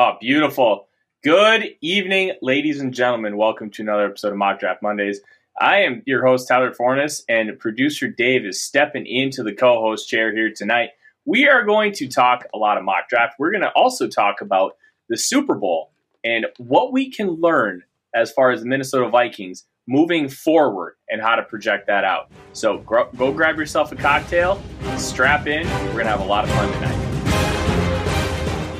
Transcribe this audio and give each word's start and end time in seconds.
Oh, 0.00 0.12
beautiful. 0.20 0.86
Good 1.24 1.70
evening, 1.80 2.34
ladies 2.40 2.78
and 2.80 2.94
gentlemen. 2.94 3.36
Welcome 3.36 3.68
to 3.70 3.82
another 3.82 4.06
episode 4.06 4.30
of 4.30 4.36
Mock 4.36 4.60
Draft 4.60 4.80
Mondays. 4.80 5.20
I 5.60 5.78
am 5.78 6.04
your 6.06 6.24
host, 6.24 6.46
Tyler 6.46 6.72
Forness, 6.72 7.24
and 7.28 7.58
producer 7.58 8.06
Dave 8.06 8.46
is 8.46 8.62
stepping 8.62 9.06
into 9.08 9.42
the 9.42 9.52
co 9.52 9.80
host 9.80 10.08
chair 10.08 10.32
here 10.32 10.52
tonight. 10.54 10.90
We 11.24 11.48
are 11.48 11.64
going 11.64 11.94
to 11.94 12.06
talk 12.06 12.46
a 12.54 12.58
lot 12.58 12.78
of 12.78 12.84
mock 12.84 13.08
draft. 13.08 13.40
We're 13.40 13.50
going 13.50 13.62
to 13.62 13.72
also 13.72 14.06
talk 14.06 14.40
about 14.40 14.76
the 15.08 15.16
Super 15.16 15.56
Bowl 15.56 15.90
and 16.22 16.46
what 16.58 16.92
we 16.92 17.10
can 17.10 17.30
learn 17.30 17.82
as 18.14 18.30
far 18.30 18.52
as 18.52 18.60
the 18.60 18.68
Minnesota 18.68 19.08
Vikings 19.08 19.64
moving 19.88 20.28
forward 20.28 20.94
and 21.08 21.20
how 21.20 21.34
to 21.34 21.42
project 21.42 21.88
that 21.88 22.04
out. 22.04 22.30
So 22.52 22.78
go, 22.78 23.08
go 23.16 23.32
grab 23.32 23.58
yourself 23.58 23.90
a 23.90 23.96
cocktail, 23.96 24.62
strap 24.96 25.48
in. 25.48 25.66
We're 25.66 25.92
going 25.94 26.04
to 26.04 26.10
have 26.10 26.20
a 26.20 26.24
lot 26.24 26.44
of 26.44 26.50
fun 26.50 26.72
tonight. 26.74 27.07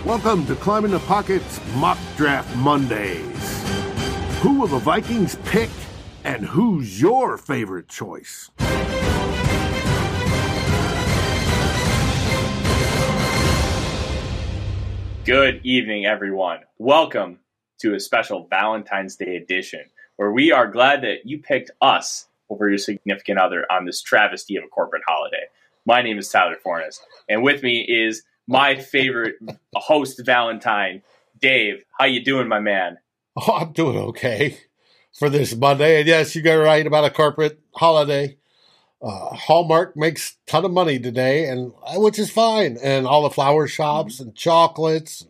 Welcome 0.08 0.46
to 0.46 0.54
Climbing 0.54 0.92
the 0.92 1.00
Pockets 1.00 1.60
Mock 1.74 1.98
Draft 2.16 2.56
Mondays. 2.56 3.62
Who 4.40 4.58
will 4.58 4.66
the 4.66 4.78
Vikings 4.78 5.36
pick, 5.44 5.68
and 6.24 6.46
who's 6.46 6.98
your 6.98 7.36
favorite 7.36 7.88
choice? 7.88 8.50
Good 15.26 15.60
evening, 15.62 16.06
everyone. 16.06 16.60
Welcome 16.78 17.40
to 17.80 17.94
a 17.94 18.00
special 18.00 18.46
Valentine's 18.48 19.14
Day 19.14 19.36
edition 19.36 19.90
where 20.16 20.32
we 20.32 20.50
are 20.52 20.68
glad 20.68 21.02
that 21.02 21.26
you 21.26 21.36
picked 21.36 21.70
us 21.82 22.28
over 22.48 22.66
your 22.70 22.78
significant 22.78 23.38
other 23.38 23.70
on 23.70 23.84
this 23.84 24.00
travesty 24.00 24.56
of 24.56 24.64
a 24.64 24.68
corporate 24.68 25.02
holiday. 25.06 25.48
My 25.84 26.00
name 26.00 26.16
is 26.16 26.30
Tyler 26.30 26.56
Forness, 26.62 26.98
and 27.28 27.42
with 27.42 27.62
me 27.62 27.82
is 27.82 28.22
my 28.48 28.76
favorite 28.76 29.36
host, 29.74 30.20
Valentine, 30.24 31.02
Dave. 31.38 31.84
How 31.98 32.06
you 32.06 32.24
doing, 32.24 32.48
my 32.48 32.58
man? 32.58 32.98
Oh, 33.36 33.58
I'm 33.60 33.72
doing 33.72 33.96
okay 33.96 34.58
for 35.16 35.30
this 35.30 35.54
Monday. 35.54 36.00
And 36.00 36.08
yes, 36.08 36.34
you 36.34 36.42
got 36.42 36.54
right 36.54 36.84
about 36.84 37.04
a 37.04 37.10
corporate 37.10 37.60
holiday. 37.76 38.38
Uh, 39.00 39.34
Hallmark 39.34 39.96
makes 39.96 40.32
a 40.32 40.50
ton 40.50 40.64
of 40.64 40.72
money 40.72 40.98
today, 40.98 41.46
and 41.46 41.72
uh, 41.86 42.00
which 42.00 42.18
is 42.18 42.30
fine. 42.30 42.78
And 42.82 43.06
all 43.06 43.22
the 43.22 43.30
flower 43.30 43.68
shops 43.68 44.18
and 44.18 44.34
chocolates. 44.34 45.26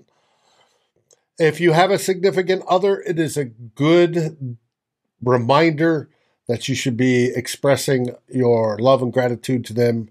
If 1.39 1.61
you 1.61 1.73
have 1.73 1.91
a 1.91 1.99
significant 1.99 2.65
other, 2.67 3.01
it 3.01 3.19
is 3.19 3.37
a 3.37 3.45
good 3.45 4.57
reminder 5.23 6.09
that 6.47 6.69
you 6.69 6.75
should 6.75 6.97
be 6.97 7.27
expressing 7.27 8.15
your 8.29 8.79
love 8.79 9.03
and 9.03 9.13
gratitude 9.13 9.65
to 9.67 9.75
them, 9.75 10.09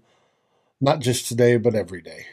not 0.80 1.00
just 1.00 1.26
today, 1.26 1.56
but 1.56 1.74
every 1.74 2.00
day. 2.00 2.26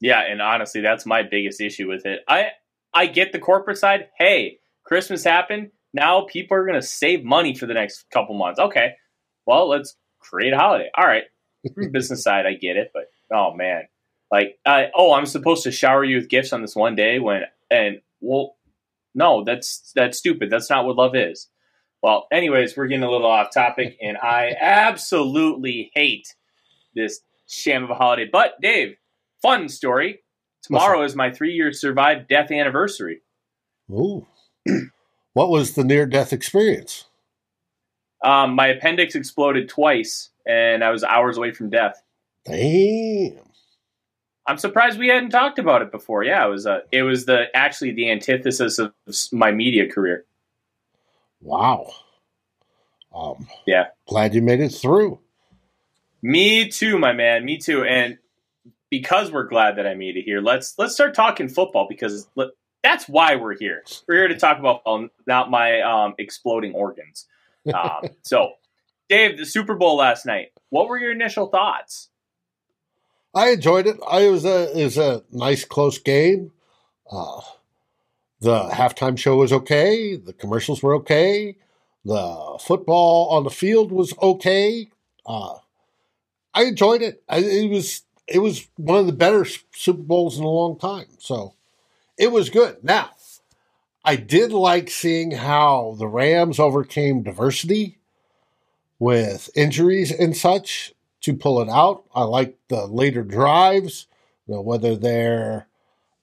Yeah, 0.00 0.20
and 0.20 0.42
honestly, 0.42 0.80
that's 0.80 1.06
my 1.06 1.22
biggest 1.22 1.60
issue 1.60 1.88
with 1.88 2.04
it. 2.06 2.20
I 2.28 2.48
I 2.92 3.06
get 3.06 3.32
the 3.32 3.38
corporate 3.38 3.78
side. 3.78 4.08
Hey, 4.18 4.58
Christmas 4.84 5.24
happened. 5.24 5.70
Now 5.92 6.26
people 6.28 6.56
are 6.56 6.66
going 6.66 6.80
to 6.80 6.86
save 6.86 7.24
money 7.24 7.54
for 7.54 7.66
the 7.66 7.74
next 7.74 8.04
couple 8.12 8.36
months. 8.36 8.60
Okay, 8.60 8.92
well, 9.46 9.68
let's 9.68 9.96
create 10.18 10.52
a 10.52 10.58
holiday. 10.58 10.90
All 10.96 11.06
right, 11.06 11.24
business 11.92 12.22
side, 12.22 12.46
I 12.46 12.54
get 12.54 12.76
it, 12.76 12.90
but 12.92 13.04
oh 13.32 13.54
man, 13.54 13.84
like, 14.30 14.58
uh, 14.66 14.84
oh, 14.94 15.12
I'm 15.12 15.26
supposed 15.26 15.64
to 15.64 15.70
shower 15.70 16.04
you 16.04 16.16
with 16.16 16.28
gifts 16.28 16.52
on 16.52 16.60
this 16.60 16.76
one 16.76 16.96
day 16.96 17.18
when, 17.18 17.42
and 17.70 18.00
well, 18.20 18.56
no, 19.14 19.44
that's 19.44 19.92
that's 19.94 20.18
stupid. 20.18 20.50
That's 20.50 20.68
not 20.68 20.84
what 20.84 20.96
love 20.96 21.14
is. 21.14 21.48
Well, 22.02 22.26
anyways, 22.30 22.76
we're 22.76 22.86
getting 22.86 23.04
a 23.04 23.10
little 23.10 23.30
off 23.30 23.52
topic, 23.52 23.96
and 24.02 24.16
I 24.16 24.54
absolutely 24.60 25.90
hate 25.94 26.34
this 26.94 27.20
sham 27.48 27.84
of 27.84 27.90
a 27.90 27.94
holiday. 27.94 28.28
But 28.30 28.60
Dave, 28.60 28.96
fun 29.42 29.68
story. 29.68 30.22
Tomorrow 30.62 31.02
is 31.02 31.14
my 31.14 31.30
three 31.30 31.52
year 31.52 31.72
survived 31.72 32.28
death 32.28 32.50
anniversary. 32.50 33.22
Ooh. 33.90 34.26
what 35.32 35.48
was 35.48 35.74
the 35.74 35.84
near 35.84 36.06
death 36.06 36.32
experience? 36.32 37.04
Um, 38.24 38.54
my 38.54 38.68
appendix 38.68 39.14
exploded 39.14 39.68
twice, 39.68 40.30
and 40.46 40.82
I 40.82 40.90
was 40.90 41.04
hours 41.04 41.36
away 41.36 41.52
from 41.52 41.70
death. 41.70 42.02
Damn. 42.44 43.38
I'm 44.46 44.58
surprised 44.58 44.98
we 44.98 45.08
hadn't 45.08 45.30
talked 45.30 45.58
about 45.58 45.82
it 45.82 45.90
before. 45.90 46.22
Yeah, 46.22 46.46
it 46.46 46.50
was 46.50 46.66
uh, 46.66 46.80
it 46.92 47.02
was 47.02 47.26
the 47.26 47.46
actually 47.54 47.92
the 47.92 48.10
antithesis 48.10 48.78
of 48.78 48.92
my 49.32 49.50
media 49.50 49.90
career. 49.90 50.24
Wow. 51.40 51.92
Um, 53.14 53.48
yeah. 53.66 53.86
Glad 54.08 54.34
you 54.34 54.42
made 54.42 54.60
it 54.60 54.70
through. 54.70 55.18
Me 56.22 56.68
too, 56.68 56.98
my 56.98 57.12
man. 57.12 57.44
Me 57.44 57.58
too. 57.58 57.84
And 57.84 58.18
because 58.90 59.30
we're 59.30 59.48
glad 59.48 59.76
that 59.76 59.86
I 59.86 59.94
made 59.94 60.16
it 60.16 60.22
here, 60.22 60.40
let's 60.40 60.74
let's 60.78 60.94
start 60.94 61.14
talking 61.14 61.48
football 61.48 61.86
because 61.88 62.28
that's 62.82 63.08
why 63.08 63.36
we're 63.36 63.56
here. 63.56 63.82
We're 64.06 64.16
here 64.16 64.28
to 64.28 64.38
talk 64.38 64.58
about 64.58 64.82
um, 64.86 65.10
not 65.26 65.50
my 65.50 65.80
um, 65.80 66.14
exploding 66.18 66.74
organs. 66.74 67.26
Um, 67.74 68.10
so, 68.22 68.52
Dave, 69.08 69.38
the 69.38 69.44
Super 69.44 69.74
Bowl 69.74 69.96
last 69.96 70.24
night. 70.24 70.52
What 70.70 70.88
were 70.88 70.98
your 70.98 71.10
initial 71.10 71.48
thoughts? 71.48 72.10
I 73.34 73.50
enjoyed 73.50 73.88
it. 73.88 73.98
I 74.08 74.28
was 74.28 74.44
a 74.44 74.70
it 74.78 74.84
was 74.84 74.98
a 74.98 75.24
nice 75.32 75.64
close 75.64 75.98
game. 75.98 76.52
Uh, 77.10 77.40
the 78.40 78.68
halftime 78.68 79.18
show 79.18 79.36
was 79.36 79.52
okay. 79.52 80.14
The 80.14 80.32
commercials 80.32 80.80
were 80.80 80.94
okay. 80.96 81.56
The 82.04 82.58
football 82.60 83.30
on 83.30 83.42
the 83.42 83.50
field 83.50 83.90
was 83.90 84.14
okay. 84.22 84.88
Uh, 85.26 85.56
I 86.54 86.64
enjoyed 86.66 87.02
it. 87.02 87.22
I, 87.28 87.38
it 87.38 87.68
was 87.68 88.02
it 88.26 88.40
was 88.40 88.68
one 88.76 88.98
of 88.98 89.06
the 89.06 89.12
better 89.12 89.44
Super 89.72 90.02
Bowls 90.02 90.38
in 90.38 90.44
a 90.44 90.48
long 90.48 90.78
time. 90.78 91.06
So 91.18 91.54
it 92.18 92.32
was 92.32 92.50
good. 92.50 92.82
Now, 92.82 93.10
I 94.04 94.16
did 94.16 94.52
like 94.52 94.90
seeing 94.90 95.32
how 95.32 95.96
the 95.98 96.08
Rams 96.08 96.58
overcame 96.58 97.22
diversity 97.22 97.98
with 98.98 99.50
injuries 99.54 100.10
and 100.10 100.36
such 100.36 100.94
to 101.22 101.34
pull 101.34 101.60
it 101.60 101.68
out. 101.68 102.04
I 102.14 102.22
like 102.22 102.56
the 102.68 102.86
later 102.86 103.22
drives, 103.22 104.06
you 104.46 104.54
know, 104.54 104.60
whether 104.60 104.96
they're 104.96 105.68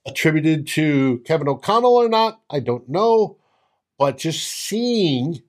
attributed 0.06 0.68
to 0.68 1.22
Kevin 1.26 1.48
O'Connell 1.48 1.96
or 1.96 2.10
not, 2.10 2.42
I 2.50 2.60
don't 2.60 2.90
know. 2.90 3.38
But 3.98 4.18
just 4.18 4.50
seeing 4.50 5.42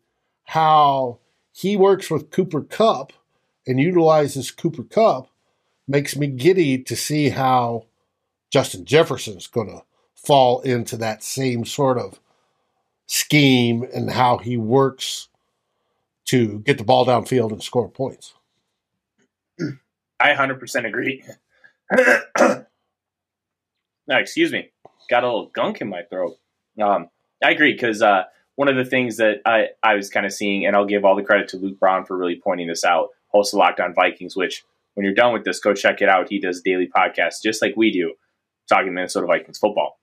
how 0.45 1.19
he 1.53 1.77
works 1.77 2.11
with 2.11 2.31
Cooper 2.31 2.63
Kupp 2.63 3.13
and 3.67 3.81
utilizes 3.81 4.51
Cooper 4.51 4.85
Kupp 4.85 5.29
makes 5.87 6.17
me 6.17 6.27
giddy 6.27 6.79
to 6.79 6.97
see 6.97 7.31
how 7.31 7.87
Justin 8.51 8.85
Jefferson's 8.85 9.47
going 9.47 9.69
to 9.69 9.83
fall 10.15 10.61
into 10.61 10.97
that 10.97 11.23
same 11.23 11.65
sort 11.65 11.99
of 11.99 12.21
scheme 13.07 13.87
and 13.95 14.11
how 14.11 14.39
he 14.39 14.57
works 14.57 15.29
to 16.27 16.61
get 16.61 16.79
the 16.79 16.85
ball 16.85 17.05
downfield 17.05 17.53
and 17.53 17.63
score 17.63 17.89
points. 17.89 18.35
I 20.19 20.33
100% 20.33 20.87
agree. 20.87 21.23
no, 22.39 22.65
excuse 24.09 24.53
me. 24.53 24.71
Got 25.11 25.25
a 25.25 25.27
little 25.27 25.47
gunk 25.47 25.81
in 25.81 25.89
my 25.89 26.03
throat. 26.03 26.39
Um, 26.81 27.11
I 27.45 27.51
agree 27.51 27.73
because 27.73 28.01
uh, 28.01 28.25
one 28.55 28.69
of 28.69 28.77
the 28.77 28.85
things 28.85 29.19
that 29.19 29.43
I, 29.45 29.69
I 29.83 29.95
was 29.95 30.09
kind 30.09 30.25
of 30.25 30.33
seeing, 30.33 30.65
and 30.65 30.75
I'll 30.75 30.87
give 30.87 31.05
all 31.05 31.17
the 31.17 31.23
credit 31.23 31.49
to 31.49 31.59
Luke 31.59 31.79
Braun 31.79 32.07
for 32.07 32.17
really 32.17 32.41
pointing 32.43 32.69
this 32.69 32.85
out, 32.85 33.11
host 33.29 33.53
of 33.53 33.59
Locked 33.59 33.81
On 33.81 33.95
Vikings, 33.95 34.35
which 34.35 34.65
when 34.95 35.05
you're 35.05 35.15
done 35.15 35.33
with 35.33 35.45
this, 35.45 35.61
go 35.61 35.75
check 35.75 36.01
it 36.01 36.09
out. 36.09 36.29
He 36.29 36.41
does 36.41 36.63
daily 36.63 36.89
podcasts 36.95 37.43
just 37.43 37.63
like 37.63 37.75
we 37.77 37.91
do, 37.91 38.15
talking 38.69 38.95
Minnesota 38.95 39.27
Vikings 39.27 39.59
football. 39.59 39.99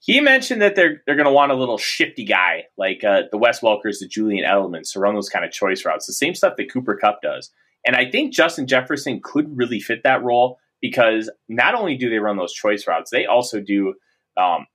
He 0.00 0.20
mentioned 0.20 0.62
that 0.62 0.74
they're 0.74 1.02
they're 1.06 1.16
going 1.16 1.26
to 1.26 1.32
want 1.32 1.52
a 1.52 1.56
little 1.56 1.78
shifty 1.78 2.24
guy 2.24 2.64
like 2.76 3.04
uh, 3.04 3.22
the 3.30 3.38
Wes 3.38 3.60
Welkers, 3.60 4.00
the 4.00 4.08
Julian 4.08 4.44
Edelmans 4.44 4.92
to 4.92 4.98
run 4.98 5.14
those 5.14 5.28
kind 5.28 5.44
of 5.44 5.52
choice 5.52 5.84
routes. 5.84 6.06
The 6.06 6.12
same 6.12 6.34
stuff 6.34 6.54
that 6.56 6.72
Cooper 6.72 6.96
Kupp 6.96 7.22
does, 7.22 7.50
and 7.86 7.94
I 7.94 8.10
think 8.10 8.32
Justin 8.32 8.66
Jefferson 8.66 9.20
could 9.22 9.56
really 9.56 9.80
fit 9.80 10.02
that 10.02 10.24
role 10.24 10.58
because 10.80 11.30
not 11.48 11.74
only 11.74 11.96
do 11.96 12.10
they 12.10 12.18
run 12.18 12.36
those 12.36 12.52
choice 12.52 12.86
routes, 12.86 13.10
they 13.10 13.26
also 13.26 13.60
do 13.60 13.94
um, 14.36 14.66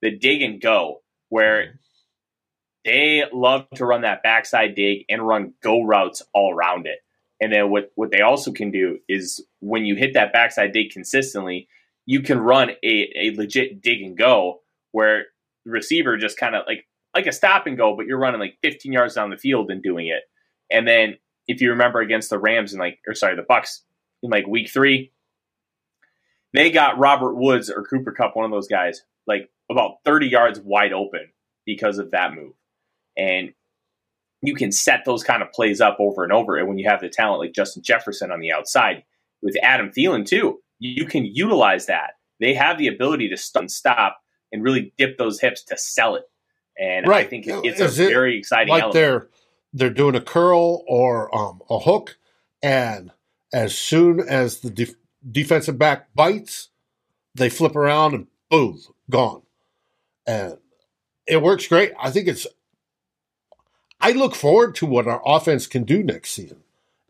the 0.00 0.16
dig 0.16 0.42
and 0.42 0.60
go 0.60 1.02
where 1.28 1.78
they 2.84 3.24
love 3.32 3.66
to 3.74 3.84
run 3.84 4.02
that 4.02 4.22
backside 4.22 4.74
dig 4.74 5.04
and 5.08 5.26
run 5.26 5.54
go 5.62 5.82
routes 5.82 6.22
all 6.34 6.52
around 6.52 6.86
it. 6.86 6.98
And 7.42 7.52
then 7.52 7.70
what 7.70 7.90
what 7.96 8.12
they 8.12 8.20
also 8.20 8.52
can 8.52 8.70
do 8.70 9.00
is 9.08 9.44
when 9.58 9.84
you 9.84 9.96
hit 9.96 10.14
that 10.14 10.32
backside 10.32 10.72
dig 10.72 10.92
consistently, 10.92 11.66
you 12.06 12.20
can 12.20 12.38
run 12.38 12.70
a, 12.84 13.12
a 13.16 13.34
legit 13.34 13.82
dig 13.82 14.00
and 14.00 14.16
go 14.16 14.60
where 14.92 15.24
the 15.64 15.72
receiver 15.72 16.16
just 16.16 16.38
kind 16.38 16.54
of 16.54 16.62
like 16.68 16.86
like 17.16 17.26
a 17.26 17.32
stop 17.32 17.66
and 17.66 17.76
go, 17.76 17.96
but 17.96 18.06
you're 18.06 18.20
running 18.20 18.38
like 18.38 18.58
15 18.62 18.92
yards 18.92 19.14
down 19.14 19.30
the 19.30 19.36
field 19.36 19.72
and 19.72 19.82
doing 19.82 20.06
it. 20.06 20.22
And 20.70 20.86
then 20.86 21.18
if 21.48 21.60
you 21.60 21.70
remember 21.70 22.00
against 22.00 22.30
the 22.30 22.38
Rams 22.38 22.72
and 22.74 22.80
like 22.80 23.00
or 23.08 23.14
sorry, 23.14 23.34
the 23.34 23.42
Bucs 23.42 23.80
in 24.22 24.30
like 24.30 24.46
week 24.46 24.70
three, 24.70 25.10
they 26.54 26.70
got 26.70 27.00
Robert 27.00 27.34
Woods 27.34 27.70
or 27.70 27.82
Cooper 27.82 28.12
Kupp, 28.12 28.36
one 28.36 28.44
of 28.44 28.52
those 28.52 28.68
guys, 28.68 29.02
like 29.26 29.50
about 29.68 29.96
30 30.04 30.28
yards 30.28 30.60
wide 30.60 30.92
open 30.92 31.32
because 31.66 31.98
of 31.98 32.12
that 32.12 32.34
move. 32.34 32.52
And 33.16 33.52
you 34.42 34.54
can 34.54 34.72
set 34.72 35.04
those 35.04 35.22
kind 35.22 35.42
of 35.42 35.50
plays 35.52 35.80
up 35.80 35.96
over 36.00 36.24
and 36.24 36.32
over. 36.32 36.56
And 36.56 36.68
when 36.68 36.78
you 36.78 36.88
have 36.88 37.00
the 37.00 37.08
talent 37.08 37.40
like 37.40 37.52
Justin 37.52 37.82
Jefferson 37.82 38.30
on 38.32 38.40
the 38.40 38.52
outside 38.52 39.04
with 39.40 39.56
Adam 39.62 39.90
Thielen 39.90 40.26
too, 40.26 40.60
you 40.78 41.06
can 41.06 41.24
utilize 41.24 41.86
that. 41.86 42.12
they 42.40 42.54
have 42.54 42.76
the 42.76 42.88
ability 42.88 43.28
to 43.28 43.36
st- 43.36 43.70
stop 43.70 44.18
and 44.50 44.64
really 44.64 44.92
dip 44.98 45.16
those 45.16 45.40
hips 45.40 45.62
to 45.62 45.78
sell 45.78 46.16
it. 46.16 46.24
And 46.76 47.06
Right. 47.06 47.24
I 47.24 47.28
think 47.28 47.46
it- 47.46 47.64
Is 47.64 47.78
it's 47.80 47.98
a 48.00 48.06
it 48.06 48.08
very 48.08 48.36
exciting 48.36 48.70
like 48.72 48.82
element. 48.82 48.94
they're 48.94 49.28
they're 49.72 49.90
doing 49.90 50.16
a 50.16 50.20
curl 50.20 50.82
or 50.88 51.32
um, 51.34 51.62
a 51.70 51.78
hook, 51.78 52.18
and 52.62 53.12
as 53.54 53.78
soon 53.78 54.18
as 54.20 54.58
the 54.60 54.70
def- 54.70 54.96
defensive 55.30 55.78
back 55.78 56.12
bites, 56.16 56.70
they 57.36 57.48
flip 57.48 57.76
around 57.76 58.12
and 58.14 58.26
boom, 58.50 58.80
gone. 59.08 59.42
And 60.26 60.58
it 61.28 61.40
works 61.42 61.68
great. 61.68 61.92
I 62.00 62.10
think 62.10 62.26
it's. 62.28 62.46
I 64.02 64.12
look 64.12 64.34
forward 64.34 64.74
to 64.76 64.86
what 64.86 65.06
our 65.06 65.22
offense 65.24 65.66
can 65.68 65.84
do 65.84 66.02
next 66.02 66.32
season. 66.32 66.58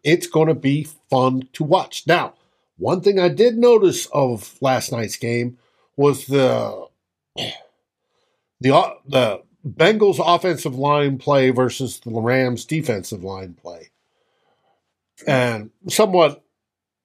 It's 0.05 0.27
going 0.27 0.49
to 0.49 0.55
be 0.55 0.87
fun 1.11 1.49
to 1.55 1.65
watch. 1.65 2.07
Now, 2.07 2.35
one 2.77 3.01
thing 3.01 3.19
I 3.19 3.29
did 3.29 3.57
notice 3.57 4.07
of 4.07 4.57
last 4.61 4.93
night's 4.93 5.17
game 5.17 5.59
was 5.97 6.27
the 6.27 6.89
the 8.61 8.97
the 9.07 9.43
Bengals 9.67 10.21
offensive 10.23 10.75
line 10.75 11.19
play 11.19 11.51
versus 11.51 12.01
the 12.01 12.11
Rams 12.11 12.65
defensive 12.65 13.23
line 13.25 13.55
play. 13.55 13.91
And 15.27 15.71
somewhat 15.89 16.45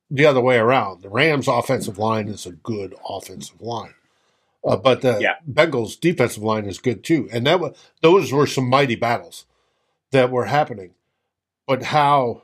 the 0.09 0.25
other 0.25 0.41
way 0.41 0.57
around. 0.57 1.01
The 1.03 1.09
Rams 1.09 1.47
offensive 1.47 1.97
line 1.99 2.27
is 2.27 2.45
a 2.45 2.51
good 2.51 2.95
offensive 3.07 3.61
line. 3.61 3.93
Uh, 4.65 4.75
but 4.77 5.01
the 5.01 5.19
Yeah. 5.21 5.35
Bengals 5.49 5.99
defensive 5.99 6.43
line 6.43 6.65
is 6.65 6.79
good 6.79 7.03
too. 7.03 7.29
And 7.31 7.45
that 7.45 7.59
was, 7.59 7.77
those 8.01 8.33
were 8.33 8.47
some 8.47 8.67
mighty 8.69 8.95
battles 8.95 9.45
that 10.11 10.31
were 10.31 10.45
happening. 10.45 10.93
But 11.67 11.83
how 11.83 12.43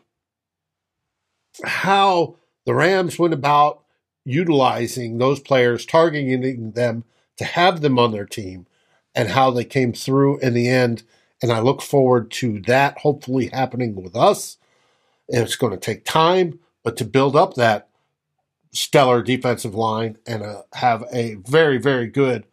how 1.64 2.38
the 2.66 2.74
Rams 2.74 3.20
went 3.20 3.34
about 3.34 3.84
utilizing 4.26 5.18
those 5.18 5.40
players, 5.40 5.86
targeting 5.86 6.72
them 6.72 7.04
to 7.38 7.46
have 7.46 7.82
them 7.82 8.00
on 8.00 8.12
their 8.12 8.26
team, 8.26 8.66
and 9.14 9.30
how 9.30 9.52
they 9.52 9.66
came 9.66 9.94
through 9.94 10.40
in 10.40 10.54
the 10.54 10.68
end. 10.68 11.04
And 11.42 11.52
I 11.52 11.60
look 11.60 11.82
forward 11.82 12.32
to 12.32 12.62
that 12.62 13.00
hopefully 13.00 13.48
happening 13.48 13.96
with 13.96 14.16
us. 14.16 14.58
It's 15.28 15.56
going 15.56 15.74
to 15.74 15.80
take 15.80 16.06
time, 16.06 16.60
but 16.84 16.98
to 16.98 17.06
build 17.06 17.36
up 17.36 17.56
that 17.56 17.90
stellar 18.72 19.22
defensive 19.22 19.76
line 19.76 20.18
and 20.26 20.42
uh, 20.42 20.64
have 20.74 21.04
a 21.12 21.36
very, 21.36 21.78
very 21.78 22.08
good 22.08 22.46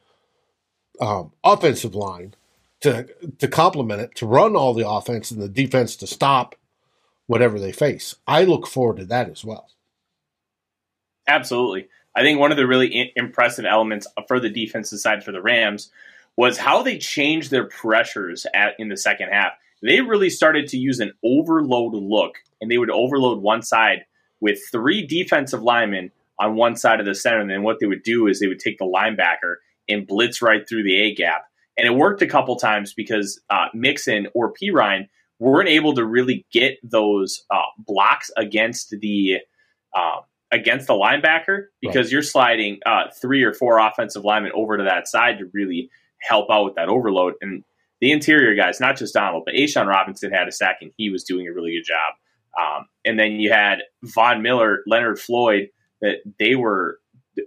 um, 1.00 1.32
offensive 1.42 1.94
line 1.94 2.34
to 2.80 3.06
to 3.38 3.48
complement 3.48 4.00
it, 4.00 4.14
to 4.16 4.26
run 4.26 4.56
all 4.56 4.74
the 4.74 4.88
offense 4.88 5.30
and 5.30 5.40
the 5.40 5.48
defense 5.48 5.96
to 5.96 6.06
stop 6.06 6.56
whatever 7.26 7.58
they 7.58 7.72
face. 7.72 8.16
I 8.26 8.44
look 8.44 8.66
forward 8.66 8.96
to 8.98 9.04
that 9.06 9.28
as 9.28 9.44
well. 9.44 9.68
Absolutely. 11.28 11.88
I 12.14 12.22
think 12.22 12.40
one 12.40 12.50
of 12.50 12.56
the 12.56 12.66
really 12.66 13.12
impressive 13.14 13.64
elements 13.64 14.06
for 14.26 14.40
the 14.40 14.50
defensive 14.50 14.98
side 14.98 15.22
for 15.22 15.30
the 15.30 15.40
Rams 15.42 15.90
was 16.36 16.58
how 16.58 16.82
they 16.82 16.98
changed 16.98 17.50
their 17.50 17.66
pressures 17.66 18.46
at 18.54 18.74
in 18.78 18.88
the 18.88 18.96
second 18.96 19.28
half. 19.28 19.52
They 19.82 20.00
really 20.00 20.30
started 20.30 20.68
to 20.68 20.76
use 20.76 21.00
an 21.00 21.12
overload 21.24 21.94
look, 21.94 22.34
and 22.60 22.70
they 22.70 22.78
would 22.78 22.90
overload 22.90 23.42
one 23.42 23.62
side 23.62 24.04
with 24.40 24.58
three 24.70 25.06
defensive 25.06 25.62
linemen 25.62 26.10
on 26.38 26.56
one 26.56 26.76
side 26.76 27.00
of 27.00 27.06
the 27.06 27.14
center. 27.14 27.40
And 27.40 27.50
then 27.50 27.62
what 27.62 27.78
they 27.80 27.86
would 27.86 28.02
do 28.02 28.26
is 28.26 28.40
they 28.40 28.48
would 28.48 28.58
take 28.58 28.78
the 28.78 28.84
linebacker 28.84 29.56
and 29.88 30.06
blitz 30.06 30.42
right 30.42 30.68
through 30.68 30.82
the 30.82 31.00
A 31.00 31.14
gap. 31.14 31.44
And 31.76 31.86
it 31.86 31.96
worked 31.96 32.22
a 32.22 32.26
couple 32.26 32.56
times 32.56 32.92
because 32.94 33.40
uh, 33.48 33.66
Mixon 33.74 34.28
or 34.34 34.52
Perine 34.52 35.08
weren't 35.38 35.68
able 35.68 35.94
to 35.94 36.04
really 36.04 36.46
get 36.52 36.78
those 36.82 37.42
uh, 37.50 37.62
blocks 37.78 38.30
against 38.36 38.94
the 39.00 39.38
um, 39.96 40.20
against 40.52 40.86
the 40.86 40.94
linebacker 40.94 41.66
because 41.80 42.10
you're 42.10 42.22
sliding 42.22 42.78
uh, 42.84 43.04
three 43.20 43.42
or 43.42 43.52
four 43.52 43.78
offensive 43.78 44.24
linemen 44.24 44.52
over 44.54 44.76
to 44.76 44.84
that 44.84 45.08
side 45.08 45.38
to 45.38 45.46
really 45.52 45.90
help 46.20 46.50
out 46.50 46.64
with 46.64 46.74
that 46.74 46.88
overload. 46.88 47.34
And 47.40 47.64
the 48.00 48.12
interior 48.12 48.54
guys, 48.54 48.80
not 48.80 48.96
just 48.96 49.14
Donald, 49.14 49.44
but 49.46 49.54
A'Shawn 49.54 49.86
Robinson 49.86 50.32
had 50.32 50.48
a 50.48 50.52
sack 50.52 50.78
and 50.80 50.90
he 50.96 51.10
was 51.10 51.24
doing 51.24 51.46
a 51.46 51.52
really 51.52 51.72
good 51.72 51.86
job. 51.86 52.14
Um, 52.60 52.86
and 53.04 53.18
then 53.18 53.32
you 53.32 53.52
had 53.52 53.78
Von 54.02 54.42
Miller, 54.42 54.80
Leonard 54.86 55.20
Floyd, 55.20 55.68
that 56.00 56.16
they 56.38 56.56
were 56.56 56.98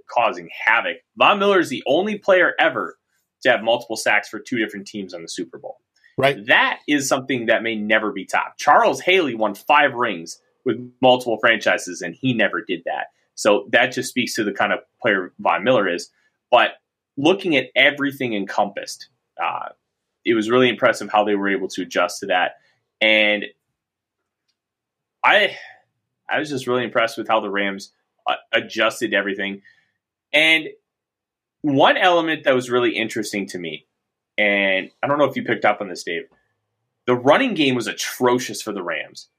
causing 0.09 0.49
havoc. 0.65 0.97
Von 1.17 1.39
Miller 1.39 1.59
is 1.59 1.69
the 1.69 1.83
only 1.85 2.17
player 2.17 2.53
ever 2.59 2.97
to 3.43 3.51
have 3.51 3.63
multiple 3.63 3.95
sacks 3.95 4.29
for 4.29 4.39
two 4.39 4.57
different 4.57 4.87
teams 4.87 5.13
on 5.13 5.21
the 5.21 5.27
Super 5.27 5.57
Bowl. 5.57 5.79
Right. 6.17 6.45
That 6.47 6.79
is 6.87 7.07
something 7.07 7.47
that 7.47 7.63
may 7.63 7.75
never 7.75 8.11
be 8.11 8.25
topped. 8.25 8.59
Charles 8.59 9.01
Haley 9.01 9.35
won 9.35 9.55
five 9.55 9.93
rings 9.93 10.39
with 10.65 10.91
multiple 11.01 11.37
franchises, 11.39 12.01
and 12.01 12.15
he 12.15 12.33
never 12.33 12.61
did 12.61 12.83
that. 12.85 13.07
So 13.35 13.67
that 13.71 13.87
just 13.87 14.09
speaks 14.09 14.35
to 14.35 14.43
the 14.43 14.51
kind 14.51 14.71
of 14.71 14.79
player 15.01 15.33
Von 15.39 15.63
Miller 15.63 15.87
is. 15.87 16.09
But 16.51 16.71
looking 17.17 17.55
at 17.55 17.69
everything 17.75 18.33
encompassed, 18.33 19.09
uh, 19.43 19.69
it 20.23 20.35
was 20.35 20.49
really 20.49 20.69
impressive 20.69 21.09
how 21.11 21.23
they 21.23 21.35
were 21.35 21.49
able 21.49 21.67
to 21.69 21.81
adjust 21.81 22.19
to 22.19 22.27
that. 22.27 22.53
And 23.01 23.45
I, 25.23 25.57
I 26.29 26.39
was 26.39 26.49
just 26.49 26.67
really 26.67 26.83
impressed 26.83 27.17
with 27.17 27.27
how 27.27 27.39
the 27.39 27.49
Rams 27.49 27.91
uh, 28.27 28.35
adjusted 28.51 29.13
everything. 29.13 29.63
And 30.31 30.67
one 31.63 31.97
element 31.97 32.43
that 32.43 32.53
was 32.53 32.69
really 32.69 32.95
interesting 32.95 33.47
to 33.47 33.57
me, 33.57 33.87
and 34.37 34.91
I 35.01 35.07
don't 35.07 35.17
know 35.17 35.25
if 35.25 35.35
you 35.35 35.43
picked 35.43 35.65
up 35.65 35.81
on 35.81 35.87
this, 35.87 36.03
Dave, 36.03 36.23
the 37.07 37.15
running 37.15 37.55
game 37.55 37.73
was 37.73 37.87
atrocious 37.87 38.61
for 38.61 38.71
the 38.71 38.83
Rams, 38.83 39.29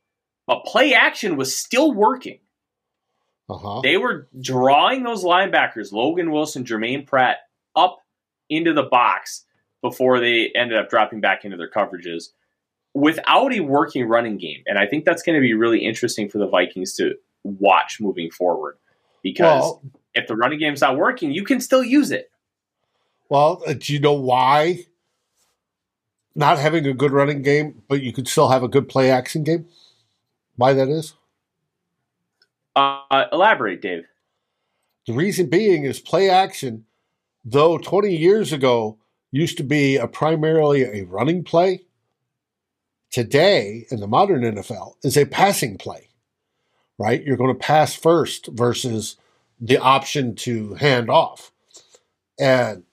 but 0.46 0.64
play 0.64 0.94
action 0.94 1.36
was 1.36 1.56
still 1.56 1.92
working. 1.92 2.40
Uh 3.48 3.58
huh. 3.58 3.80
They 3.82 3.98
were 3.98 4.28
drawing 4.40 5.02
those 5.02 5.22
linebackers, 5.22 5.92
Logan 5.92 6.30
Wilson, 6.30 6.64
Germaine 6.64 7.06
Pratt, 7.06 7.38
up 7.76 7.98
into 8.48 8.72
the 8.72 8.82
box 8.82 9.44
before 9.82 10.18
they 10.18 10.50
ended 10.54 10.78
up 10.78 10.88
dropping 10.88 11.20
back 11.20 11.44
into 11.44 11.58
their 11.58 11.70
coverages 11.70 12.30
without 12.94 13.52
a 13.52 13.60
working 13.60 14.08
running 14.08 14.38
game. 14.38 14.62
And 14.66 14.78
I 14.78 14.86
think 14.86 15.04
that's 15.04 15.22
going 15.22 15.36
to 15.36 15.42
be 15.42 15.52
really 15.52 15.84
interesting 15.84 16.30
for 16.30 16.38
the 16.38 16.46
Vikings 16.46 16.94
to 16.94 17.16
watch 17.42 18.00
moving 18.00 18.30
forward 18.30 18.78
because 19.22 19.62
Well, 19.62 19.82
if 20.14 20.26
the 20.26 20.36
running 20.36 20.58
game's 20.58 20.80
not 20.80 20.96
working, 20.96 21.32
you 21.32 21.44
can 21.44 21.60
still 21.60 21.84
use 21.84 22.10
it. 22.10 22.30
well, 23.28 23.62
uh, 23.66 23.74
do 23.74 23.92
you 23.92 24.00
know 24.00 24.12
why? 24.12 24.86
Not 26.34 26.58
having 26.58 26.86
a 26.86 26.94
good 26.94 27.12
running 27.12 27.42
game, 27.42 27.82
but 27.88 28.02
you 28.02 28.12
could 28.12 28.28
still 28.28 28.48
have 28.48 28.62
a 28.62 28.68
good 28.68 28.88
play 28.88 29.10
action 29.10 29.44
game. 29.44 29.66
Why 30.56 30.72
that 30.72 30.88
is? 30.88 31.14
Uh, 32.76 33.24
elaborate, 33.32 33.80
Dave. 33.80 34.04
The 35.06 35.12
reason 35.12 35.48
being 35.48 35.84
is 35.84 36.00
play 36.00 36.30
action, 36.30 36.86
though 37.44 37.78
20 37.78 38.14
years 38.14 38.52
ago 38.52 38.98
used 39.30 39.56
to 39.58 39.64
be 39.64 39.96
a 39.96 40.06
primarily 40.06 40.82
a 40.82 41.04
running 41.04 41.44
play, 41.44 41.82
today 43.10 43.86
in 43.90 44.00
the 44.00 44.06
modern 44.06 44.42
NFL 44.42 44.94
is 45.02 45.16
a 45.16 45.24
passing 45.24 45.76
play, 45.76 46.08
right? 46.98 47.22
You're 47.22 47.36
going 47.36 47.52
to 47.52 47.58
pass 47.58 47.94
first 47.94 48.46
versus 48.46 49.16
the 49.60 49.78
option 49.78 50.34
to 50.34 50.74
hand 50.74 51.10
off. 51.10 51.52
And 52.38 52.84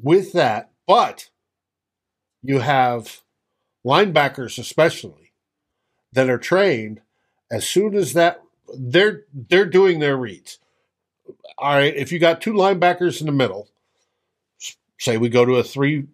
with 0.00 0.32
that, 0.32 0.70
but 0.86 1.30
you 2.42 2.60
have 2.60 3.22
linebackers, 3.84 4.58
especially, 4.58 5.32
that 6.12 6.30
are 6.30 6.38
trained 6.38 7.00
as 7.50 7.68
soon 7.68 7.94
as 7.94 8.12
that 8.12 8.42
they're 8.76 9.24
they're 9.32 9.66
doing 9.66 9.98
their 9.98 10.16
reads. 10.16 10.58
All 11.58 11.74
right, 11.74 11.94
if 11.94 12.12
you 12.12 12.18
got 12.18 12.40
two 12.40 12.52
linebackers 12.52 13.20
in 13.20 13.26
the 13.26 13.32
middle, 13.32 13.68
say 14.98 15.16
we 15.16 15.28
go 15.28 15.44
to 15.44 15.56
a 15.56 15.64
three 15.64 16.06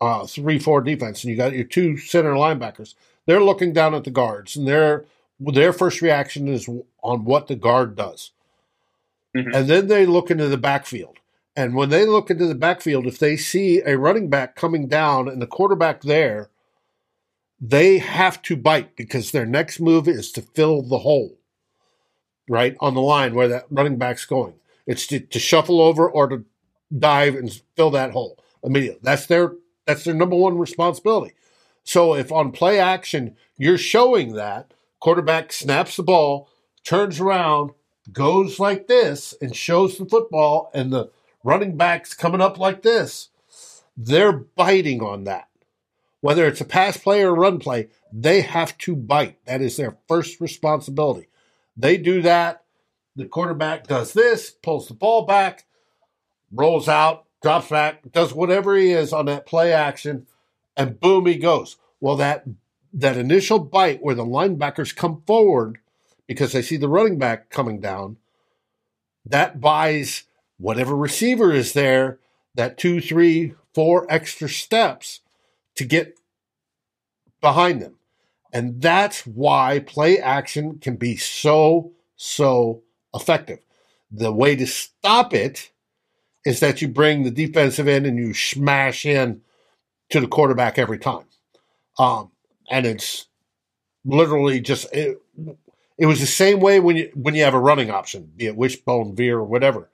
uh 0.00 0.26
three 0.26 0.58
four 0.58 0.80
defense 0.80 1.24
and 1.24 1.30
you 1.30 1.36
got 1.36 1.52
your 1.52 1.64
two 1.64 1.96
center 1.96 2.34
linebackers, 2.34 2.94
they're 3.26 3.42
looking 3.42 3.72
down 3.72 3.94
at 3.94 4.04
the 4.04 4.10
guards 4.10 4.56
and 4.56 4.66
their 4.66 5.04
their 5.40 5.72
first 5.72 6.02
reaction 6.02 6.48
is 6.48 6.68
on 7.02 7.24
what 7.24 7.46
the 7.46 7.56
guard 7.56 7.96
does. 7.96 8.32
Mhm. 9.36 9.54
And 9.54 9.68
then 9.68 9.86
they 9.88 10.06
look 10.06 10.30
into 10.30 10.48
the 10.48 10.58
backfield. 10.58 11.18
And 11.56 11.74
when 11.74 11.90
they 11.90 12.06
look 12.06 12.30
into 12.30 12.46
the 12.46 12.54
backfield, 12.54 13.06
if 13.06 13.18
they 13.18 13.36
see 13.36 13.80
a 13.84 13.98
running 13.98 14.28
back 14.30 14.54
coming 14.54 14.86
down 14.88 15.28
and 15.28 15.42
the 15.42 15.46
quarterback 15.46 16.02
there, 16.02 16.50
they 17.60 17.98
have 17.98 18.42
to 18.42 18.56
bite 18.56 18.96
because 18.96 19.30
their 19.30 19.46
next 19.46 19.78
move 19.80 20.08
is 20.08 20.32
to 20.32 20.42
fill 20.42 20.82
the 20.82 20.98
hole 20.98 21.38
right 22.48 22.76
on 22.80 22.94
the 22.94 23.00
line 23.00 23.34
where 23.34 23.48
that 23.48 23.66
running 23.70 23.96
back's 23.98 24.24
going. 24.24 24.54
It's 24.86 25.06
to, 25.08 25.20
to 25.20 25.38
shuffle 25.38 25.80
over 25.80 26.08
or 26.08 26.28
to 26.28 26.44
dive 26.96 27.34
and 27.34 27.60
fill 27.76 27.90
that 27.90 28.12
hole 28.12 28.38
immediately. 28.62 29.00
That's 29.02 29.26
their 29.26 29.54
that's 29.86 30.04
their 30.04 30.14
number 30.14 30.36
one 30.36 30.58
responsibility. 30.58 31.34
So 31.84 32.14
if 32.14 32.32
on 32.32 32.52
play 32.52 32.78
action 32.78 33.36
you're 33.56 33.78
showing 33.78 34.34
that 34.34 34.72
quarterback 35.00 35.52
snaps 35.52 35.96
the 35.96 36.02
ball, 36.02 36.48
turns 36.84 37.20
around, 37.20 37.70
goes 38.12 38.58
like 38.58 38.86
this, 38.86 39.34
and 39.40 39.54
shows 39.54 39.98
the 39.98 40.06
football, 40.06 40.70
and 40.74 40.92
the 40.92 41.10
running 41.44 41.76
back's 41.76 42.14
coming 42.14 42.40
up 42.40 42.58
like 42.58 42.82
this, 42.82 43.30
they're 43.96 44.32
biting 44.32 45.02
on 45.02 45.24
that. 45.24 45.48
Whether 46.20 46.46
it's 46.46 46.60
a 46.60 46.64
pass 46.64 46.96
play 46.96 47.22
or 47.22 47.30
a 47.30 47.32
run 47.32 47.58
play, 47.58 47.88
they 48.12 48.40
have 48.40 48.76
to 48.78 48.96
bite. 48.96 49.38
That 49.44 49.60
is 49.60 49.76
their 49.76 49.96
first 50.08 50.40
responsibility. 50.40 51.28
They 51.76 51.96
do 51.96 52.22
that. 52.22 52.64
The 53.14 53.26
quarterback 53.26 53.86
does 53.86 54.12
this, 54.12 54.50
pulls 54.50 54.88
the 54.88 54.94
ball 54.94 55.26
back. 55.26 55.66
rolls 56.52 56.88
out, 56.88 57.24
drops 57.42 57.68
back, 57.68 58.12
does 58.12 58.32
whatever 58.32 58.76
he 58.76 58.92
is 58.92 59.12
on 59.12 59.26
that 59.26 59.46
play 59.46 59.72
action, 59.72 60.26
and 60.76 61.00
boom, 61.00 61.26
he 61.26 61.36
goes. 61.36 61.76
Well, 62.00 62.16
that 62.16 62.44
that 62.92 63.16
initial 63.16 63.58
bite 63.58 64.02
where 64.02 64.14
the 64.14 64.24
linebackers 64.24 64.96
come 64.96 65.22
forward 65.26 65.78
because 66.28 66.52
they 66.52 66.62
see 66.62 66.76
the 66.76 66.88
running 66.88 67.18
back 67.18 67.50
coming 67.50 67.80
down, 67.80 68.18
that 69.26 69.60
buys 69.60 70.24
whatever 70.58 70.94
receiver 70.94 71.52
is 71.52 71.72
there 71.72 72.20
that 72.54 72.78
two, 72.78 73.00
three, 73.00 73.54
four 73.74 74.06
extra 74.08 74.48
steps 74.48 75.20
to 75.74 75.84
get 75.84 76.18
behind 77.40 77.80
them. 77.82 77.94
And 78.52 78.80
that's 78.80 79.26
why 79.26 79.80
play 79.80 80.18
action 80.18 80.78
can 80.78 80.96
be 80.96 81.16
so, 81.16 81.92
so 82.16 82.82
effective. 83.14 83.60
The 84.10 84.32
way 84.32 84.56
to 84.56 84.66
stop 84.66 85.34
it 85.34 85.70
is 86.44 86.60
that 86.60 86.80
you 86.80 86.88
bring 86.88 87.22
the 87.22 87.30
defensive 87.30 87.88
end 87.88 88.06
and 88.06 88.18
you 88.18 88.32
smash 88.32 89.04
in 89.04 89.42
to 90.10 90.20
the 90.20 90.26
quarterback 90.26 90.78
every 90.78 90.98
time. 90.98 91.26
Um, 91.98 92.32
and 92.70 92.86
it's 92.86 93.26
literally 94.04 94.60
just 94.60 94.86
it 95.98 96.06
was 96.06 96.20
the 96.20 96.26
same 96.26 96.60
way 96.60 96.78
when 96.78 96.96
you 96.96 97.10
when 97.14 97.34
you 97.34 97.42
have 97.42 97.54
a 97.54 97.60
running 97.60 97.90
option, 97.90 98.30
be 98.36 98.46
it 98.46 98.56
wishbone, 98.56 99.14
veer, 99.14 99.38
or 99.38 99.44
whatever. 99.44 99.90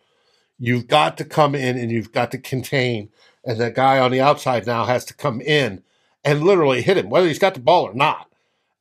You've 0.58 0.86
got 0.86 1.16
to 1.18 1.24
come 1.24 1.54
in 1.54 1.76
and 1.78 1.90
you've 1.90 2.12
got 2.12 2.30
to 2.32 2.38
contain, 2.38 3.08
and 3.44 3.58
that 3.58 3.74
guy 3.74 3.98
on 3.98 4.10
the 4.10 4.20
outside 4.20 4.66
now 4.66 4.84
has 4.84 5.04
to 5.06 5.14
come 5.14 5.40
in 5.40 5.82
and 6.24 6.44
literally 6.44 6.82
hit 6.82 6.98
him, 6.98 7.10
whether 7.10 7.26
he's 7.26 7.38
got 7.38 7.54
the 7.54 7.60
ball 7.60 7.84
or 7.84 7.94
not. 7.94 8.30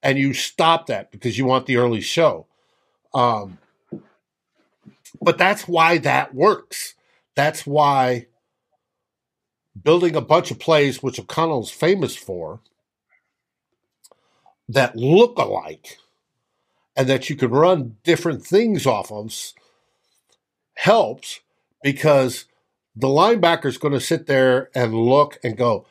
And 0.03 0.19
you 0.19 0.33
stop 0.33 0.87
that 0.87 1.11
because 1.11 1.37
you 1.37 1.45
want 1.45 1.65
the 1.65 1.77
early 1.77 2.01
show. 2.01 2.45
Um, 3.13 3.57
but 5.21 5.37
that's 5.37 5.65
why 5.67 5.97
that 5.99 6.35
works. 6.35 6.93
That's 7.35 7.65
why 7.65 8.27
building 9.81 10.15
a 10.15 10.21
bunch 10.21 10.51
of 10.51 10.59
plays, 10.59 11.01
which 11.01 11.19
O'Connell's 11.19 11.71
famous 11.71 12.15
for, 12.15 12.59
that 14.67 14.95
look 14.95 15.37
alike 15.37 15.97
and 16.95 17.07
that 17.09 17.29
you 17.29 17.35
can 17.35 17.51
run 17.51 17.97
different 18.03 18.45
things 18.45 18.85
off 18.85 19.11
of 19.11 19.33
helps 20.75 21.39
because 21.81 22.45
the 22.95 23.07
linebacker 23.07 23.65
is 23.65 23.77
going 23.77 23.93
to 23.93 23.99
sit 23.99 24.27
there 24.27 24.69
and 24.75 24.93
look 24.93 25.39
and 25.43 25.57
go, 25.57 25.85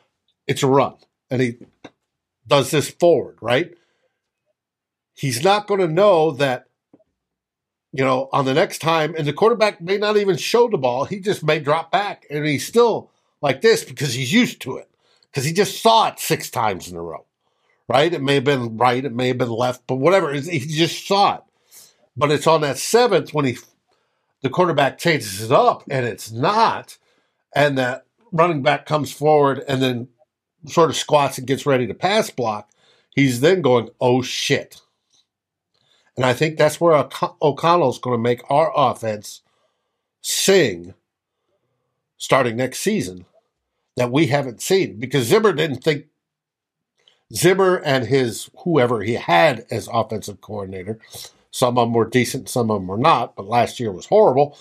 it's 0.47 0.63
a 0.63 0.67
run. 0.67 0.95
And 1.29 1.41
he 1.41 1.57
does 2.47 2.71
this 2.71 2.89
forward, 2.89 3.37
right? 3.41 3.73
He's 5.13 5.43
not 5.43 5.67
going 5.67 5.81
to 5.81 5.87
know 5.87 6.31
that, 6.31 6.65
you 7.91 8.03
know, 8.03 8.29
on 8.31 8.45
the 8.45 8.53
next 8.53 8.79
time, 8.79 9.13
and 9.17 9.27
the 9.27 9.33
quarterback 9.33 9.81
may 9.81 9.97
not 9.97 10.17
even 10.17 10.37
show 10.37 10.67
the 10.69 10.77
ball. 10.77 11.05
He 11.05 11.19
just 11.19 11.43
may 11.43 11.59
drop 11.59 11.91
back 11.91 12.25
and 12.29 12.45
he's 12.45 12.65
still 12.65 13.11
like 13.41 13.61
this 13.61 13.83
because 13.83 14.13
he's 14.13 14.33
used 14.33 14.61
to 14.61 14.77
it, 14.77 14.89
because 15.29 15.45
he 15.45 15.53
just 15.53 15.81
saw 15.81 16.07
it 16.07 16.19
six 16.19 16.49
times 16.49 16.89
in 16.89 16.97
a 16.97 17.01
row 17.01 17.25
right? 17.87 18.13
It 18.13 18.21
may 18.21 18.35
have 18.35 18.43
been 18.43 18.77
right, 18.77 19.03
it 19.03 19.13
may 19.13 19.29
have 19.29 19.37
been 19.37 19.49
left, 19.49 19.83
but 19.87 19.95
whatever. 19.95 20.33
He 20.33 20.59
just 20.59 21.07
saw 21.07 21.35
it. 21.35 21.43
But 22.15 22.31
it's 22.31 22.47
on 22.47 22.61
that 22.61 22.77
seventh 22.77 23.33
when 23.33 23.45
he 23.45 23.57
the 24.41 24.49
quarterback 24.49 24.97
changes 24.97 25.41
it 25.41 25.51
up 25.51 25.83
and 25.89 26.05
it's 26.05 26.31
not, 26.31 26.97
and 27.55 27.77
that 27.77 28.05
running 28.31 28.61
back 28.61 28.85
comes 28.85 29.11
forward 29.11 29.63
and 29.67 29.81
then 29.81 30.09
sort 30.67 30.89
of 30.89 30.95
squats 30.95 31.37
and 31.37 31.47
gets 31.47 31.65
ready 31.65 31.87
to 31.87 31.93
pass 31.93 32.29
block. 32.29 32.69
He's 33.15 33.41
then 33.41 33.61
going, 33.61 33.89
oh 34.01 34.21
shit. 34.21 34.81
And 36.15 36.25
I 36.25 36.33
think 36.33 36.57
that's 36.57 36.79
where 36.79 37.07
O'Connell's 37.41 37.99
going 37.99 38.15
to 38.17 38.21
make 38.21 38.41
our 38.49 38.71
offense 38.75 39.41
sing 40.21 40.93
starting 42.17 42.55
next 42.55 42.79
season 42.79 43.25
that 43.95 44.11
we 44.11 44.27
haven't 44.27 44.61
seen 44.61 44.99
because 44.99 45.27
Zimmer 45.27 45.53
didn't 45.53 45.83
think 45.83 46.05
Zimmer 47.33 47.77
and 47.77 48.05
his 48.05 48.49
whoever 48.63 49.01
he 49.01 49.13
had 49.13 49.65
as 49.69 49.87
offensive 49.91 50.41
coordinator, 50.41 50.99
some 51.51 51.77
of 51.77 51.87
them 51.87 51.93
were 51.93 52.09
decent, 52.09 52.49
some 52.49 52.71
of 52.71 52.81
them 52.81 52.87
were 52.87 52.97
not, 52.97 53.35
but 53.35 53.45
last 53.45 53.79
year 53.79 53.91
was 53.91 54.07
horrible. 54.07 54.57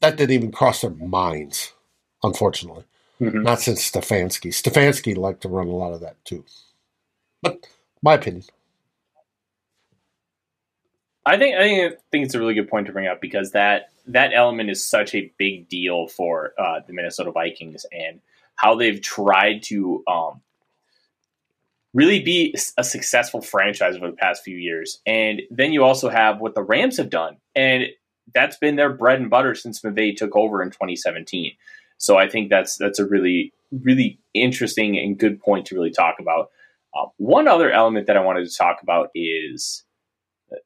That 0.00 0.16
didn't 0.16 0.34
even 0.34 0.52
cross 0.52 0.82
their 0.82 0.90
minds, 0.90 1.72
unfortunately. 2.22 2.84
Mm-hmm. 3.20 3.42
Not 3.42 3.60
since 3.60 3.90
Stefanski. 3.90 4.50
Stefanski 4.52 5.16
liked 5.16 5.40
to 5.42 5.48
run 5.48 5.66
a 5.66 5.76
lot 5.76 5.92
of 5.92 6.00
that 6.00 6.24
too. 6.24 6.44
But 7.42 7.66
my 8.02 8.14
opinion. 8.14 8.44
I 11.26 11.36
think 11.36 11.56
I 11.56 11.62
think 11.62 11.92
I 11.92 11.96
think 12.10 12.24
it's 12.24 12.34
a 12.34 12.38
really 12.38 12.54
good 12.54 12.70
point 12.70 12.86
to 12.86 12.92
bring 12.92 13.06
up 13.06 13.20
because 13.20 13.52
that 13.52 13.90
that 14.06 14.32
element 14.32 14.70
is 14.70 14.84
such 14.84 15.14
a 15.14 15.32
big 15.36 15.68
deal 15.68 16.06
for 16.08 16.54
uh, 16.58 16.80
the 16.86 16.92
Minnesota 16.92 17.30
Vikings 17.30 17.84
and 17.92 18.20
how 18.54 18.74
they've 18.74 19.00
tried 19.00 19.62
to 19.64 20.02
um, 20.08 20.40
really 21.94 22.20
be 22.20 22.54
a 22.76 22.84
successful 22.84 23.40
franchise 23.40 23.96
over 23.96 24.10
the 24.10 24.16
past 24.16 24.42
few 24.42 24.56
years. 24.56 25.00
And 25.06 25.42
then 25.50 25.72
you 25.72 25.84
also 25.84 26.08
have 26.08 26.40
what 26.40 26.54
the 26.54 26.62
Rams 26.62 26.98
have 26.98 27.10
done. 27.10 27.38
And 27.54 27.84
that's 28.34 28.58
been 28.58 28.76
their 28.76 28.92
bread 28.92 29.20
and 29.20 29.30
butter 29.30 29.54
since 29.54 29.80
McVay 29.80 30.14
took 30.14 30.36
over 30.36 30.62
in 30.62 30.70
2017. 30.70 31.52
So 31.96 32.16
I 32.16 32.28
think 32.28 32.50
that's 32.50 32.76
that's 32.76 32.98
a 32.98 33.06
really 33.06 33.52
really 33.70 34.18
interesting 34.34 34.98
and 34.98 35.18
good 35.18 35.40
point 35.40 35.66
to 35.66 35.74
really 35.74 35.90
talk 35.90 36.16
about. 36.20 36.50
Uh, 36.96 37.06
one 37.18 37.48
other 37.48 37.70
element 37.70 38.06
that 38.06 38.16
I 38.16 38.24
wanted 38.24 38.48
to 38.48 38.56
talk 38.56 38.82
about 38.82 39.10
is 39.14 39.84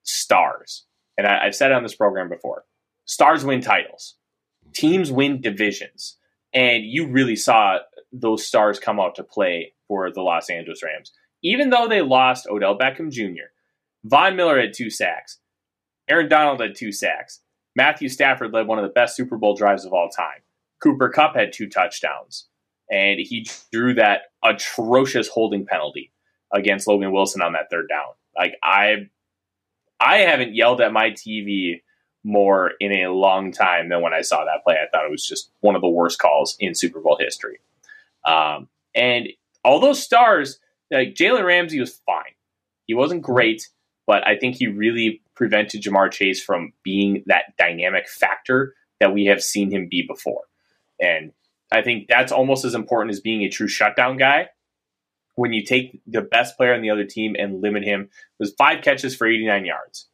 stars, 0.03 0.85
and 1.19 1.27
I, 1.27 1.47
I've 1.47 1.55
said 1.55 1.73
on 1.73 1.83
this 1.83 1.97
program 1.97 2.29
before. 2.29 2.65
Stars 3.05 3.45
win 3.45 3.61
titles, 3.61 4.15
teams 4.73 5.11
win 5.11 5.41
divisions, 5.41 6.17
and 6.53 6.85
you 6.85 7.09
really 7.09 7.35
saw 7.35 7.79
those 8.13 8.47
stars 8.47 8.79
come 8.79 9.01
out 9.01 9.15
to 9.15 9.25
play 9.25 9.73
for 9.89 10.11
the 10.11 10.23
Los 10.23 10.51
Angeles 10.51 10.83
Rams 10.83 11.13
even 11.43 11.71
though 11.71 11.89
they 11.89 12.03
lost 12.03 12.47
Odell 12.49 12.79
Beckham 12.79 13.11
Jr., 13.11 13.51
Von 14.05 14.37
Miller 14.37 14.61
had 14.61 14.73
two 14.73 14.91
sacks, 14.91 15.39
Aaron 16.09 16.29
Donald 16.29 16.61
had 16.61 16.75
two 16.75 16.93
sacks, 16.93 17.41
Matthew 17.75 18.09
Stafford 18.09 18.53
led 18.53 18.67
one 18.67 18.79
of 18.79 18.85
the 18.85 18.91
best 18.93 19.17
Super 19.17 19.37
Bowl 19.37 19.55
drives 19.55 19.85
of 19.85 19.93
all 19.93 20.09
time. 20.09 20.43
Cooper 20.83 21.09
Kupp 21.09 21.35
had 21.35 21.53
two 21.53 21.69
touchdowns, 21.69 22.49
and 22.91 23.19
he 23.21 23.47
drew 23.73 23.95
that 23.95 24.23
atrocious 24.45 25.29
holding 25.29 25.65
penalty 25.65 26.13
against 26.53 26.87
Logan 26.87 27.13
Wilson 27.13 27.41
on 27.41 27.53
that 27.53 27.71
third 27.71 27.89
down. 27.89 28.13
Like 28.37 28.57
I, 28.63 29.09
I 30.01 30.19
haven't 30.19 30.55
yelled 30.55 30.81
at 30.81 30.93
my 30.93 31.11
TV 31.11 31.83
more 32.25 32.73
in 32.79 32.93
a 32.93 33.13
long 33.13 33.53
time 33.53 33.89
than 33.89 34.03
when 34.03 34.13
I 34.13 34.21
saw 34.21 34.45
that 34.45 34.63
play. 34.65 34.75
I 34.75 34.89
thought 34.91 35.07
it 35.07 35.11
was 35.11 35.27
just 35.27 35.51
one 35.61 35.75
of 35.75 35.81
the 35.81 35.89
worst 35.89 36.19
calls 36.19 36.57
in 36.61 36.75
Super 36.75 37.01
Bowl 37.01 37.17
history. 37.19 37.59
Um, 38.27 38.69
and 38.95 39.29
all 39.65 39.81
those 39.81 40.03
stars 40.03 40.59
like 40.91 41.15
Jalen 41.15 41.45
Ramsey 41.45 41.81
was 41.81 42.01
fine. 42.07 42.35
He 42.87 42.95
wasn't 42.95 43.23
great, 43.23 43.69
but 44.07 44.27
I 44.27 44.37
think 44.37 44.57
he 44.57 44.67
really 44.67 45.23
prevented 45.35 45.83
Ja'Marr 45.83 46.11
Chase 46.11 46.43
from 46.43 46.73
being 46.83 47.25
that 47.27 47.57
dynamic 47.59 48.09
factor 48.09 48.75
that 49.01 49.15
we 49.15 49.25
have 49.27 49.43
seen 49.43 49.71
him 49.71 49.89
be 49.91 50.05
before. 50.07 50.43
And 51.01 51.33
I 51.73 51.83
think 51.83 52.07
that's 52.09 52.33
almost 52.33 52.65
as 52.65 52.75
important 52.75 53.13
as 53.13 53.21
being 53.21 53.43
a 53.43 53.49
true 53.49 53.69
shutdown 53.69 54.17
guy. 54.17 54.49
When 55.35 55.55
you 55.55 55.65
take 55.65 56.03
the 56.07 56.21
best 56.21 56.59
player 56.59 56.75
on 56.75 56.83
the 56.83 56.91
other 56.91 57.05
team 57.05 57.35
and 57.39 57.63
limit 57.63 57.85
him, 57.85 58.03
it 58.03 58.11
was 58.39 58.53
five 58.59 58.83
catches 58.83 59.17
for 59.17 59.27
89 59.27 59.65
yards. 59.65 60.09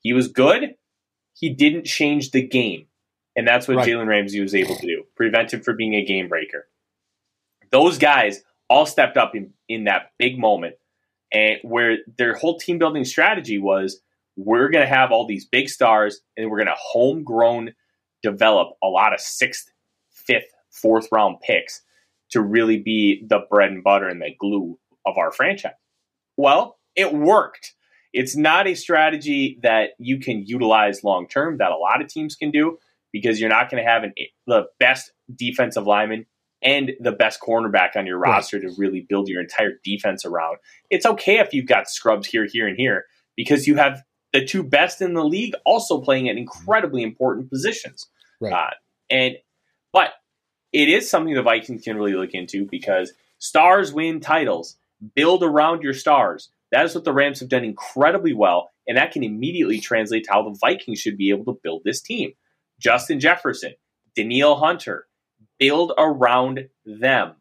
He 0.00 0.12
was 0.12 0.28
good. 0.28 0.74
He 1.34 1.50
didn't 1.50 1.84
change 1.84 2.30
the 2.30 2.46
game. 2.46 2.86
And 3.34 3.48
that's 3.48 3.66
what 3.66 3.78
right. 3.78 3.88
Jalen 3.88 4.06
Ramsey 4.06 4.40
was 4.40 4.54
able 4.54 4.76
to 4.76 4.86
do. 4.86 5.04
Prevent 5.16 5.52
him 5.52 5.62
from 5.62 5.76
being 5.76 5.94
a 5.94 6.04
game 6.04 6.28
breaker. 6.28 6.68
Those 7.72 7.98
guys 7.98 8.42
all 8.68 8.86
stepped 8.86 9.16
up 9.16 9.34
in, 9.34 9.52
in 9.68 9.84
that 9.84 10.12
big 10.18 10.38
moment 10.38 10.76
and 11.32 11.58
where 11.62 11.98
their 12.18 12.34
whole 12.34 12.58
team 12.58 12.78
building 12.78 13.04
strategy 13.04 13.58
was 13.58 14.00
we're 14.36 14.70
going 14.70 14.86
to 14.86 14.94
have 14.94 15.12
all 15.12 15.26
these 15.26 15.46
big 15.46 15.68
stars 15.68 16.20
and 16.36 16.50
we're 16.50 16.58
going 16.58 16.66
to 16.66 16.74
homegrown 16.76 17.72
develop 18.22 18.76
a 18.82 18.86
lot 18.86 19.12
of 19.12 19.20
sixth, 19.20 19.70
fifth, 20.10 20.48
fourth 20.70 21.08
round 21.10 21.40
picks 21.42 21.82
to 22.30 22.40
really 22.40 22.78
be 22.78 23.24
the 23.28 23.40
bread 23.50 23.70
and 23.70 23.84
butter 23.84 24.08
and 24.08 24.20
the 24.20 24.34
glue 24.38 24.78
of 25.04 25.18
our 25.18 25.32
franchise. 25.32 25.72
Well, 26.36 26.78
it 26.96 27.12
worked. 27.12 27.74
It's 28.12 28.36
not 28.36 28.66
a 28.66 28.74
strategy 28.74 29.58
that 29.62 29.90
you 29.98 30.18
can 30.18 30.44
utilize 30.46 31.04
long 31.04 31.28
term 31.28 31.58
that 31.58 31.72
a 31.72 31.76
lot 31.76 32.02
of 32.02 32.08
teams 32.08 32.36
can 32.36 32.50
do 32.50 32.78
because 33.12 33.40
you're 33.40 33.50
not 33.50 33.70
going 33.70 33.82
to 33.82 33.88
have 33.88 34.02
an, 34.02 34.14
the 34.46 34.64
best 34.78 35.12
defensive 35.34 35.86
lineman 35.86 36.26
and 36.62 36.92
the 37.00 37.12
best 37.12 37.40
cornerback 37.40 37.96
on 37.96 38.06
your 38.06 38.18
roster 38.18 38.58
right. 38.58 38.68
to 38.68 38.74
really 38.78 39.00
build 39.00 39.28
your 39.28 39.40
entire 39.40 39.72
defense 39.84 40.24
around. 40.24 40.58
It's 40.90 41.06
okay 41.06 41.38
if 41.38 41.52
you've 41.52 41.66
got 41.66 41.88
scrubs 41.88 42.26
here, 42.26 42.46
here, 42.50 42.66
and 42.66 42.76
here 42.76 43.06
because 43.36 43.66
you 43.66 43.76
have 43.76 44.02
the 44.32 44.44
two 44.44 44.62
best 44.62 45.00
in 45.00 45.14
the 45.14 45.24
league 45.24 45.54
also 45.64 46.00
playing 46.00 46.28
at 46.28 46.36
incredibly 46.36 47.02
important 47.02 47.50
positions. 47.50 48.06
Right. 48.40 48.52
Uh, 48.52 48.70
and 49.10 49.34
but 49.92 50.10
it 50.72 50.88
is 50.88 51.08
something 51.08 51.34
the 51.34 51.42
Vikings 51.42 51.84
can 51.84 51.96
really 51.96 52.14
look 52.14 52.32
into 52.32 52.66
because 52.66 53.12
stars 53.38 53.92
win 53.92 54.20
titles. 54.20 54.76
Build 55.14 55.42
around 55.42 55.82
your 55.82 55.94
stars. 55.94 56.50
That 56.70 56.84
is 56.84 56.94
what 56.94 57.04
the 57.04 57.12
Rams 57.12 57.40
have 57.40 57.48
done 57.48 57.64
incredibly 57.64 58.32
well, 58.32 58.70
and 58.86 58.96
that 58.96 59.10
can 59.10 59.24
immediately 59.24 59.80
translate 59.80 60.24
to 60.24 60.32
how 60.32 60.42
the 60.42 60.56
Vikings 60.60 61.00
should 61.00 61.18
be 61.18 61.30
able 61.30 61.52
to 61.52 61.60
build 61.62 61.82
this 61.84 62.00
team. 62.00 62.32
Justin 62.80 63.18
Jefferson, 63.18 63.74
Danielle 64.14 64.56
Hunter, 64.56 65.06
build 65.62 65.92
around 65.96 66.68
them. 66.84 67.34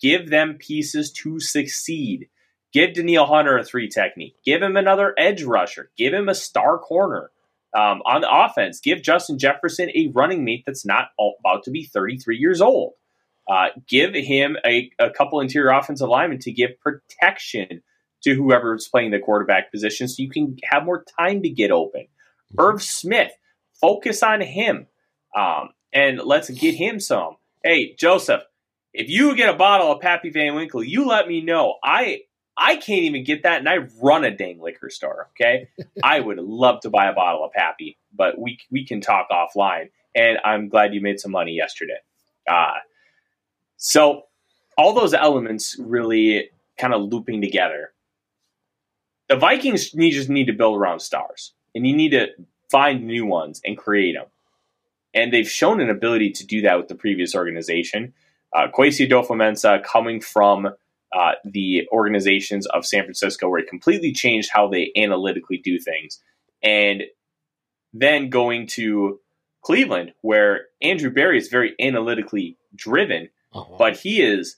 Give 0.00 0.30
them 0.30 0.56
pieces 0.58 1.12
to 1.12 1.38
succeed. 1.38 2.30
Give 2.72 2.94
Danielle 2.94 3.26
Hunter 3.26 3.58
a 3.58 3.64
three 3.64 3.88
technique. 3.88 4.36
Give 4.42 4.62
him 4.62 4.74
another 4.74 5.14
edge 5.18 5.42
rusher. 5.42 5.90
Give 5.98 6.14
him 6.14 6.30
a 6.30 6.34
star 6.34 6.78
corner. 6.78 7.30
Um, 7.76 8.00
on 8.06 8.22
the 8.22 8.32
offense, 8.32 8.80
give 8.80 9.02
Justin 9.02 9.38
Jefferson 9.38 9.90
a 9.90 10.10
running 10.14 10.44
mate 10.44 10.64
that's 10.66 10.86
not 10.86 11.08
about 11.18 11.64
to 11.64 11.70
be 11.70 11.84
33 11.84 12.38
years 12.38 12.62
old. 12.62 12.94
Uh, 13.46 13.66
give 13.86 14.14
him 14.14 14.56
a, 14.64 14.90
a 14.98 15.10
couple 15.10 15.40
interior 15.40 15.70
offensive 15.70 16.08
linemen 16.08 16.38
to 16.38 16.52
give 16.52 16.80
protection 16.80 17.82
to 18.22 18.34
whoever's 18.34 18.88
playing 18.88 19.10
the 19.10 19.18
quarterback 19.18 19.70
position 19.70 20.08
so 20.08 20.22
you 20.22 20.30
can 20.30 20.56
have 20.64 20.84
more 20.84 21.04
time 21.18 21.42
to 21.42 21.50
get 21.50 21.70
open. 21.70 22.06
Irv 22.58 22.82
Smith, 22.82 23.32
focus 23.78 24.22
on 24.22 24.40
him. 24.40 24.86
Um, 25.36 25.70
and 25.92 26.18
let's 26.18 26.50
get 26.50 26.74
him 26.74 27.00
some. 27.00 27.36
Hey, 27.62 27.94
Joseph, 27.94 28.42
if 28.92 29.08
you 29.08 29.36
get 29.36 29.48
a 29.48 29.56
bottle 29.56 29.92
of 29.92 30.00
Pappy 30.00 30.30
Van 30.30 30.54
Winkle, 30.54 30.82
you 30.82 31.06
let 31.06 31.28
me 31.28 31.40
know. 31.40 31.76
I 31.82 32.22
I 32.56 32.76
can't 32.76 33.02
even 33.02 33.24
get 33.24 33.44
that, 33.44 33.58
and 33.58 33.68
I 33.68 33.78
run 34.02 34.24
a 34.24 34.30
dang 34.30 34.60
liquor 34.60 34.90
store. 34.90 35.28
Okay, 35.32 35.68
I 36.02 36.20
would 36.20 36.38
love 36.38 36.80
to 36.80 36.90
buy 36.90 37.06
a 37.06 37.14
bottle 37.14 37.44
of 37.44 37.52
Pappy, 37.52 37.98
but 38.14 38.38
we 38.38 38.58
we 38.70 38.84
can 38.84 39.00
talk 39.00 39.28
offline. 39.30 39.90
And 40.14 40.38
I'm 40.44 40.68
glad 40.68 40.92
you 40.92 41.00
made 41.00 41.20
some 41.20 41.30
money 41.30 41.52
yesterday. 41.52 41.98
Uh, 42.50 42.78
so 43.76 44.24
all 44.76 44.92
those 44.92 45.14
elements 45.14 45.76
really 45.78 46.50
kind 46.78 46.92
of 46.92 47.02
looping 47.02 47.40
together. 47.40 47.92
The 49.28 49.36
Vikings 49.36 49.94
need 49.94 50.10
just 50.10 50.28
need 50.28 50.46
to 50.46 50.52
build 50.52 50.76
around 50.76 51.00
stars, 51.00 51.52
and 51.74 51.86
you 51.86 51.94
need 51.94 52.10
to 52.10 52.28
find 52.70 53.06
new 53.06 53.24
ones 53.24 53.60
and 53.64 53.78
create 53.78 54.14
them. 54.16 54.26
And 55.12 55.32
they've 55.32 55.48
shown 55.48 55.80
an 55.80 55.90
ability 55.90 56.30
to 56.32 56.46
do 56.46 56.62
that 56.62 56.76
with 56.78 56.88
the 56.88 56.94
previous 56.94 57.34
organization. 57.34 58.14
Uh, 58.54 58.68
Kwesi 58.72 59.08
Adofo-Mensah 59.08 59.82
coming 59.84 60.20
from 60.20 60.66
uh, 61.12 61.32
the 61.44 61.88
organizations 61.92 62.66
of 62.66 62.86
San 62.86 63.02
Francisco, 63.02 63.48
where 63.48 63.60
it 63.60 63.68
completely 63.68 64.12
changed 64.12 64.50
how 64.52 64.68
they 64.68 64.92
analytically 64.96 65.58
do 65.58 65.78
things. 65.78 66.20
And 66.62 67.02
then 67.92 68.30
going 68.30 68.68
to 68.68 69.20
Cleveland, 69.62 70.12
where 70.22 70.66
Andrew 70.80 71.10
Berry 71.10 71.38
is 71.38 71.48
very 71.48 71.74
analytically 71.80 72.56
driven, 72.74 73.28
uh-huh. 73.52 73.74
but 73.78 73.96
he 73.96 74.22
is 74.22 74.56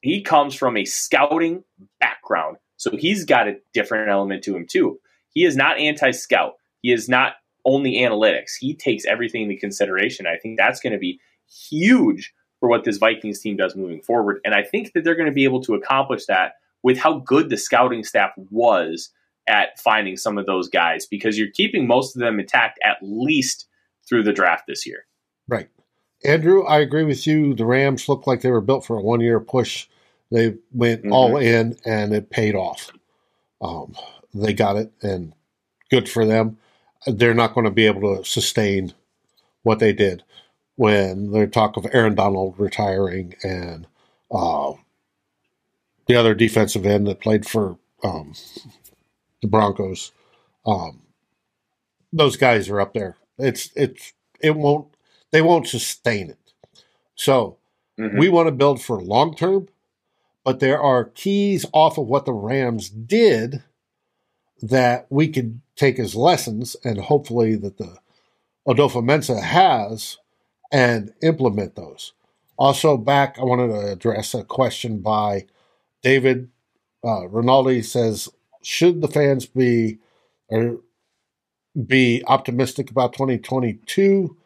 he 0.00 0.22
comes 0.22 0.54
from 0.54 0.76
a 0.76 0.84
scouting 0.84 1.62
background, 2.00 2.56
so 2.76 2.96
he's 2.96 3.24
got 3.24 3.46
a 3.46 3.58
different 3.72 4.10
element 4.10 4.42
to 4.44 4.56
him 4.56 4.66
too. 4.66 4.98
He 5.28 5.44
is 5.44 5.56
not 5.56 5.78
anti-scout. 5.78 6.54
He 6.80 6.92
is 6.92 7.08
not 7.08 7.34
only 7.64 7.94
analytics. 7.98 8.52
He 8.58 8.74
takes 8.74 9.04
everything 9.04 9.42
into 9.42 9.56
consideration. 9.56 10.26
I 10.26 10.36
think 10.36 10.58
that's 10.58 10.80
going 10.80 10.92
to 10.92 10.98
be 10.98 11.20
huge 11.48 12.32
for 12.60 12.68
what 12.68 12.84
this 12.84 12.98
Vikings 12.98 13.40
team 13.40 13.56
does 13.56 13.76
moving 13.76 14.02
forward. 14.02 14.40
And 14.44 14.54
I 14.54 14.62
think 14.62 14.92
that 14.92 15.04
they're 15.04 15.16
going 15.16 15.26
to 15.26 15.32
be 15.32 15.44
able 15.44 15.62
to 15.62 15.74
accomplish 15.74 16.26
that 16.26 16.52
with 16.82 16.98
how 16.98 17.18
good 17.18 17.50
the 17.50 17.56
scouting 17.56 18.04
staff 18.04 18.30
was 18.50 19.10
at 19.48 19.78
finding 19.80 20.16
some 20.16 20.38
of 20.38 20.46
those 20.46 20.68
guys 20.68 21.06
because 21.06 21.36
you're 21.36 21.50
keeping 21.50 21.86
most 21.86 22.14
of 22.14 22.20
them 22.20 22.38
intact 22.38 22.78
at 22.84 22.98
least 23.02 23.66
through 24.08 24.22
the 24.22 24.32
draft 24.32 24.64
this 24.66 24.86
year. 24.86 25.06
Right. 25.48 25.68
Andrew, 26.24 26.64
I 26.64 26.78
agree 26.78 27.04
with 27.04 27.26
you. 27.26 27.54
The 27.54 27.66
Rams 27.66 28.08
looked 28.08 28.26
like 28.26 28.42
they 28.42 28.50
were 28.50 28.60
built 28.60 28.86
for 28.86 28.96
a 28.96 29.02
one 29.02 29.20
year 29.20 29.40
push. 29.40 29.88
They 30.30 30.54
went 30.72 31.02
mm-hmm. 31.02 31.12
all 31.12 31.36
in 31.36 31.76
and 31.84 32.14
it 32.14 32.30
paid 32.30 32.54
off. 32.54 32.92
Um, 33.60 33.94
they 34.32 34.52
got 34.52 34.76
it 34.76 34.92
and 35.02 35.34
good 35.90 36.08
for 36.08 36.24
them. 36.24 36.58
They're 37.06 37.34
not 37.34 37.54
going 37.54 37.64
to 37.64 37.70
be 37.70 37.86
able 37.86 38.16
to 38.16 38.24
sustain 38.24 38.94
what 39.62 39.78
they 39.78 39.92
did 39.92 40.22
when 40.76 41.32
they 41.32 41.46
talk 41.46 41.76
of 41.76 41.86
Aaron 41.92 42.14
Donald 42.14 42.54
retiring 42.58 43.34
and 43.42 43.86
uh, 44.30 44.72
the 46.06 46.16
other 46.16 46.34
defensive 46.34 46.86
end 46.86 47.06
that 47.06 47.20
played 47.20 47.46
for 47.46 47.78
um, 48.02 48.34
the 49.40 49.48
Broncos. 49.48 50.12
Um, 50.66 51.02
those 52.12 52.36
guys 52.36 52.68
are 52.68 52.80
up 52.80 52.94
there. 52.94 53.16
It's 53.38 53.70
it's 53.74 54.12
it 54.40 54.56
won't 54.56 54.88
they 55.30 55.42
won't 55.42 55.68
sustain 55.68 56.30
it. 56.30 56.52
So 57.14 57.58
mm-hmm. 57.98 58.18
we 58.18 58.28
want 58.28 58.48
to 58.48 58.52
build 58.52 58.82
for 58.82 59.00
long 59.00 59.34
term, 59.34 59.68
but 60.44 60.60
there 60.60 60.80
are 60.80 61.04
keys 61.04 61.66
off 61.72 61.98
of 61.98 62.06
what 62.06 62.26
the 62.26 62.32
Rams 62.32 62.88
did 62.88 63.62
that 64.62 65.06
we 65.10 65.28
could 65.28 65.60
take 65.76 65.98
as 65.98 66.14
lessons, 66.14 66.76
and 66.84 66.98
hopefully 66.98 67.56
that 67.56 67.78
the 67.78 67.96
Adofo-Mensah 68.66 69.42
has 69.42 70.18
and 70.70 71.12
implement 71.22 71.74
those. 71.74 72.12
Also, 72.56 72.96
back, 72.96 73.38
I 73.38 73.44
wanted 73.44 73.68
to 73.68 73.92
address 73.92 74.34
a 74.34 74.44
question 74.44 75.00
by 75.00 75.46
David 76.02 76.48
uh, 77.04 77.28
Rinaldi 77.28 77.82
says, 77.82 78.28
should 78.62 79.00
the 79.00 79.08
fans 79.08 79.46
be 79.46 79.98
or 80.48 80.78
be 81.86 82.22
optimistic 82.26 82.90
about 82.90 83.12
2022, 83.14 84.36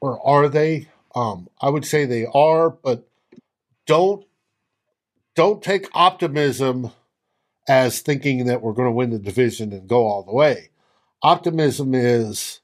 or 0.00 0.26
are 0.26 0.48
they? 0.48 0.88
Um, 1.14 1.48
I 1.60 1.68
would 1.68 1.84
say 1.84 2.04
they 2.04 2.26
are, 2.34 2.70
but 2.70 3.06
don't 3.86 4.24
don't 5.34 5.62
take 5.62 5.88
optimism 5.94 6.90
as 7.68 8.00
thinking 8.00 8.46
that 8.46 8.62
we're 8.62 8.72
going 8.72 8.88
to 8.88 8.92
win 8.92 9.10
the 9.10 9.18
division 9.18 9.72
and 9.72 9.88
go 9.88 10.06
all 10.06 10.22
the 10.22 10.32
way. 10.32 10.70
Optimism 11.22 11.94
is 11.94 12.60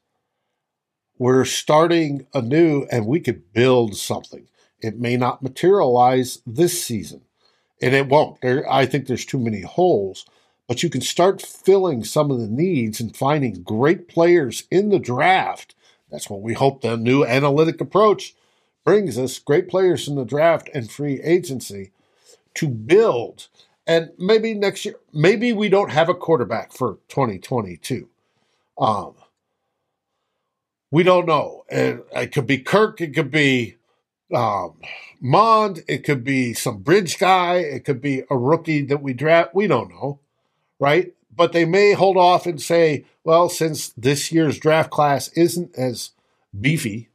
we're 1.18 1.44
starting 1.44 2.26
anew 2.34 2.86
and 2.90 3.06
we 3.06 3.20
could 3.20 3.52
build 3.52 3.96
something. 3.96 4.48
It 4.80 4.98
may 4.98 5.16
not 5.16 5.42
materialize 5.42 6.40
this 6.46 6.82
season, 6.82 7.22
and 7.82 7.94
it 7.94 8.08
won't. 8.08 8.40
There, 8.40 8.70
I 8.70 8.86
think 8.86 9.06
there's 9.06 9.24
too 9.24 9.38
many 9.38 9.62
holes, 9.62 10.24
but 10.68 10.82
you 10.82 10.90
can 10.90 11.00
start 11.00 11.42
filling 11.42 12.04
some 12.04 12.30
of 12.30 12.38
the 12.38 12.48
needs 12.48 13.00
and 13.00 13.16
finding 13.16 13.62
great 13.62 14.08
players 14.08 14.64
in 14.70 14.90
the 14.90 15.00
draft. 15.00 15.74
That's 16.10 16.30
what 16.30 16.42
we 16.42 16.54
hope 16.54 16.80
the 16.80 16.96
new 16.96 17.24
analytic 17.24 17.80
approach 17.80 18.34
brings 18.84 19.18
us 19.18 19.38
great 19.38 19.68
players 19.68 20.08
in 20.08 20.14
the 20.14 20.24
draft 20.24 20.70
and 20.72 20.90
free 20.90 21.20
agency 21.22 21.90
to 22.54 22.68
build. 22.68 23.48
And 23.88 24.10
maybe 24.18 24.52
next 24.52 24.84
year, 24.84 24.96
maybe 25.14 25.54
we 25.54 25.70
don't 25.70 25.90
have 25.90 26.10
a 26.10 26.14
quarterback 26.14 26.74
for 26.74 26.98
2022. 27.08 28.06
Um, 28.76 29.14
we 30.90 31.02
don't 31.02 31.26
know. 31.26 31.64
And 31.70 32.02
it 32.12 32.32
could 32.32 32.46
be 32.46 32.58
Kirk, 32.58 33.00
it 33.00 33.14
could 33.14 33.30
be 33.30 33.76
um, 34.32 34.74
Mond, 35.22 35.84
it 35.88 36.04
could 36.04 36.22
be 36.22 36.52
some 36.52 36.82
bridge 36.82 37.18
guy, 37.18 37.56
it 37.56 37.86
could 37.86 38.02
be 38.02 38.24
a 38.30 38.36
rookie 38.36 38.82
that 38.82 39.02
we 39.02 39.14
draft. 39.14 39.54
We 39.54 39.66
don't 39.66 39.88
know, 39.88 40.20
right? 40.78 41.14
But 41.34 41.52
they 41.52 41.64
may 41.64 41.94
hold 41.94 42.18
off 42.18 42.44
and 42.44 42.60
say, 42.60 43.06
well, 43.24 43.48
since 43.48 43.88
this 43.90 44.30
year's 44.30 44.58
draft 44.58 44.90
class 44.90 45.28
isn't 45.28 45.74
as 45.76 46.10
beefy, 46.58 47.08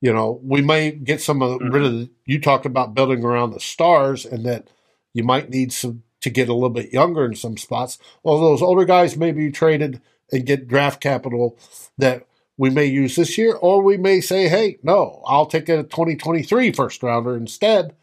you 0.00 0.12
know, 0.12 0.40
we 0.44 0.62
may 0.62 0.92
get 0.92 1.20
some 1.20 1.42
of 1.42 1.58
mm-hmm. 1.58 1.72
rid 1.72 1.84
of. 1.84 1.92
The, 1.92 2.10
you 2.24 2.40
talked 2.40 2.66
about 2.66 2.94
building 2.94 3.24
around 3.24 3.50
the 3.50 3.60
stars, 3.60 4.24
and 4.24 4.44
that 4.46 4.68
you 5.14 5.24
might 5.24 5.50
need 5.50 5.72
some 5.72 6.02
to 6.20 6.30
get 6.30 6.48
a 6.48 6.54
little 6.54 6.70
bit 6.70 6.92
younger 6.92 7.24
in 7.24 7.34
some 7.34 7.56
spots. 7.56 7.98
Well, 8.22 8.38
those 8.38 8.62
older 8.62 8.84
guys 8.84 9.16
may 9.16 9.32
be 9.32 9.50
traded 9.50 10.00
and 10.30 10.46
get 10.46 10.68
draft 10.68 11.00
capital 11.00 11.58
that 11.98 12.26
we 12.56 12.70
may 12.70 12.86
use 12.86 13.16
this 13.16 13.36
year, 13.36 13.54
or 13.54 13.82
we 13.82 13.96
may 13.96 14.20
say, 14.20 14.48
hey, 14.48 14.78
no, 14.82 15.22
I'll 15.26 15.46
take 15.46 15.68
a 15.68 15.82
2023 15.82 16.72
first 16.72 17.02
rounder 17.02 17.36
instead, 17.36 17.96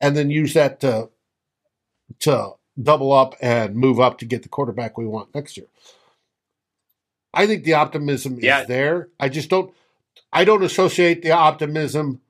and 0.00 0.16
then 0.16 0.30
use 0.30 0.54
that 0.54 0.80
to, 0.80 1.10
to 2.20 2.52
double 2.80 3.12
up 3.12 3.34
and 3.40 3.76
move 3.76 4.00
up 4.00 4.18
to 4.18 4.24
get 4.24 4.42
the 4.42 4.48
quarterback 4.48 4.96
we 4.96 5.06
want 5.06 5.34
next 5.34 5.56
year. 5.56 5.66
I 7.34 7.46
think 7.46 7.64
the 7.64 7.74
optimism 7.74 8.38
yeah. 8.40 8.62
is 8.62 8.68
there. 8.68 9.10
I 9.20 9.28
just 9.28 9.50
don't 9.50 9.74
I 10.32 10.44
don't 10.44 10.62
associate 10.62 11.22
the 11.22 11.32
optimism 11.32 12.20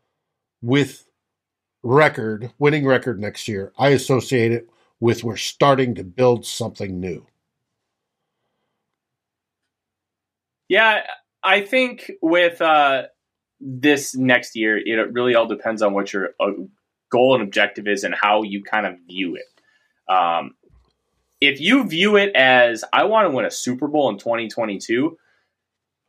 with 0.61 1.06
record, 1.87 2.53
winning 2.59 2.85
record 2.85 3.21
next 3.21 3.47
year. 3.49 3.73
I 3.79 3.91
associate 3.91 4.53
it 4.53 4.69
with 4.99 5.23
we're 5.23 5.37
starting 5.37 5.95
to 5.95 6.05
build 6.05 6.45
something 6.45 6.99
new. 6.99 7.27
Yeah, 10.69 11.03
I 11.45 11.61
think 11.61 12.11
with 12.21 12.61
uh, 12.61 13.05
this 13.61 14.17
next 14.17 14.57
year, 14.57 14.77
it 14.77 15.13
really 15.13 15.37
all 15.37 15.47
depends 15.47 15.81
on 15.81 15.95
what 15.95 16.13
your 16.13 16.31
uh, 16.41 16.51
goal 17.11 17.35
and 17.35 17.43
objective 17.43 17.87
is 17.87 18.03
and 18.03 18.15
how 18.15 18.43
you 18.43 18.65
kind 18.65 18.87
of 18.87 18.97
view 19.07 19.37
it. 19.37 20.13
Um, 20.13 20.57
if 21.41 21.61
you 21.61 21.87
view 21.87 22.17
it 22.17 22.35
as 22.35 22.83
I 22.93 23.05
want 23.05 23.31
to 23.31 23.35
win 23.35 23.45
a 23.45 23.51
Super 23.51 23.87
Bowl 23.87 24.09
in 24.09 24.19
2022, 24.19 25.17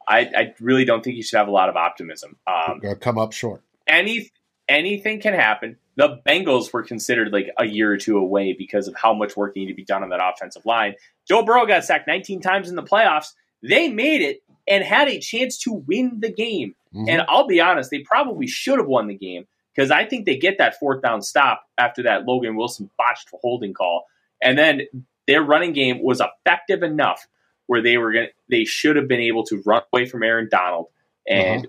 I, 0.07 0.19
I 0.19 0.53
really 0.59 0.85
don't 0.85 1.03
think 1.03 1.17
you 1.17 1.23
should 1.23 1.37
have 1.37 1.49
a 1.49 1.51
lot 1.51 1.69
of 1.69 1.75
optimism. 1.75 2.37
Um, 2.47 2.81
come 2.99 3.19
up 3.19 3.33
short. 3.33 3.61
Any 3.85 4.31
anything 4.67 5.19
can 5.21 5.33
happen. 5.33 5.77
The 5.95 6.19
Bengals 6.27 6.71
were 6.71 6.83
considered 6.83 7.31
like 7.31 7.49
a 7.57 7.65
year 7.65 7.91
or 7.91 7.97
two 7.97 8.17
away 8.17 8.53
because 8.53 8.87
of 8.87 8.95
how 8.95 9.13
much 9.13 9.35
work 9.35 9.55
needed 9.55 9.71
to 9.71 9.75
be 9.75 9.83
done 9.83 10.03
on 10.03 10.09
that 10.09 10.21
offensive 10.21 10.65
line. 10.65 10.95
Joe 11.27 11.43
Burrow 11.43 11.65
got 11.65 11.85
sacked 11.85 12.07
19 12.07 12.41
times 12.41 12.69
in 12.69 12.75
the 12.75 12.83
playoffs. 12.83 13.33
They 13.63 13.89
made 13.89 14.21
it 14.21 14.43
and 14.67 14.83
had 14.83 15.07
a 15.07 15.19
chance 15.19 15.57
to 15.59 15.73
win 15.73 16.19
the 16.19 16.31
game. 16.31 16.75
Mhm. 16.93 17.09
And 17.09 17.21
I'll 17.27 17.47
be 17.47 17.59
honest, 17.59 17.89
they 17.89 17.99
probably 17.99 18.47
should 18.47 18.77
have 18.77 18.87
won 18.87 19.07
the 19.07 19.15
game 19.15 19.47
because 19.73 19.91
I 19.91 20.05
think 20.05 20.25
they 20.25 20.37
get 20.37 20.57
that 20.57 20.79
fourth 20.79 21.01
down 21.01 21.21
stop 21.21 21.63
after 21.77 22.03
that 22.03 22.25
Logan 22.25 22.55
Wilson 22.55 22.89
botched 22.97 23.29
holding 23.41 23.73
call. 23.73 24.05
And 24.41 24.57
then 24.57 24.81
their 25.25 25.41
running 25.41 25.73
game 25.73 26.01
was 26.01 26.21
effective 26.21 26.83
enough 26.83 27.27
where 27.67 27.81
they 27.81 27.97
were 27.97 28.11
going 28.11 28.27
they 28.49 28.63
should 28.65 28.95
have 28.95 29.07
been 29.07 29.19
able 29.19 29.43
to 29.45 29.61
run 29.65 29.81
away 29.91 30.05
from 30.05 30.23
Aaron 30.23 30.47
Donald 30.49 30.87
and 31.27 31.67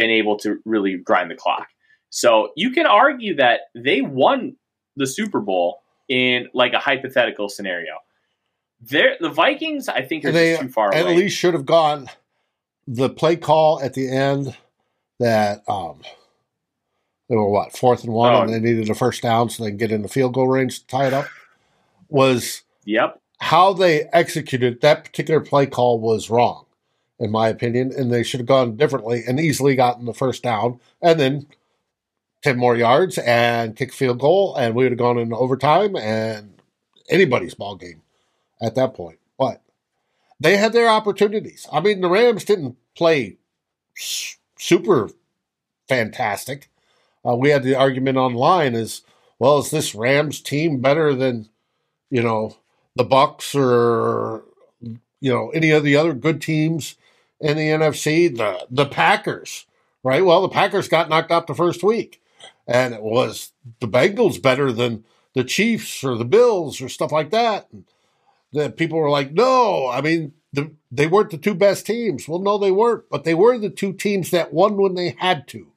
been 0.00 0.10
able 0.10 0.36
to 0.38 0.58
really 0.64 0.96
grind 0.96 1.30
the 1.30 1.34
clock. 1.34 1.68
So 2.08 2.52
you 2.56 2.70
can 2.70 2.86
argue 2.86 3.36
that 3.36 3.60
they 3.74 4.00
won 4.00 4.56
the 4.96 5.06
Super 5.06 5.40
Bowl 5.40 5.82
in 6.08 6.48
like 6.54 6.72
a 6.72 6.78
hypothetical 6.78 7.48
scenario. 7.48 7.92
They're, 8.80 9.16
the 9.20 9.28
Vikings, 9.28 9.88
I 9.88 10.02
think, 10.02 10.24
are 10.24 10.32
they 10.32 10.52
just 10.52 10.62
too 10.62 10.68
far 10.68 10.94
at 10.94 11.02
away. 11.02 11.12
At 11.12 11.16
least 11.18 11.36
should 11.36 11.54
have 11.54 11.66
gone 11.66 12.08
the 12.86 13.10
play 13.10 13.36
call 13.36 13.80
at 13.82 13.94
the 13.94 14.10
end 14.10 14.56
that 15.20 15.62
um 15.68 16.00
they 17.28 17.36
were 17.36 17.48
what 17.48 17.76
fourth 17.76 18.02
and 18.02 18.12
one 18.12 18.34
Oh. 18.34 18.40
and 18.40 18.52
they 18.52 18.58
needed 18.58 18.88
a 18.88 18.94
first 18.94 19.22
down 19.22 19.50
so 19.50 19.62
they 19.62 19.70
can 19.70 19.76
get 19.76 19.92
in 19.92 20.02
the 20.02 20.08
field 20.08 20.34
goal 20.34 20.48
range 20.48 20.80
to 20.80 20.86
tie 20.86 21.06
it 21.06 21.12
up 21.12 21.26
was 22.08 22.62
yep. 22.86 23.20
how 23.38 23.74
they 23.74 24.04
executed 24.12 24.80
that 24.80 25.04
particular 25.04 25.40
play 25.40 25.66
call 25.66 26.00
was 26.00 26.30
wrong 26.30 26.64
in 27.20 27.30
my 27.30 27.48
opinion 27.48 27.92
and 27.96 28.10
they 28.10 28.22
should 28.22 28.40
have 28.40 28.46
gone 28.46 28.76
differently 28.76 29.22
and 29.28 29.38
easily 29.38 29.76
gotten 29.76 30.06
the 30.06 30.14
first 30.14 30.42
down 30.42 30.80
and 31.02 31.20
then 31.20 31.46
10 32.42 32.56
more 32.56 32.76
yards 32.76 33.18
and 33.18 33.76
kick 33.76 33.92
field 33.92 34.18
goal 34.18 34.56
and 34.56 34.74
we 34.74 34.84
would 34.84 34.92
have 34.92 34.98
gone 34.98 35.18
in 35.18 35.32
overtime 35.32 35.94
and 35.94 36.54
anybody's 37.10 37.54
ball 37.54 37.76
game 37.76 38.00
at 38.60 38.74
that 38.74 38.94
point. 38.94 39.18
But 39.38 39.62
they 40.40 40.56
had 40.56 40.72
their 40.72 40.88
opportunities. 40.88 41.68
I 41.70 41.80
mean 41.80 42.00
the 42.00 42.08
rams 42.08 42.44
didn't 42.44 42.76
play 42.96 43.36
super 44.56 45.10
fantastic. 45.88 46.70
Uh, 47.26 47.36
we 47.36 47.50
had 47.50 47.62
the 47.62 47.74
argument 47.74 48.16
online 48.16 48.74
is 48.74 49.02
well 49.38 49.58
is 49.58 49.70
this 49.70 49.94
rams 49.94 50.40
team 50.40 50.80
better 50.80 51.14
than 51.14 51.50
you 52.08 52.22
know 52.22 52.56
the 52.96 53.04
bucs 53.04 53.54
or 53.54 54.44
you 54.80 55.30
know 55.30 55.50
any 55.50 55.70
of 55.70 55.84
the 55.84 55.96
other 55.96 56.14
good 56.14 56.40
teams 56.40 56.96
in 57.40 57.56
the 57.56 57.68
nfc 57.68 58.36
the 58.36 58.66
the 58.70 58.86
packers 58.86 59.66
right? 60.02 60.24
Well 60.24 60.42
the 60.42 60.48
packers 60.48 60.88
got 60.88 61.08
knocked 61.10 61.30
out 61.30 61.46
the 61.46 61.54
first 61.54 61.82
week 61.82 62.22
and 62.66 62.94
it 62.94 63.02
was 63.02 63.52
the 63.80 63.88
bengals 63.88 64.40
better 64.40 64.72
than 64.72 65.04
the 65.34 65.44
chiefs 65.44 66.02
or 66.02 66.16
the 66.16 66.24
bills 66.24 66.80
or 66.80 66.88
stuff 66.88 67.12
like 67.12 67.30
that. 67.30 67.68
And 67.72 67.84
the 68.52 68.70
people 68.70 68.98
were 68.98 69.10
like 69.10 69.32
no 69.32 69.88
i 69.88 70.00
mean 70.00 70.32
the, 70.52 70.72
they 70.90 71.06
weren't 71.06 71.30
the 71.30 71.38
two 71.38 71.54
best 71.54 71.86
teams. 71.86 72.26
Well 72.26 72.40
no 72.40 72.58
they 72.58 72.70
weren't 72.72 73.04
but 73.10 73.24
they 73.24 73.34
were 73.34 73.58
the 73.58 73.70
two 73.70 73.92
teams 73.92 74.30
that 74.30 74.52
won 74.52 74.76
when 74.76 74.94
they 74.94 75.14
had 75.18 75.46
to. 75.48 75.68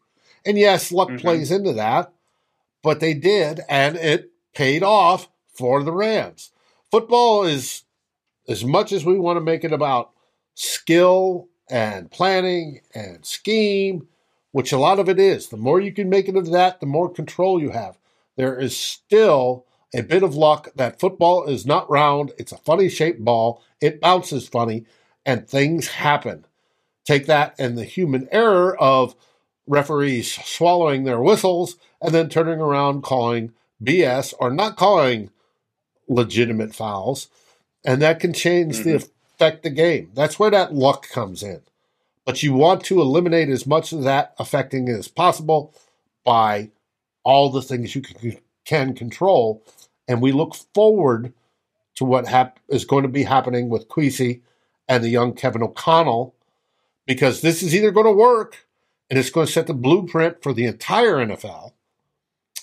And 0.45 0.57
yes 0.57 0.91
luck 0.91 1.09
Mhm. 1.09 1.19
plays 1.21 1.51
into 1.51 1.73
that 1.73 2.13
but 2.81 2.99
they 2.99 3.13
did 3.13 3.61
and 3.69 3.95
it 3.97 4.31
paid 4.55 4.83
off 4.83 5.29
for 5.53 5.83
the 5.83 5.91
rams. 5.91 6.51
Football 6.91 7.43
is 7.43 7.83
as 8.47 8.63
much 8.63 8.91
as 8.91 9.05
we 9.05 9.17
want 9.19 9.37
to 9.37 9.41
make 9.41 9.63
it 9.63 9.71
about 9.73 10.11
skill 10.55 11.47
and 11.73 12.11
planning 12.11 12.81
and 12.93 13.25
scheme 13.25 14.07
which 14.51 14.71
a 14.71 14.77
lot 14.77 14.99
of 14.99 15.09
it 15.09 15.19
is. 15.19 15.49
The 15.49 15.57
more 15.57 15.81
you 15.81 15.91
can 15.91 16.07
make 16.07 16.29
it 16.29 16.37
of 16.37 16.51
that 16.51 16.79
the 16.79 16.85
more 16.85 17.09
control 17.09 17.59
you 17.59 17.71
have. 17.71 17.97
There 18.37 18.57
is 18.57 18.77
still 18.77 19.65
a 19.91 20.01
bit 20.01 20.21
of 20.21 20.35
luck 20.35 20.69
that 20.75 20.99
football 20.99 21.45
is 21.45 21.65
not 21.65 21.89
round. 21.89 22.31
It's 22.37 22.51
a 22.51 22.57
funny 22.57 22.89
shaped 22.89 23.25
ball. 23.25 23.63
It 23.81 23.99
bounces 23.99 24.47
funny 24.47 24.85
and 25.25 25.47
things 25.47 25.87
happen. 25.87 26.45
Take 27.05 27.25
that 27.25 27.55
and 27.57 27.75
the 27.75 27.85
human 27.85 28.29
error 28.31 28.79
of 28.79 29.15
referees 29.65 30.31
swallowing 30.45 31.05
their 31.05 31.19
whistles 31.19 31.77
and 31.99 32.13
then 32.13 32.29
turning 32.29 32.59
around 32.59 33.01
calling 33.01 33.51
bs 33.83 34.35
or 34.39 34.51
not 34.51 34.77
calling 34.77 35.31
legitimate 36.07 36.75
fouls. 36.75 37.29
And 37.83 37.99
that 38.03 38.19
can 38.19 38.31
change 38.31 38.83
the 38.83 38.91
mm-hmm. 38.91 39.12
Affect 39.43 39.63
the 39.63 39.69
game 39.69 40.11
that's 40.13 40.39
where 40.39 40.51
that 40.51 40.73
luck 40.73 41.09
comes 41.09 41.43
in 41.43 41.61
but 42.25 42.41
you 42.41 42.53
want 42.53 42.83
to 42.85 43.01
eliminate 43.01 43.49
as 43.49 43.67
much 43.67 43.91
of 43.91 44.03
that 44.03 44.33
affecting 44.39 44.87
as 44.89 45.07
possible 45.07 45.73
by 46.23 46.69
all 47.23 47.49
the 47.49 47.61
things 47.61 47.95
you 47.95 48.01
can, 48.01 48.37
can 48.65 48.93
control. 48.93 49.63
And 50.07 50.21
we 50.21 50.31
look 50.31 50.55
forward 50.73 51.33
to 51.95 52.05
what 52.05 52.27
hap- 52.27 52.59
is 52.69 52.85
going 52.85 53.03
to 53.03 53.09
be 53.09 53.23
happening 53.23 53.69
with 53.69 53.87
Kwesi 53.87 54.41
and 54.87 55.03
the 55.03 55.09
young 55.09 55.33
Kevin 55.33 55.63
O'Connell, 55.63 56.33
because 57.05 57.41
this 57.41 57.61
is 57.61 57.75
either 57.75 57.91
going 57.91 58.05
to 58.05 58.11
work 58.11 58.65
and 59.09 59.19
it's 59.19 59.29
going 59.29 59.47
to 59.47 59.53
set 59.53 59.67
the 59.67 59.73
blueprint 59.73 60.41
for 60.41 60.53
the 60.53 60.65
entire 60.65 61.15
NFL, 61.15 61.73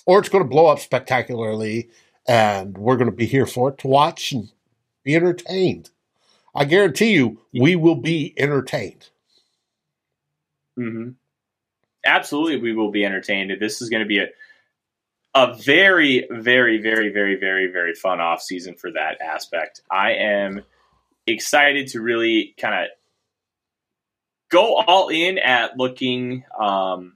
or 0.05 0.19
it's 0.19 0.29
going 0.29 0.43
to 0.43 0.49
blow 0.49 0.67
up 0.67 0.79
spectacularly 0.79 1.89
and 2.27 2.77
we're 2.77 2.97
going 2.97 3.09
to 3.09 3.15
be 3.15 3.25
here 3.25 3.47
for 3.47 3.69
it 3.69 3.77
to 3.79 3.87
watch 3.87 4.31
and 4.31 4.51
be 5.03 5.15
entertained. 5.15 5.89
I 6.53 6.65
guarantee 6.65 7.13
you, 7.13 7.39
we 7.53 7.75
will 7.75 7.95
be 7.95 8.33
entertained. 8.37 9.09
hmm 10.75 11.09
Absolutely, 12.03 12.57
we 12.57 12.73
will 12.73 12.89
be 12.89 13.05
entertained. 13.05 13.51
This 13.59 13.81
is 13.81 13.89
going 13.89 14.01
to 14.01 14.07
be 14.07 14.19
a 14.19 14.27
a 15.33 15.53
very, 15.53 16.27
very, 16.29 16.81
very, 16.81 17.09
very, 17.09 17.35
very, 17.37 17.71
very 17.71 17.93
fun 17.93 18.19
off 18.19 18.41
season 18.41 18.75
for 18.75 18.91
that 18.91 19.21
aspect. 19.21 19.81
I 19.89 20.13
am 20.13 20.63
excited 21.25 21.87
to 21.89 22.01
really 22.01 22.53
kind 22.59 22.83
of 22.83 22.89
go 24.49 24.75
all 24.75 25.07
in 25.09 25.37
at 25.37 25.77
looking, 25.77 26.43
um, 26.59 27.15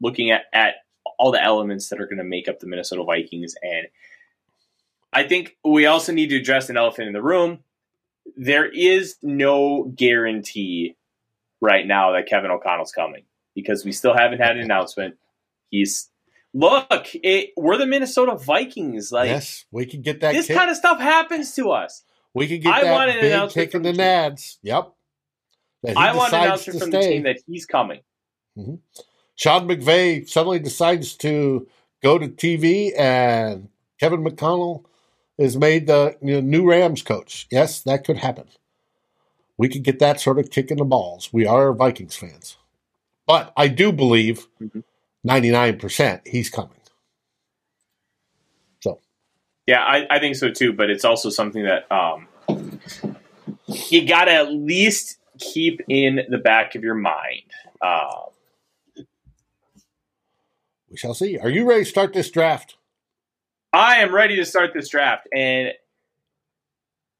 looking 0.00 0.30
at 0.30 0.44
at 0.52 0.76
all 1.18 1.30
the 1.30 1.42
elements 1.42 1.88
that 1.88 2.00
are 2.00 2.06
going 2.06 2.18
to 2.18 2.24
make 2.24 2.48
up 2.48 2.60
the 2.60 2.66
Minnesota 2.66 3.04
Vikings, 3.04 3.54
and 3.62 3.86
I 5.12 5.24
think 5.24 5.56
we 5.64 5.86
also 5.86 6.12
need 6.12 6.28
to 6.28 6.36
address 6.36 6.70
an 6.70 6.76
elephant 6.76 7.08
in 7.08 7.12
the 7.12 7.22
room. 7.22 7.60
There 8.36 8.66
is 8.66 9.16
no 9.22 9.92
guarantee 9.94 10.96
right 11.60 11.86
now 11.86 12.12
that 12.12 12.26
Kevin 12.26 12.50
O'Connell's 12.50 12.92
coming 12.92 13.24
because 13.54 13.84
we 13.84 13.92
still 13.92 14.16
haven't 14.16 14.38
had 14.38 14.56
an 14.56 14.62
announcement. 14.62 15.16
He's 15.70 16.10
look, 16.54 17.08
it, 17.14 17.50
we're 17.56 17.76
the 17.78 17.86
Minnesota 17.86 18.36
Vikings. 18.36 19.12
Like 19.12 19.28
yes, 19.28 19.64
we 19.70 19.86
can 19.86 20.02
get 20.02 20.20
that. 20.20 20.32
this 20.32 20.46
kick. 20.46 20.56
kind 20.56 20.70
of 20.70 20.76
stuff 20.76 21.00
happens 21.00 21.54
to 21.54 21.70
us. 21.70 22.02
we 22.34 22.46
can 22.46 22.60
get 22.60 22.72
I 22.72 22.90
want 22.92 23.08
that 23.08 23.16
an 23.16 23.22
big 23.22 23.32
announcement 23.32 23.72
kick 23.72 23.74
in 23.74 23.82
the 23.82 23.92
nads. 23.92 24.58
Yep. 24.62 24.92
I 25.96 26.16
want 26.16 26.32
an 26.32 26.42
announcement 26.42 26.80
from 26.80 26.90
the 26.90 27.00
team 27.00 27.22
that 27.24 27.38
he's 27.46 27.66
coming. 27.66 28.00
Mm-hmm. 28.58 28.76
Sean 29.36 29.68
McVay 29.68 30.28
suddenly 30.28 30.58
decides 30.58 31.14
to 31.16 31.68
go 32.02 32.18
to 32.18 32.28
TV, 32.28 32.92
and 32.98 33.68
Kevin 34.00 34.26
O'Connell 34.26 34.88
is 35.38 35.56
made 35.56 35.86
the 35.86 36.16
you 36.22 36.34
know, 36.34 36.40
new 36.40 36.68
Rams 36.68 37.02
coach. 37.02 37.46
Yes, 37.50 37.80
that 37.82 38.04
could 38.04 38.18
happen. 38.18 38.48
We 39.58 39.68
could 39.68 39.82
get 39.84 39.98
that 40.00 40.20
sort 40.20 40.38
of 40.38 40.50
kick 40.50 40.70
in 40.70 40.78
the 40.78 40.84
balls. 40.84 41.32
We 41.32 41.46
are 41.46 41.72
Vikings 41.72 42.16
fans, 42.16 42.56
but 43.26 43.52
I 43.56 43.68
do 43.68 43.92
believe 43.92 44.48
Mhm. 44.60 44.84
ninety 45.24 45.50
nine 45.50 45.78
percent 45.78 46.22
he's 46.26 46.50
coming. 46.50 46.72
So 48.80 49.00
Yeah, 49.66 49.80
I, 49.82 50.06
I 50.10 50.18
think 50.20 50.36
so 50.36 50.50
too. 50.50 50.72
But 50.72 50.90
it's 50.90 51.04
also 51.04 51.30
something 51.30 51.64
that 51.64 51.90
um, 51.90 52.28
you 53.90 54.06
got 54.06 54.26
to 54.26 54.32
at 54.32 54.52
least 54.52 55.18
keep 55.38 55.80
in 55.88 56.20
the 56.28 56.38
back 56.38 56.74
of 56.74 56.82
your 56.82 56.94
mind. 56.94 57.42
Uh, 57.80 58.22
we 60.90 60.96
shall 60.96 61.14
see. 61.14 61.38
Are 61.38 61.50
you 61.50 61.68
ready 61.68 61.84
to 61.84 61.90
start 61.90 62.12
this 62.12 62.30
draft? 62.30 62.75
I 63.72 63.96
am 63.98 64.14
ready 64.14 64.36
to 64.36 64.44
start 64.44 64.70
this 64.74 64.88
draft, 64.88 65.28
and 65.34 65.70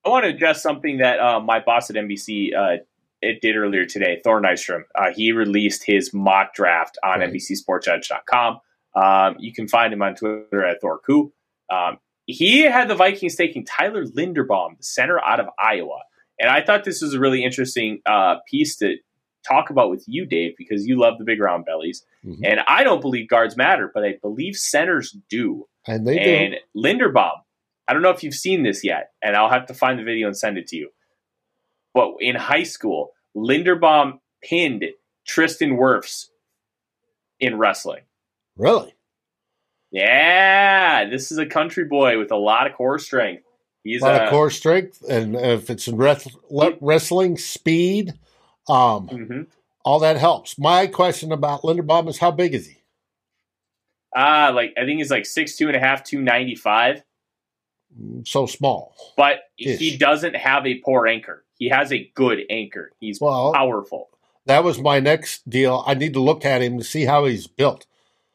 I 0.05 0.09
want 0.09 0.25
to 0.25 0.31
address 0.31 0.63
something 0.63 0.99
that 0.99 1.19
uh, 1.19 1.41
my 1.41 1.61
boss 1.61 1.91
at 1.91 1.97
NBC 1.97 2.55
uh, 2.57 2.83
it 3.23 3.41
did 3.41 3.57
earlier 3.57 3.85
today. 3.87 4.21
Thor 4.23 4.41
Nystrom, 4.41 4.83
uh, 4.95 5.11
he 5.15 5.33
released 5.33 5.85
his 5.85 6.13
mock 6.15 6.55
draft 6.55 6.99
on 7.05 7.21
Right. 7.21 7.33
NBCSportsEdge.com. 7.33 8.61
Um, 8.95 9.37
you 9.39 9.53
can 9.53 9.69
find 9.69 9.93
him 9.93 10.03
on 10.03 10.15
Twitter 10.15 10.65
at 10.65 10.81
ThorKoo. 10.83 11.31
Um, 11.71 11.99
he 12.27 12.63
had 12.63 12.89
the 12.89 12.95
Vikings 12.95 13.35
taking 13.37 13.65
Tyler 13.65 14.05
Linderbaum, 14.07 14.77
the 14.79 14.83
center 14.85 15.23
out 15.25 15.41
of 15.41 15.47
Iowa, 15.59 16.01
and 16.41 16.51
I 16.51 16.63
thought 16.65 16.85
this 16.85 17.03
was 17.03 17.15
a 17.15 17.21
really 17.21 17.45
interesting 17.45 18.01
uh, 18.07 18.37
piece 18.49 18.77
to 18.77 18.97
talk 19.47 19.71
about 19.71 19.91
with 19.91 20.05
you, 20.09 20.27
Dave, 20.27 20.55
because 20.59 20.87
you 20.87 20.99
love 20.99 21.19
the 21.19 21.25
big 21.25 21.41
round 21.41 21.65
bellies, 21.65 22.05
Mhm. 22.25 22.41
and 22.45 22.61
I 22.67 22.83
don't 22.85 23.01
believe 23.01 23.29
guards 23.29 23.57
matter, 23.57 23.91
but 23.93 24.05
I 24.05 24.15
believe 24.21 24.57
centers 24.57 25.17
do. 25.29 25.69
And 25.87 26.07
they 26.07 26.19
And 26.19 26.55
do. 26.55 26.81
Linderbaum, 26.81 27.41
I 27.89 27.93
don't 27.93 28.03
know 28.03 28.11
if 28.11 28.23
you've 28.23 28.35
seen 28.35 28.63
this 28.63 28.85
yet, 28.85 29.11
and 29.23 29.37
I'll 29.37 29.51
have 29.51 29.67
to 29.67 29.75
find 29.75 29.99
the 29.99 30.05
video 30.05 30.27
and 30.27 30.37
send 30.37 30.59
it 30.59 30.67
to 30.69 30.77
you. 30.77 30.91
But 31.95 32.15
in 32.21 32.37
high 32.37 32.65
school, 32.65 33.13
Linderbaum 33.37 34.19
pinned 34.43 34.85
Tristan 35.27 35.77
Wirfs 35.77 36.27
in 37.39 37.59
wrestling. 37.59 38.03
Really? 38.57 38.95
Yeah, 39.91 41.09
this 41.09 41.31
is 41.31 41.39
a 41.39 41.47
country 41.47 41.85
boy 41.85 42.19
with 42.19 42.31
a 42.31 42.37
lot 42.37 42.67
of 42.67 42.77
core 42.77 42.99
strength. 42.99 43.45
He's 43.85 44.03
a 44.03 44.07
lot 44.07 44.23
of 44.23 44.29
a 44.29 44.31
core 44.31 44.51
strength, 44.51 45.01
and 45.09 45.37
if 45.37 45.71
it's 45.71 45.87
in 45.87 45.97
wrestling, 45.97 47.39
speed, 47.39 48.15
um, 48.69 49.09
mhm. 49.09 49.47
all 49.85 50.01
that 50.01 50.17
helps. 50.17 50.59
My 50.59 50.89
question 50.89 51.31
about 51.31 51.63
Linderbaum 51.63 52.09
is 52.09 52.19
how 52.19 52.33
big 52.33 52.53
is 52.53 52.67
he? 52.67 52.79
Ah, 54.17 54.51
like 54.55 54.73
I 54.77 54.85
think 54.85 54.99
he's 54.99 55.11
like 55.11 55.27
six 55.27 55.57
two 55.57 55.69
and 55.69 55.77
a 55.77 55.81
half, 55.81 56.03
two 56.03 56.21
ninety 56.21 56.55
five. 56.57 57.03
So 58.25 58.47
small. 58.47 58.95
But 59.17 59.41
Ish. 59.59 59.79
he 59.79 59.97
doesn't 59.97 60.35
have 60.37 60.67
a 60.67 60.79
poor 60.85 61.07
anchor. 61.07 61.45
He 61.55 61.69
has 61.69 61.93
a 61.93 62.11
good 62.15 62.41
anchor. 62.51 62.91
He's 63.01 63.21
Well, 63.21 63.53
powerful. 63.55 64.09
that 64.45 64.65
was 64.65 64.79
my 64.81 65.01
next 65.01 65.49
deal. 65.49 65.83
I 65.87 65.95
need 65.95 66.13
to 66.15 66.21
look 66.21 66.45
at 66.45 66.61
him 66.63 66.79
to 66.79 66.85
see 66.85 67.05
how 67.05 67.25
he's 67.25 67.47
built. 67.47 67.87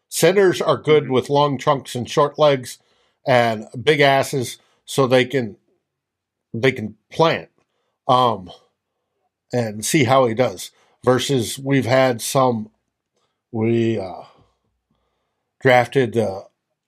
Centers 0.09 0.61
are 0.61 0.77
good 0.77 1.03
Mm-hmm. 1.03 1.13
with 1.13 1.29
long 1.29 1.57
trunks 1.57 1.95
and 1.95 2.09
short 2.09 2.39
legs 2.39 2.79
and 3.27 3.67
big 3.83 3.99
asses, 3.99 4.57
so 4.85 5.05
they 5.05 5.25
can 5.25 5.57
they 6.53 6.71
can 6.71 6.95
plant 7.11 7.49
um, 8.07 8.49
and 9.53 9.85
see 9.85 10.05
how 10.05 10.25
he 10.25 10.33
does. 10.33 10.71
Versus 11.05 11.57
we've 11.59 11.85
had 11.85 12.21
some 12.21 12.71
we 13.51 13.99
uh, 13.99 14.23
drafted 15.61 16.17
uh, 16.17 16.41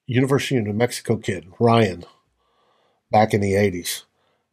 University 0.08 0.58
of 0.58 0.66
New 0.66 0.74
Mexico 0.74 1.18
kid 1.18 1.48
Ryan 1.60 2.06
back 3.12 3.34
in 3.34 3.42
the 3.42 3.56
eighties, 3.56 4.04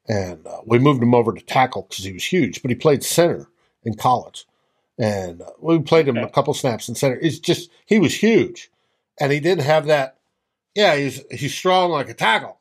and 0.08 0.46
uh, 0.46 0.60
we 0.64 0.78
moved 0.78 1.02
him 1.02 1.14
over 1.14 1.32
to 1.32 1.40
tackle 1.40 1.86
because 1.88 2.04
he 2.04 2.12
was 2.12 2.24
huge, 2.24 2.62
but 2.62 2.70
he 2.70 2.74
played 2.74 3.02
center 3.02 3.48
in 3.82 3.94
college, 3.94 4.46
and 4.98 5.42
uh, 5.42 5.50
we 5.60 5.78
played 5.80 6.06
him 6.06 6.16
a 6.16 6.28
couple 6.28 6.54
snaps 6.54 6.88
in 6.88 6.94
center. 6.94 7.18
It's 7.20 7.38
just 7.38 7.70
he 7.86 7.98
was 7.98 8.14
huge, 8.14 8.70
and 9.18 9.32
he 9.32 9.40
didn't 9.40 9.64
have 9.64 9.86
that. 9.86 10.18
Yeah, 10.74 10.96
he's 10.96 11.22
he's 11.30 11.54
strong 11.54 11.90
like 11.90 12.08
a 12.08 12.14
tackle, 12.14 12.58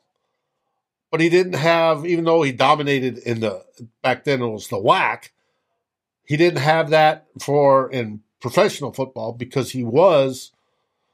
but 1.10 1.20
he 1.20 1.28
didn't 1.28 1.54
have. 1.54 2.06
Even 2.06 2.24
though 2.24 2.42
he 2.42 2.52
dominated 2.52 3.18
in 3.18 3.40
the 3.40 3.64
back 4.02 4.24
then, 4.24 4.42
it 4.42 4.48
was 4.48 4.68
the 4.68 4.78
whack. 4.78 5.32
He 6.24 6.36
didn't 6.36 6.60
have 6.60 6.90
that 6.90 7.26
for 7.40 7.90
in 7.90 8.22
professional 8.40 8.92
football 8.92 9.32
because 9.32 9.72
he 9.72 9.84
was 9.84 10.52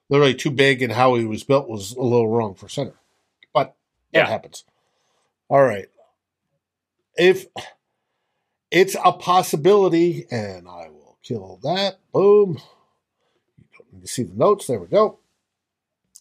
literally 0.09 0.35
too 0.35 0.51
big, 0.51 0.83
and 0.83 0.93
how 0.93 1.15
he 1.15 1.25
was 1.25 1.45
built 1.45 1.69
was 1.69 1.93
a 1.93 2.03
little 2.03 2.29
wrong 2.29 2.55
for 2.55 2.69
center. 2.69 2.95
But 3.53 3.75
that 4.13 4.21
Yeah. 4.21 4.27
happens. 4.27 4.65
All 5.49 5.63
right. 5.63 5.89
If 7.17 7.47
it's 8.71 8.97
a 9.05 9.13
possibility, 9.13 10.27
and 10.31 10.69
I 10.69 10.89
will 10.91 11.19
kill 11.23 11.59
that. 11.63 11.99
Boom. 12.13 12.59
You 13.59 13.65
don't 13.79 13.93
need 13.93 14.03
to 14.03 14.09
see 14.09 14.23
the 14.25 14.35
notes. 14.35 14.67
There 14.67 14.81
we 14.81 14.87
go. 14.87 15.19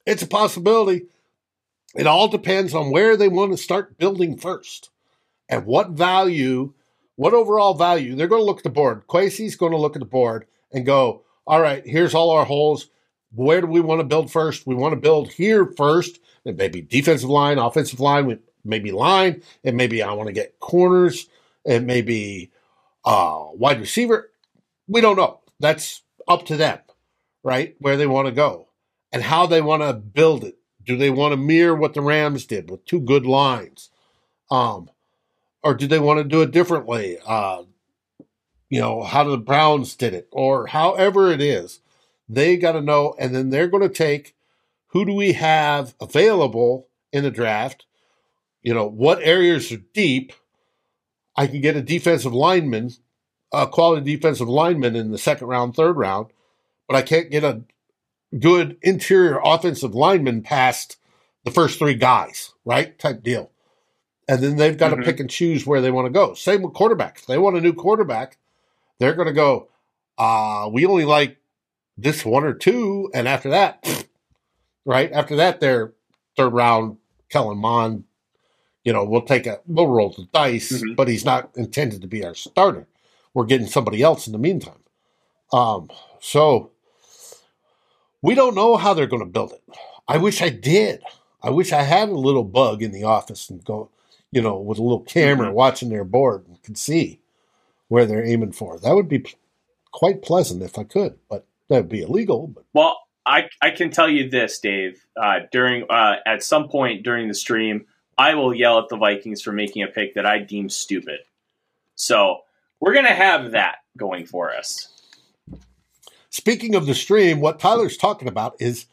It's 0.05 0.21
a 0.21 0.27
possibility. 0.27 1.07
It 1.95 2.07
all 2.07 2.27
depends 2.27 2.73
on 2.73 2.91
where 2.91 3.17
they 3.17 3.27
want 3.27 3.51
to 3.51 3.57
start 3.57 3.97
building 3.97 4.37
first 4.37 4.89
and 5.49 5.65
what 5.65 5.91
value, 5.91 6.73
what 7.15 7.33
overall 7.33 7.73
value. 7.73 8.15
They're 8.15 8.27
going 8.27 8.41
to 8.41 8.45
look 8.45 8.57
at 8.59 8.63
the 8.63 8.69
board. 8.69 9.07
Kwesi's 9.07 9.55
going 9.55 9.71
to 9.71 9.77
look 9.77 9.95
at 9.95 10.01
the 10.01 10.05
board 10.05 10.45
and 10.71 10.85
go, 10.85 11.23
all 11.47 11.61
right, 11.61 11.85
here's 11.85 12.13
all 12.13 12.29
our 12.31 12.45
holes. 12.45 12.89
Where 13.35 13.61
do 13.61 13.67
we 13.67 13.81
want 13.81 13.99
to 13.99 14.05
build 14.05 14.31
first? 14.31 14.65
We 14.65 14.75
want 14.75 14.93
to 14.93 14.99
build 14.99 15.31
here 15.31 15.65
first. 15.65 16.19
It 16.45 16.57
may 16.57 16.69
be 16.69 16.81
defensive 16.81 17.29
line, 17.29 17.57
offensive 17.57 17.99
line, 17.99 18.39
maybe 18.63 18.91
line. 18.91 19.41
It 19.63 19.75
may 19.75 19.87
be 19.87 20.01
I 20.01 20.13
want 20.13 20.27
to 20.27 20.33
get 20.33 20.59
corners. 20.59 21.27
It 21.65 21.83
may 21.83 22.01
be 22.01 22.51
uh, 23.03 23.45
wide 23.53 23.79
receiver. 23.79 24.31
We 24.87 25.01
don't 25.01 25.17
know. 25.17 25.41
That's 25.59 26.01
up 26.27 26.45
to 26.47 26.57
them, 26.57 26.79
right? 27.43 27.75
Where 27.79 27.97
they 27.97 28.07
want 28.07 28.27
to 28.27 28.31
go 28.31 28.69
and 29.11 29.23
how 29.23 29.45
they 29.45 29.61
want 29.61 29.81
to 29.81 29.93
build 29.93 30.43
it. 30.43 30.57
Do 30.83 30.97
they 30.97 31.09
want 31.09 31.33
to 31.33 31.37
mirror 31.37 31.75
what 31.75 31.93
the 31.93 32.01
Rams 32.01 32.45
did 32.45 32.69
with 32.69 32.85
two 32.85 32.99
good 32.99 33.25
lines? 33.25 33.89
Um, 34.51 34.89
or 35.63 35.73
do 35.73 35.87
they 35.87 35.99
want 35.99 36.19
to 36.19 36.23
do 36.23 36.43
it 36.43 36.51
differently? 36.51 37.17
Uh, 37.25 37.63
you 38.69 38.79
know, 38.79 39.03
how 39.03 39.23
the 39.23 39.37
Browns 39.37 39.95
did 39.95 40.13
it, 40.13 40.27
or 40.31 40.67
however 40.67 41.31
it 41.31 41.41
is, 41.41 41.79
they 42.27 42.57
got 42.57 42.73
to 42.73 42.81
know. 42.81 43.15
And 43.19 43.33
then 43.35 43.49
they're 43.49 43.67
going 43.67 43.83
to 43.83 43.89
take 43.89 44.35
who 44.87 45.05
do 45.05 45.13
we 45.13 45.33
have 45.33 45.93
available 45.99 46.87
in 47.11 47.23
the 47.23 47.31
draft? 47.31 47.85
You 48.63 48.73
know, 48.73 48.87
what 48.87 49.19
areas 49.21 49.71
are 49.71 49.77
deep? 49.93 50.33
I 51.35 51.47
can 51.47 51.61
get 51.61 51.75
a 51.75 51.81
defensive 51.81 52.33
lineman, 52.33 52.91
a 53.53 53.67
quality 53.67 54.15
defensive 54.15 54.47
lineman 54.47 54.95
in 54.95 55.11
the 55.11 55.17
second 55.17 55.47
round, 55.47 55.75
third 55.75 55.97
round, 55.97 56.27
but 56.87 56.95
I 56.95 57.01
can't 57.01 57.29
get 57.29 57.43
a 57.43 57.63
good 58.39 58.77
interior 58.81 59.39
offensive 59.43 59.93
lineman 59.93 60.41
past 60.41 60.97
the 61.43 61.51
first 61.51 61.77
three 61.77 61.93
guys, 61.93 62.53
right? 62.63 62.97
Type 62.97 63.21
deal. 63.21 63.51
And 64.27 64.41
then 64.41 64.55
they've 64.55 64.77
got 64.77 64.91
Mhm. 64.91 64.97
to 64.97 65.03
pick 65.03 65.19
and 65.19 65.29
choose 65.29 65.67
where 65.67 65.81
they 65.81 65.91
want 65.91 66.05
to 66.07 66.09
go. 66.09 66.33
Same 66.33 66.63
with 66.63 66.73
quarterback. 66.73 67.19
If 67.19 67.27
they 67.27 67.37
want 67.37 67.57
a 67.57 67.61
new 67.61 67.73
quarterback, 67.73 68.37
they're 68.97 69.13
going 69.13 69.27
to 69.27 69.33
go, 69.33 69.67
uh, 70.17 70.69
we 70.71 70.85
only 70.85 71.05
like 71.05 71.37
this 71.97 72.25
one 72.25 72.43
or 72.43 72.53
two. 72.53 73.09
And 73.13 73.27
after 73.27 73.49
that, 73.49 73.83
right? 74.85 75.11
After 75.11 75.35
that, 75.37 75.59
they're 75.59 75.93
third 76.37 76.49
round, 76.53 76.97
Kellen 77.29 77.57
Mond. 77.57 78.03
You 78.83 78.93
know, 78.93 79.03
we'll 79.03 79.21
take 79.23 79.47
a, 79.47 79.59
we'll 79.65 79.87
roll 79.87 80.09
the 80.09 80.27
dice, 80.33 80.71
Mhm. 80.71 80.95
but 80.95 81.07
he's 81.07 81.25
not 81.25 81.49
intended 81.55 82.01
to 82.01 82.07
be 82.07 82.23
our 82.23 82.35
starter. 82.35 82.87
We're 83.33 83.45
getting 83.45 83.67
somebody 83.67 84.01
else 84.03 84.27
in 84.27 84.33
the 84.33 84.39
meantime. 84.39 84.83
Um, 85.51 85.89
so 86.21 86.71
we 88.21 88.35
don't 88.35 88.55
know 88.55 88.75
how 88.75 88.93
they're 88.93 89.07
going 89.07 89.21
to 89.23 89.29
build 89.29 89.53
it. 89.53 89.63
I 90.07 90.17
wish 90.17 90.41
I 90.41 90.49
did. 90.49 91.01
I 91.41 91.49
wish 91.49 91.71
I 91.71 91.81
had 91.83 92.09
a 92.09 92.13
little 92.15 92.43
bug 92.43 92.81
in 92.83 92.91
the 92.91 93.03
office 93.03 93.49
and 93.49 93.63
go, 93.63 93.89
you 94.31 94.41
know, 94.41 94.57
with 94.59 94.77
a 94.79 94.83
little 94.83 95.01
camera 95.01 95.49
Mhm. 95.49 95.53
watching 95.53 95.89
their 95.89 96.03
board 96.03 96.45
and 96.47 96.61
could 96.63 96.77
see 96.77 97.19
where 97.87 98.05
they're 98.05 98.25
aiming 98.25 98.51
for. 98.51 98.79
That 98.79 98.93
would 98.95 99.07
be 99.09 99.25
quite 99.91 100.21
pleasant 100.21 100.61
if 100.63 100.77
I 100.77 100.83
could, 100.83 101.17
but 101.29 101.45
that 101.69 101.77
would 101.77 101.89
be 101.89 102.01
illegal. 102.01 102.47
But 102.47 102.65
Well, 102.73 102.99
I 103.25 103.49
I 103.61 103.71
can 103.71 103.89
tell 103.89 104.09
you 104.09 104.29
this, 104.29 104.59
Dave. 104.59 105.05
Uh, 105.15 105.39
during 105.51 105.85
uh, 105.89 106.17
at 106.25 106.43
some 106.43 106.69
point 106.69 107.03
during 107.03 107.27
the 107.27 107.33
stream, 107.33 107.85
I 108.17 108.35
will 108.35 108.53
yell 108.53 108.79
at 108.79 108.89
the 108.89 108.97
Vikings 108.97 109.41
for 109.41 109.51
making 109.51 109.83
a 109.83 109.87
pick 109.87 110.15
that 110.15 110.25
I 110.25 110.39
deem 110.39 110.69
stupid. 110.69 111.19
So 111.95 112.39
we're 112.79 112.93
gonna 112.93 113.13
have 113.13 113.51
that 113.51 113.77
going 113.97 114.25
for 114.25 114.53
us. 114.53 114.89
speaking 116.29 116.75
of 116.75 116.85
the 116.85 116.93
stream, 116.93 117.39
what 117.39 117.59
Tyler's 117.59 117.97
talking 117.97 118.27
about 118.27 118.55
is 118.59 118.85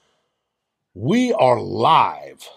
we 0.95 1.33
are 1.33 1.61
live 1.61 2.49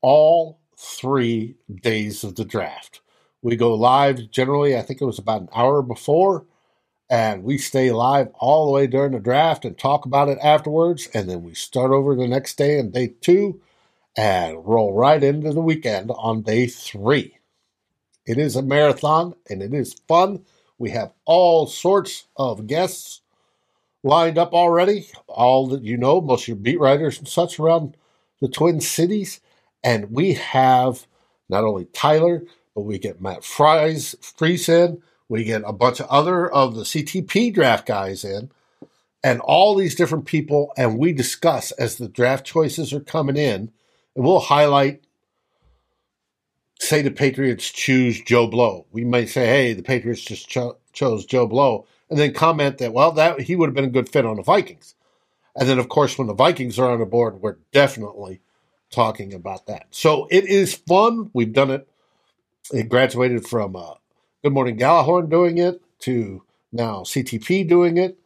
all 0.00 0.58
three 0.76 1.56
days 1.82 2.24
of 2.24 2.34
the 2.34 2.44
draft. 2.44 3.00
We 3.42 3.56
go 3.56 3.74
live 3.74 4.30
generally, 4.30 4.76
I 4.76 4.82
think 4.82 5.00
it 5.00 5.06
was 5.06 5.18
about 5.18 5.42
an 5.42 5.48
hour 5.54 5.82
before, 5.82 6.46
and 7.10 7.44
we 7.44 7.58
stay 7.58 7.90
live 7.92 8.28
all 8.38 8.66
the 8.66 8.72
way 8.72 8.86
during 8.86 9.12
the 9.12 9.20
draft 9.20 9.64
and 9.64 9.76
talk 9.76 10.06
about 10.06 10.28
it 10.28 10.38
afterwards. 10.42 11.08
And 11.12 11.28
then 11.28 11.42
we 11.42 11.54
start 11.54 11.90
over 11.90 12.14
the 12.14 12.28
next 12.28 12.56
day 12.56 12.78
on 12.78 12.90
day 12.90 13.14
two 13.20 13.60
and 14.16 14.64
roll 14.66 14.92
right 14.92 15.22
into 15.22 15.52
the 15.52 15.60
weekend 15.60 16.10
on 16.12 16.42
day 16.42 16.66
three. 16.66 17.38
It 18.26 18.38
is 18.38 18.56
a 18.56 18.62
marathon 18.62 19.34
and 19.50 19.62
it 19.62 19.74
is 19.74 19.94
fun. 20.08 20.44
We 20.78 20.90
have 20.90 21.12
all 21.24 21.66
sorts 21.66 22.26
of 22.36 22.66
guests 22.66 23.20
lined 24.02 24.38
up 24.38 24.52
already. 24.52 25.08
All 25.26 25.66
that 25.68 25.82
you 25.82 25.96
know, 25.96 26.20
most 26.20 26.42
of 26.42 26.48
your 26.48 26.56
beat 26.56 26.80
writers 26.80 27.18
and 27.18 27.28
such 27.28 27.58
around 27.58 27.96
the 28.40 28.48
Twin 28.48 28.80
Cities. 28.80 29.40
And 29.82 30.10
we 30.10 30.34
have 30.34 31.06
not 31.48 31.64
only 31.64 31.86
Tyler, 31.86 32.44
but 32.74 32.82
we 32.82 32.98
get 32.98 33.20
Matt 33.20 33.44
Fries, 33.44 34.16
Fries 34.20 34.68
in. 34.68 35.02
We 35.28 35.44
get 35.44 35.62
a 35.64 35.72
bunch 35.72 36.00
of 36.00 36.06
other 36.06 36.50
of 36.50 36.74
the 36.74 36.82
CTP 36.82 37.52
draft 37.52 37.86
guys 37.86 38.24
in, 38.24 38.50
and 39.22 39.40
all 39.40 39.74
these 39.74 39.94
different 39.94 40.26
people. 40.26 40.72
And 40.76 40.98
we 40.98 41.12
discuss 41.12 41.70
as 41.72 41.96
the 41.96 42.08
draft 42.08 42.44
choices 42.44 42.92
are 42.92 43.00
coming 43.00 43.36
in, 43.36 43.72
and 44.14 44.24
we'll 44.24 44.40
highlight. 44.40 45.02
Say 46.80 47.02
the 47.02 47.10
Patriots 47.10 47.70
choose 47.70 48.20
Joe 48.20 48.46
Blow. 48.46 48.86
We 48.90 49.04
might 49.04 49.28
say, 49.28 49.46
"Hey, 49.46 49.72
the 49.72 49.82
Patriots 49.82 50.22
just 50.22 50.48
cho- 50.48 50.76
chose 50.92 51.24
Joe 51.24 51.46
Blow," 51.46 51.86
and 52.10 52.18
then 52.18 52.34
comment 52.34 52.78
that, 52.78 52.92
"Well, 52.92 53.12
that 53.12 53.42
he 53.42 53.56
would 53.56 53.68
have 53.68 53.74
been 53.74 53.84
a 53.84 53.88
good 53.88 54.08
fit 54.08 54.26
on 54.26 54.36
the 54.36 54.42
Vikings." 54.42 54.94
And 55.56 55.68
then, 55.68 55.78
of 55.78 55.88
course, 55.88 56.18
when 56.18 56.26
the 56.26 56.34
Vikings 56.34 56.78
are 56.78 56.90
on 56.90 56.98
the 56.98 57.06
board, 57.06 57.40
we're 57.40 57.58
definitely 57.72 58.40
talking 58.90 59.34
about 59.34 59.66
that. 59.66 59.86
So 59.90 60.26
it 60.30 60.44
is 60.44 60.74
fun. 60.74 61.30
We've 61.32 61.52
done 61.52 61.70
it. 61.70 61.88
It 62.72 62.88
graduated 62.88 63.46
from 63.46 63.76
uh, 63.76 63.94
Good 64.44 64.52
Morning 64.52 64.76
Gallahorn 64.76 65.30
doing 65.30 65.56
it 65.56 65.80
to 66.00 66.42
now 66.70 66.96
CTP 66.96 67.66
doing 67.66 67.96
it, 67.96 68.18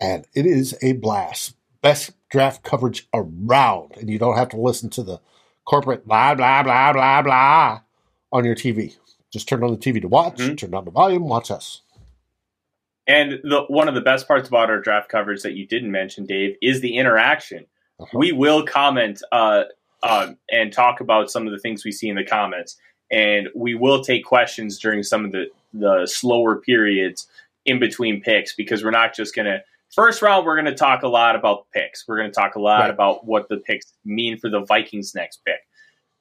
and 0.00 0.26
it 0.34 0.44
is 0.44 0.76
a 0.82 0.94
blast. 0.94 1.54
Best 1.82 2.10
draft 2.30 2.64
coverage 2.64 3.06
around, 3.14 3.92
and 3.96 4.10
you 4.10 4.18
don't 4.18 4.36
have 4.36 4.48
to 4.48 4.60
listen 4.60 4.90
to 4.90 5.04
the 5.04 5.20
corporate 5.64 6.04
blah 6.04 6.34
blah 6.34 6.64
blah 6.64 6.92
blah 6.92 7.22
blah 7.22 7.80
on 8.32 8.44
your 8.44 8.56
TV. 8.56 8.96
Just 9.32 9.48
turn 9.48 9.62
on 9.62 9.70
the 9.70 9.76
TV 9.76 10.00
to 10.00 10.08
watch. 10.08 10.38
Mhm. 10.38 10.58
Turn 10.58 10.72
down 10.72 10.84
the 10.84 10.90
volume. 10.90 11.28
Watch 11.28 11.52
us. 11.52 11.82
And 13.06 13.38
the 13.44 13.66
one 13.68 13.86
of 13.86 13.94
the 13.94 14.00
best 14.00 14.26
parts 14.26 14.48
about 14.48 14.68
our 14.68 14.80
draft 14.80 15.08
coverage 15.08 15.42
that 15.42 15.54
you 15.54 15.64
didn't 15.64 15.92
mention, 15.92 16.26
Dave, 16.26 16.56
is 16.60 16.80
the 16.80 16.96
interaction. 16.96 17.66
Uh-huh. 18.00 18.18
We 18.18 18.32
will 18.32 18.66
comment 18.66 19.22
uh, 19.30 19.62
um, 20.02 20.38
and 20.50 20.72
talk 20.72 21.00
about 21.00 21.30
some 21.30 21.46
of 21.46 21.52
the 21.52 21.60
things 21.60 21.84
we 21.84 21.92
see 21.92 22.08
in 22.08 22.16
the 22.16 22.24
comments. 22.24 22.76
And 23.10 23.48
we 23.54 23.74
will 23.74 24.02
take 24.02 24.24
questions 24.24 24.78
during 24.78 25.02
some 25.02 25.24
of 25.24 25.32
the, 25.32 25.46
the 25.74 26.06
slower 26.06 26.56
periods 26.56 27.26
in 27.64 27.78
between 27.78 28.20
picks 28.22 28.54
because 28.54 28.84
we're 28.84 28.90
not 28.90 29.14
just 29.14 29.34
going 29.34 29.46
to. 29.46 29.62
First 29.94 30.22
round, 30.22 30.46
we're 30.46 30.54
going 30.54 30.66
to 30.66 30.74
talk 30.74 31.02
a 31.02 31.08
lot 31.08 31.34
about 31.34 31.66
picks. 31.72 32.06
We're 32.06 32.16
going 32.18 32.30
to 32.30 32.34
talk 32.34 32.54
a 32.54 32.60
lot 32.60 32.82
Right. 32.82 32.90
about 32.90 33.26
what 33.26 33.48
the 33.48 33.56
picks 33.56 33.92
mean 34.04 34.38
for 34.38 34.48
the 34.48 34.60
Vikings' 34.60 35.14
next 35.16 35.44
pick. 35.44 35.66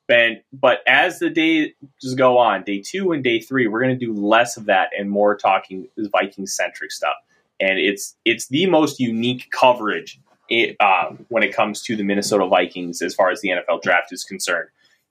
And, 0.10 0.42
but 0.52 0.80
as 0.88 1.20
the 1.20 1.30
days 1.30 1.70
go 2.18 2.40
on, 2.40 2.64
day 2.64 2.82
two 2.82 3.12
and 3.12 3.24
day 3.24 3.40
three, 3.40 3.68
we're 3.68 3.80
going 3.82 3.98
to 3.98 4.06
do 4.06 4.12
less 4.12 4.58
of 4.58 4.66
that 4.66 4.90
and 4.98 5.08
more 5.12 5.36
talking 5.36 5.88
Viking 5.98 6.48
centric 6.48 6.92
stuff. 6.92 7.14
And 7.60 7.78
it's 7.78 8.16
it's 8.26 8.48
the 8.48 8.66
most 8.66 9.00
unique 9.00 9.52
coverage 9.52 10.20
it, 10.50 10.76
um, 10.82 11.28
when 11.30 11.44
it 11.44 11.54
comes 11.54 11.84
to 11.84 11.96
the 11.96 12.02
Minnesota 12.04 12.48
Vikings 12.48 13.04
as 13.04 13.14
far 13.14 13.30
as 13.30 13.42
the 13.42 13.50
NFL 13.50 13.84
draft 13.84 14.12
is 14.12 14.24
concerned, 14.24 14.70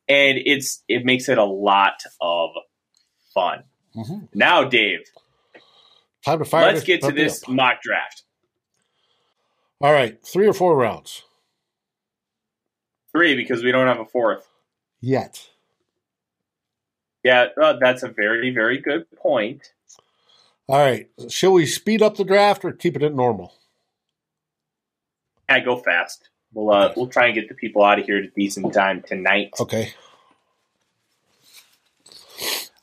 and 0.09 0.39
it's 0.45 0.83
it 0.89 1.05
makes 1.05 1.29
it 1.29 1.39
a 1.39 1.45
lot 1.45 2.03
of 2.21 2.51
fun. 3.35 3.65
Mhm. 3.95 4.29
Now, 4.35 4.65
Dave, 4.65 5.01
Time 6.25 6.39
to 6.41 6.45
fire. 6.45 6.73
let's 6.73 6.85
get 6.85 7.03
to 7.03 7.13
this 7.13 7.43
up. 7.43 7.49
mock 7.49 7.83
draft. 7.83 8.23
All 9.81 9.93
right, 9.93 10.21
three 10.25 10.47
or 10.49 10.53
four 10.53 10.77
rounds 10.77 11.23
Three 13.13 13.35
because 13.37 13.63
we 13.65 13.73
don't 13.73 13.87
have 13.87 14.01
a 14.01 14.05
fourth. 14.05 14.47
yet. 15.01 15.49
Yeah, 17.25 17.47
uh, 17.61 17.75
that's 17.81 18.03
a 18.03 18.09
very 18.09 18.51
very 18.51 18.79
good 18.79 19.11
point. 19.17 19.73
All 20.69 20.79
right, 20.79 21.09
shall 21.29 21.53
we 21.53 21.65
speed 21.67 22.03
up 22.03 22.17
the 22.17 22.25
draft 22.25 22.65
or 22.65 22.73
keep 22.73 22.95
it 22.97 23.03
at 23.03 23.15
normal? 23.15 23.55
I 25.49 25.61
go 25.61 25.77
fast. 25.79 26.29
We'll 26.53 26.71
uh, 26.75 26.93
we'll 26.97 27.09
try 27.09 27.27
and 27.27 27.35
get 27.35 27.49
the 27.49 27.55
people 27.55 27.85
out 27.85 27.99
of 27.99 28.07
here 28.07 28.19
at 28.19 28.25
a 28.25 28.31
decent 28.31 28.73
time 28.73 29.03
tonight. 29.07 29.51
Okay. 29.61 29.93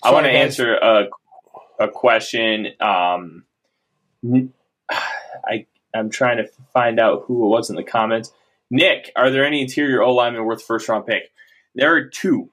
I 0.03 0.11
want 0.11 0.25
to 0.25 0.31
answer 0.31 0.75
a 0.75 1.07
a 1.79 1.87
question. 1.87 2.67
Um, 2.79 3.43
n- 4.23 4.53
I 4.89 5.65
I'm 5.93 6.09
trying 6.09 6.37
to 6.37 6.47
find 6.73 6.99
out 6.99 7.23
who 7.25 7.45
it 7.45 7.49
was 7.49 7.69
in 7.69 7.75
the 7.75 7.83
comments. 7.83 8.31
Nick, 8.69 9.11
are 9.15 9.29
there 9.31 9.45
any 9.45 9.61
interior 9.61 10.01
O 10.01 10.13
linemen 10.13 10.43
worth 10.45 10.63
first 10.63 10.87
round 10.89 11.05
pick? 11.05 11.31
There 11.75 11.93
are 11.95 12.05
two, 12.05 12.49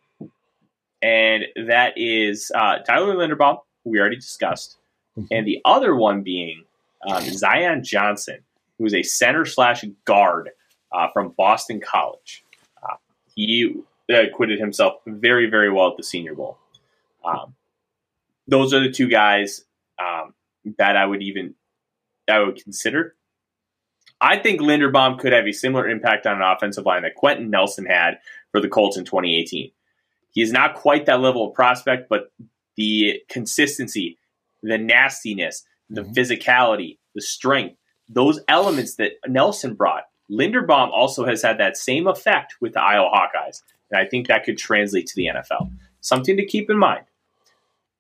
and 1.03 1.45
that 1.69 1.95
is 1.97 2.51
uh, 2.55 2.79
Tyler 2.79 3.15
Linderbaum, 3.15 3.59
who 3.85 3.91
we 3.91 4.01
already 4.01 4.17
discussed, 4.17 4.79
Mhm. 5.19 5.27
and 5.31 5.47
the 5.47 5.61
other 5.65 5.95
one 5.95 6.23
being 6.23 6.65
um, 7.07 7.23
Zion 7.25 7.83
Johnson, 7.85 8.39
who 8.79 8.87
is 8.87 8.95
a 8.95 9.03
center 9.03 9.45
slash 9.45 9.85
guard 10.05 10.51
uh, 10.93 11.09
from 11.13 11.31
Boston 11.37 11.81
College. 11.81 12.45
Uh, 12.83 12.97
he 13.35 13.75
uh, 14.13 14.23
acquitted 14.23 14.59
himself 14.59 14.95
very 15.07 15.49
very 15.49 15.71
well 15.71 15.91
at 15.91 15.97
the 15.97 16.03
Senior 16.03 16.35
Bowl. 16.35 16.59
Um, 17.25 17.55
those 18.47 18.75
are 18.75 18.81
the 18.81 18.91
two 18.91 19.09
guys 19.09 19.65
um, 19.99 20.35
that 20.79 20.97
I 20.97 21.07
would 21.07 21.23
even 21.23 21.55
I 22.29 22.41
would 22.41 22.63
consider. 22.63 23.15
I 24.21 24.39
think 24.39 24.61
Linderbaum 24.61 25.19
could 25.19 25.33
have 25.33 25.47
a 25.47 25.53
similar 25.53 25.89
impact 25.89 26.27
on 26.27 26.37
an 26.37 26.43
offensive 26.43 26.87
line 26.87 27.03
that 27.03 27.17
Quenton 27.17 27.51
Nelson 27.51 27.87
had 27.87 28.19
for 28.53 28.61
the 28.61 28.69
Colts 28.69 28.97
in 28.97 29.05
2018. 29.05 29.73
He's 30.31 30.53
not 30.53 30.75
quite 30.77 31.07
that 31.07 31.21
level 31.21 31.49
of 31.49 31.55
prospect, 31.55 32.09
but 32.09 32.31
the 32.77 33.21
consistency, 33.29 34.19
the 34.63 34.79
nastiness, 34.79 35.65
the 35.91 36.03
Mhm. 36.03 36.15
physicality, 36.15 36.99
the 37.15 37.21
strength, 37.21 37.77
those 38.09 38.41
elements 38.49 38.95
that 38.97 39.13
Nelson 39.27 39.75
brought, 39.75 40.05
Linderbaum 40.33 40.91
also 40.91 41.27
has 41.27 41.43
had 41.43 41.59
that 41.59 41.77
same 41.77 42.07
effect 42.07 42.55
with 42.61 42.73
the 42.73 42.81
Iowa 42.81 43.11
Hawkeyes. 43.11 43.63
And 43.91 44.01
I 44.01 44.07
think 44.09 44.29
that 44.29 44.45
could 44.45 44.57
translate 44.57 45.07
to 45.09 45.15
the 45.17 45.27
NFL. 45.27 45.71
Something 46.01 46.37
to 46.39 46.47
keep 46.47 46.71
in 46.71 46.79
mind. 46.79 47.05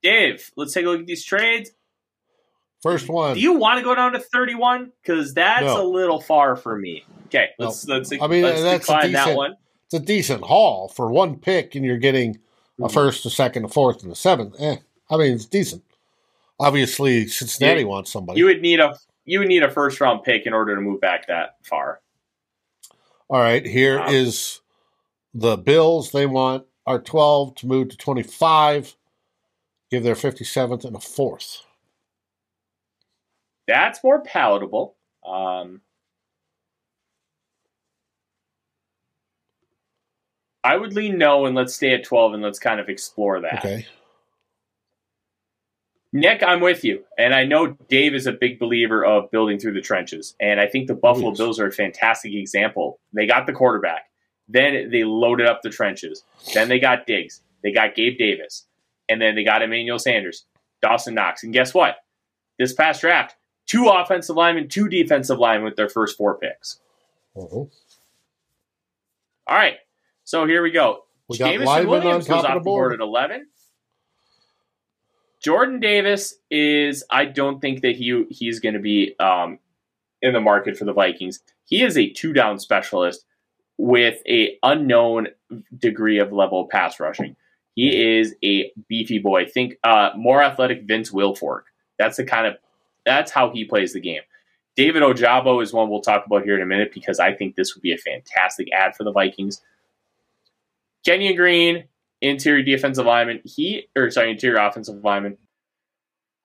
Dave, 0.02 0.50
let's 0.56 0.72
take 0.72 0.84
a 0.86 0.88
look 0.88 1.00
at 1.00 1.06
these 1.06 1.24
trades. 1.24 1.70
First 2.82 3.08
one. 3.08 3.34
Do 3.34 3.40
you 3.40 3.52
want 3.52 3.78
to 3.78 3.84
go 3.84 3.94
down 3.94 4.12
to 4.12 4.18
31? 4.18 4.90
Because 5.02 5.34
that's 5.34 5.62
No. 5.64 5.82
a 5.82 5.86
little 5.86 6.20
far 6.20 6.56
for 6.56 6.76
me. 6.76 7.04
Okay, 7.26 7.50
No. 7.58 7.66
let's 7.66 7.86
let's, 7.86 8.12
I 8.12 8.26
mean, 8.26 8.42
let's 8.42 8.62
that's 8.62 8.80
decline 8.86 9.12
that 9.12 9.20
decent- 9.24 9.36
one. 9.36 9.56
it's 9.84 9.94
a 9.94 10.00
decent 10.00 10.42
haul 10.42 10.88
for 10.88 11.08
one 11.10 11.36
pick, 11.38 11.74
and 11.76 11.84
you're 11.84 11.98
getting 11.98 12.40
a 12.78 12.82
Mhm. 12.88 12.92
first, 12.92 13.24
a 13.24 13.30
second, 13.30 13.64
a 13.64 13.68
fourth, 13.68 14.02
and 14.02 14.10
a 14.10 14.16
seventh. 14.16 14.56
Eh, 14.58 14.76
I 15.10 15.16
mean, 15.16 15.32
it's 15.34 15.46
decent. 15.46 15.84
Obviously, 16.58 17.28
Cincinnati 17.28 17.82
You- 17.82 17.88
wants 17.88 18.10
somebody. 18.10 18.38
You 18.40 18.46
would 18.46 18.60
need 18.62 18.80
a 18.80 18.98
you 19.24 19.38
would 19.38 19.46
need 19.46 19.62
a 19.62 19.70
first 19.70 20.00
round 20.00 20.24
pick 20.24 20.46
in 20.46 20.52
order 20.52 20.74
to 20.74 20.80
move 20.80 21.00
back 21.00 21.28
that 21.28 21.54
far. 21.62 22.00
All 23.28 23.40
right, 23.40 23.64
here 23.64 23.98
Wow. 23.98 24.06
is 24.10 24.60
the 25.34 25.56
Bills. 25.56 26.12
They 26.12 26.26
want 26.26 26.66
our 26.86 27.00
12 27.00 27.54
to 27.56 27.66
move 27.66 27.88
to 27.90 27.96
25, 27.96 28.96
give 29.90 30.02
their 30.02 30.14
57th 30.14 30.84
and 30.84 30.96
a 30.96 31.00
fourth. 31.00 31.62
That's 33.66 34.02
more 34.02 34.20
palatable. 34.20 34.96
Um, 35.24 35.80
I 40.64 40.76
would 40.76 40.94
lean 40.94 41.18
no, 41.18 41.46
and 41.46 41.56
let's 41.56 41.74
stay 41.74 41.94
at 41.94 42.04
12 42.04 42.34
and 42.34 42.42
let's 42.42 42.58
kind 42.58 42.80
of 42.80 42.88
explore 42.88 43.40
that. 43.40 43.58
Okay. 43.64 43.86
Nick, 46.12 46.42
I'm 46.42 46.60
with 46.60 46.84
you. 46.84 47.04
And 47.16 47.34
I 47.34 47.44
know 47.44 47.68
Dave 47.88 48.14
is 48.14 48.26
a 48.26 48.32
big 48.32 48.58
believer 48.58 49.04
of 49.04 49.30
building 49.30 49.58
through 49.58 49.72
the 49.72 49.80
trenches. 49.80 50.34
And 50.40 50.60
I 50.60 50.66
think 50.66 50.86
the 50.86 50.94
Buffalo 50.94 51.30
yes. 51.30 51.38
Bills 51.38 51.60
are 51.60 51.68
a 51.68 51.72
fantastic 51.72 52.34
example. 52.34 53.00
They 53.14 53.26
got 53.26 53.46
the 53.46 53.52
quarterback. 53.52 54.10
Then 54.46 54.90
they 54.90 55.04
loaded 55.04 55.46
up 55.46 55.60
the 55.62 55.70
trenches. 55.70 56.22
Then 56.52 56.68
they 56.68 56.78
got 56.78 57.06
Diggs. 57.06 57.40
They 57.62 57.72
got 57.72 57.94
Gabe 57.94 58.18
Davis. 58.18 58.66
And 59.08 59.20
then 59.22 59.34
they 59.34 59.44
got 59.44 59.62
Emmanuel 59.62 59.98
Sanders, 59.98 60.44
Dawson 60.82 61.14
Knox. 61.14 61.42
And 61.44 61.52
guess 61.52 61.72
what? 61.72 61.96
This 62.58 62.74
past 62.74 63.00
draft, 63.00 63.34
two 63.66 63.88
offensive 63.88 64.36
linemen, 64.36 64.68
two 64.68 64.88
defensive 64.88 65.38
linemen 65.38 65.64
with 65.64 65.76
their 65.76 65.88
first 65.88 66.18
four 66.18 66.38
picks. 66.38 66.78
Uh-huh. 67.34 67.56
All 67.56 67.70
right. 69.48 69.76
So 70.24 70.46
here 70.46 70.62
we 70.62 70.70
go. 70.70 71.04
We 71.28 71.38
got 71.38 71.46
Jameson 71.46 71.66
linemen 71.66 71.94
on 71.94 72.04
Williams 72.04 72.28
goes 72.28 72.40
of 72.40 72.44
off 72.44 72.52
the 72.52 72.58
the 72.58 72.64
board 72.64 72.90
board. 72.90 73.00
at 73.00 73.00
11. 73.00 73.46
Jordan 75.42 75.80
Davis 75.80 76.34
is, 76.50 77.04
I 77.10 77.24
don't 77.24 77.60
think 77.60 77.82
that 77.82 77.96
he 77.96 78.24
he's 78.30 78.60
going 78.60 78.74
to 78.74 78.80
be 78.80 79.14
um, 79.18 79.58
in 80.20 80.32
the 80.32 80.40
market 80.40 80.76
for 80.76 80.84
the 80.84 80.92
Vikings. 80.92 81.40
He 81.64 81.82
is 81.82 81.98
a 81.98 82.10
two 82.10 82.32
down 82.32 82.58
specialist 82.58 83.24
with 83.76 84.22
a 84.28 84.56
unknown 84.62 85.28
degree 85.76 86.18
of 86.18 86.32
level 86.32 86.62
of 86.62 86.68
pass 86.68 87.00
rushing. 87.00 87.34
He 87.74 88.18
is 88.18 88.34
a 88.44 88.70
beefy 88.88 89.18
boy. 89.18 89.46
Think 89.46 89.78
uh, 89.82 90.10
more 90.16 90.42
athletic 90.42 90.82
Vince 90.84 91.10
Wilfork. 91.10 91.62
That's 91.98 92.16
the 92.16 92.24
kind 92.24 92.46
of 92.46 92.56
that's 93.04 93.32
how 93.32 93.50
he 93.50 93.64
plays 93.64 93.92
the 93.92 94.00
game. 94.00 94.22
David 94.76 95.02
Ojabo 95.02 95.62
is 95.62 95.72
one 95.72 95.90
we'll 95.90 96.00
talk 96.00 96.24
about 96.24 96.44
here 96.44 96.54
in 96.54 96.62
a 96.62 96.66
minute 96.66 96.92
because 96.94 97.18
I 97.18 97.32
think 97.32 97.56
this 97.56 97.74
would 97.74 97.82
be 97.82 97.92
a 97.92 97.98
fantastic 97.98 98.68
ad 98.72 98.94
for 98.94 99.04
the 99.04 99.12
Vikings. 99.12 99.60
Kenyon 101.04 101.34
Green, 101.34 101.84
interior 102.22 102.62
defensive 102.62 103.04
lineman. 103.04 103.40
He 103.44 103.88
or 103.96 104.10
sorry, 104.10 104.30
interior 104.30 104.58
offensive 104.58 105.04
lineman. 105.04 105.36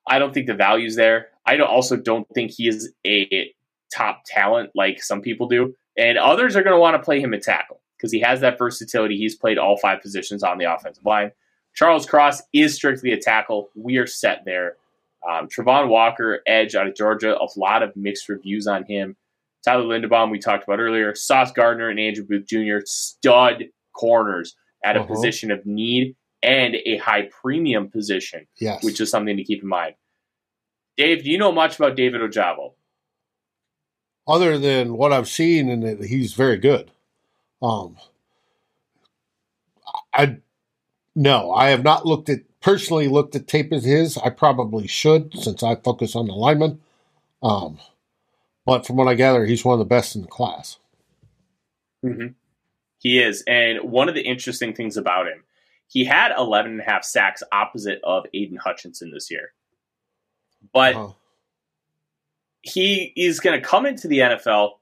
I 0.06 0.18
don't 0.18 0.34
think 0.34 0.46
the 0.46 0.54
value's 0.54 0.96
there. 0.96 1.28
I 1.46 1.56
don't, 1.56 1.68
also 1.68 1.96
don't 1.96 2.26
think 2.34 2.50
he 2.50 2.68
is 2.68 2.92
a 3.06 3.52
top 3.94 4.22
talent 4.26 4.70
like 4.74 5.02
some 5.02 5.22
people 5.22 5.48
do. 5.48 5.74
And 5.96 6.18
others 6.18 6.56
are 6.56 6.62
going 6.62 6.74
to 6.74 6.80
want 6.80 6.94
to 6.94 7.02
play 7.02 7.20
him 7.20 7.34
at 7.34 7.42
tackle 7.42 7.80
because 7.96 8.12
he 8.12 8.20
has 8.20 8.40
that 8.40 8.58
versatility. 8.58 9.16
He's 9.16 9.34
played 9.34 9.58
all 9.58 9.76
five 9.76 10.00
positions 10.00 10.42
on 10.42 10.58
the 10.58 10.72
offensive 10.72 11.04
line. 11.04 11.32
Charles 11.74 12.06
Cross 12.06 12.42
is 12.52 12.74
strictly 12.74 13.12
a 13.12 13.18
tackle. 13.18 13.70
We 13.74 13.98
are 13.98 14.06
set 14.06 14.42
there. 14.44 14.76
Um, 15.28 15.48
Travon 15.48 15.88
Walker, 15.88 16.40
edge 16.46 16.74
out 16.74 16.86
of 16.86 16.94
Georgia, 16.94 17.36
a 17.36 17.48
lot 17.56 17.82
of 17.82 17.96
mixed 17.96 18.28
reviews 18.28 18.66
on 18.66 18.84
him. 18.84 19.16
Tyler 19.64 19.84
Linderbaum, 19.84 20.30
we 20.30 20.38
talked 20.38 20.64
about 20.64 20.78
earlier. 20.78 21.14
Sauce 21.14 21.52
Gardner 21.52 21.88
and 21.88 21.98
Andrew 21.98 22.24
Booth 22.24 22.46
Jr., 22.46 22.78
stud 22.84 23.64
corners 23.92 24.54
at 24.84 24.96
a 24.96 25.00
Uh-huh. 25.00 25.08
position 25.14 25.50
of 25.50 25.64
need 25.66 26.14
and 26.42 26.76
a 26.86 26.96
high 26.98 27.22
premium 27.22 27.90
position, 27.90 28.46
Yes. 28.58 28.84
which 28.84 29.00
is 29.00 29.10
something 29.10 29.36
to 29.36 29.44
keep 29.44 29.62
in 29.62 29.68
mind. 29.68 29.94
Dave, 30.96 31.24
do 31.24 31.30
you 31.30 31.38
know 31.38 31.52
much 31.52 31.76
about 31.76 31.96
David 31.96 32.20
Ojabo? 32.20 32.74
Other 34.26 34.58
than 34.58 34.96
what 34.96 35.12
I've 35.12 35.28
seen, 35.28 35.68
and 35.70 35.82
that 35.82 36.04
he's 36.04 36.34
very 36.34 36.58
good. 36.58 36.90
Um, 37.62 37.96
I 40.12 40.38
no, 41.14 41.52
I 41.52 41.70
have 41.70 41.82
not 41.82 42.06
looked 42.06 42.28
at 42.28 42.40
personally 42.60 43.08
looked 43.08 43.34
at 43.34 43.48
tape 43.48 43.72
of 43.72 43.82
his. 43.84 44.16
I 44.18 44.30
probably 44.30 44.86
should 44.86 45.32
since 45.38 45.62
I 45.62 45.74
focus 45.76 46.14
on 46.14 46.26
the 46.26 46.34
lineman. 46.34 46.80
Um, 47.42 47.78
but 48.66 48.86
from 48.86 48.96
what 48.96 49.08
I 49.08 49.14
gather, 49.14 49.44
he's 49.46 49.64
one 49.64 49.72
of 49.74 49.78
the 49.78 49.84
best 49.84 50.14
in 50.14 50.22
the 50.22 50.28
class. 50.28 50.78
Mm-hmm. 52.04 52.28
He 52.98 53.20
is. 53.20 53.44
And 53.46 53.90
one 53.90 54.08
of 54.08 54.14
the 54.14 54.22
interesting 54.22 54.74
things 54.74 54.96
about 54.96 55.26
him, 55.26 55.44
he 55.86 56.04
had 56.04 56.32
11 56.36 56.72
and 56.72 56.80
a 56.80 56.84
half 56.84 57.04
sacks 57.04 57.42
opposite 57.52 58.00
of 58.04 58.26
Aidan 58.34 58.58
Hutchinson 58.58 59.10
this 59.10 59.30
year. 59.30 59.52
But 60.72 60.96
he 62.62 63.12
is 63.16 63.40
going 63.40 63.60
to 63.60 63.66
come 63.66 63.86
into 63.86 64.08
the 64.08 64.18
NFL 64.18 64.72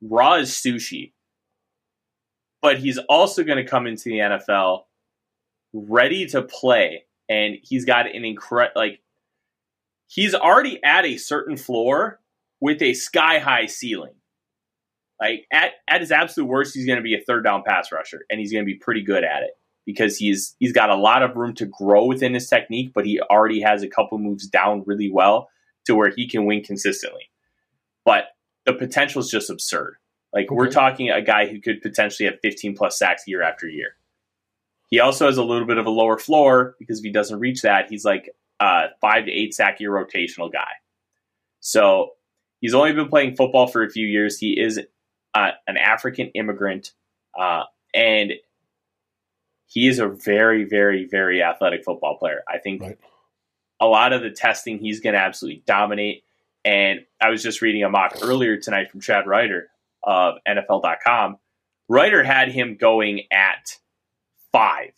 raw 0.00 0.34
as 0.34 0.50
sushi. 0.50 1.12
but 2.62 2.78
he's 2.78 2.96
also 2.98 3.42
going 3.42 3.62
to 3.62 3.68
come 3.70 3.86
into 3.86 4.04
the 4.04 4.18
NFL 4.18 4.84
ready 5.74 6.26
to 6.26 6.42
play, 6.42 7.04
and 7.28 7.56
he's 7.62 7.84
got 7.84 8.06
an 8.06 8.24
incredible 8.24 8.80
like 8.80 9.00
he's 10.06 10.34
already 10.34 10.82
at 10.82 11.04
a 11.04 11.18
certain 11.18 11.56
floor 11.56 12.20
with 12.60 12.80
a 12.80 12.94
sky 12.94 13.38
high 13.40 13.66
ceiling. 13.66 14.14
Like 15.22 15.46
at 15.52 15.74
at 15.86 16.00
his 16.00 16.10
absolute 16.10 16.48
worst, 16.48 16.74
he's 16.74 16.84
going 16.84 16.96
to 16.96 17.02
be 17.02 17.14
a 17.14 17.20
third 17.20 17.44
down 17.44 17.62
pass 17.64 17.92
rusher, 17.92 18.26
and 18.28 18.40
he's 18.40 18.50
going 18.50 18.64
to 18.64 18.66
be 18.66 18.74
pretty 18.74 19.02
good 19.02 19.22
at 19.22 19.44
it 19.44 19.52
because 19.86 20.16
he's 20.16 20.56
he's 20.58 20.72
got 20.72 20.90
a 20.90 20.96
lot 20.96 21.22
of 21.22 21.36
room 21.36 21.54
to 21.54 21.66
grow 21.66 22.06
within 22.06 22.34
his 22.34 22.48
technique, 22.48 22.90
but 22.92 23.06
he 23.06 23.20
already 23.20 23.60
has 23.60 23.84
a 23.84 23.88
couple 23.88 24.18
moves 24.18 24.48
down 24.48 24.82
really 24.84 25.08
well 25.12 25.48
to 25.86 25.94
where 25.94 26.10
he 26.10 26.28
can 26.28 26.44
win 26.44 26.64
consistently. 26.64 27.30
But 28.04 28.24
the 28.66 28.72
potential 28.72 29.20
is 29.20 29.30
just 29.30 29.48
absurd. 29.48 29.94
Like 30.32 30.46
okay. 30.46 30.56
we're 30.56 30.70
talking 30.70 31.10
a 31.10 31.22
guy 31.22 31.46
who 31.46 31.60
could 31.60 31.82
potentially 31.82 32.28
have 32.28 32.40
15 32.42 32.74
plus 32.74 32.98
sacks 32.98 33.22
year 33.28 33.42
after 33.42 33.68
year. 33.68 33.94
He 34.90 34.98
also 34.98 35.26
has 35.26 35.36
a 35.36 35.44
little 35.44 35.68
bit 35.68 35.78
of 35.78 35.86
a 35.86 35.90
lower 35.90 36.18
floor 36.18 36.74
because 36.80 36.98
if 36.98 37.04
he 37.04 37.12
doesn't 37.12 37.38
reach 37.38 37.62
that, 37.62 37.86
he's 37.88 38.04
like 38.04 38.28
a 38.58 38.86
five 39.00 39.26
to 39.26 39.30
eight 39.30 39.54
sack 39.54 39.78
year 39.78 39.92
rotational 39.92 40.52
guy. 40.52 40.72
So 41.60 42.10
he's 42.60 42.74
only 42.74 42.92
been 42.92 43.08
playing 43.08 43.36
football 43.36 43.68
for 43.68 43.84
a 43.84 43.90
few 43.90 44.06
years. 44.06 44.38
He 44.38 44.58
is 44.58 44.80
uh, 45.34 45.50
an 45.66 45.76
African 45.76 46.28
immigrant, 46.34 46.92
uh, 47.38 47.64
and 47.94 48.32
he 49.66 49.88
is 49.88 49.98
a 49.98 50.08
very, 50.08 50.64
very, 50.64 51.06
very 51.10 51.42
athletic 51.42 51.84
football 51.84 52.18
player. 52.18 52.42
I 52.46 52.58
think 52.58 52.82
right. 52.82 52.98
a 53.80 53.86
lot 53.86 54.12
of 54.12 54.22
the 54.22 54.30
testing 54.30 54.78
he's 54.78 55.00
going 55.00 55.14
to 55.14 55.20
absolutely 55.20 55.62
dominate. 55.66 56.24
And 56.64 57.00
I 57.20 57.30
was 57.30 57.42
just 57.42 57.62
reading 57.62 57.82
a 57.82 57.88
mock 57.88 58.18
earlier 58.22 58.58
tonight 58.58 58.90
from 58.90 59.00
Chad 59.00 59.26
Reuter 59.26 59.68
of 60.02 60.34
NFL.com. 60.46 61.38
Reuter 61.88 62.22
had 62.22 62.52
him 62.52 62.76
going 62.78 63.22
at 63.32 63.78
five 64.52 64.92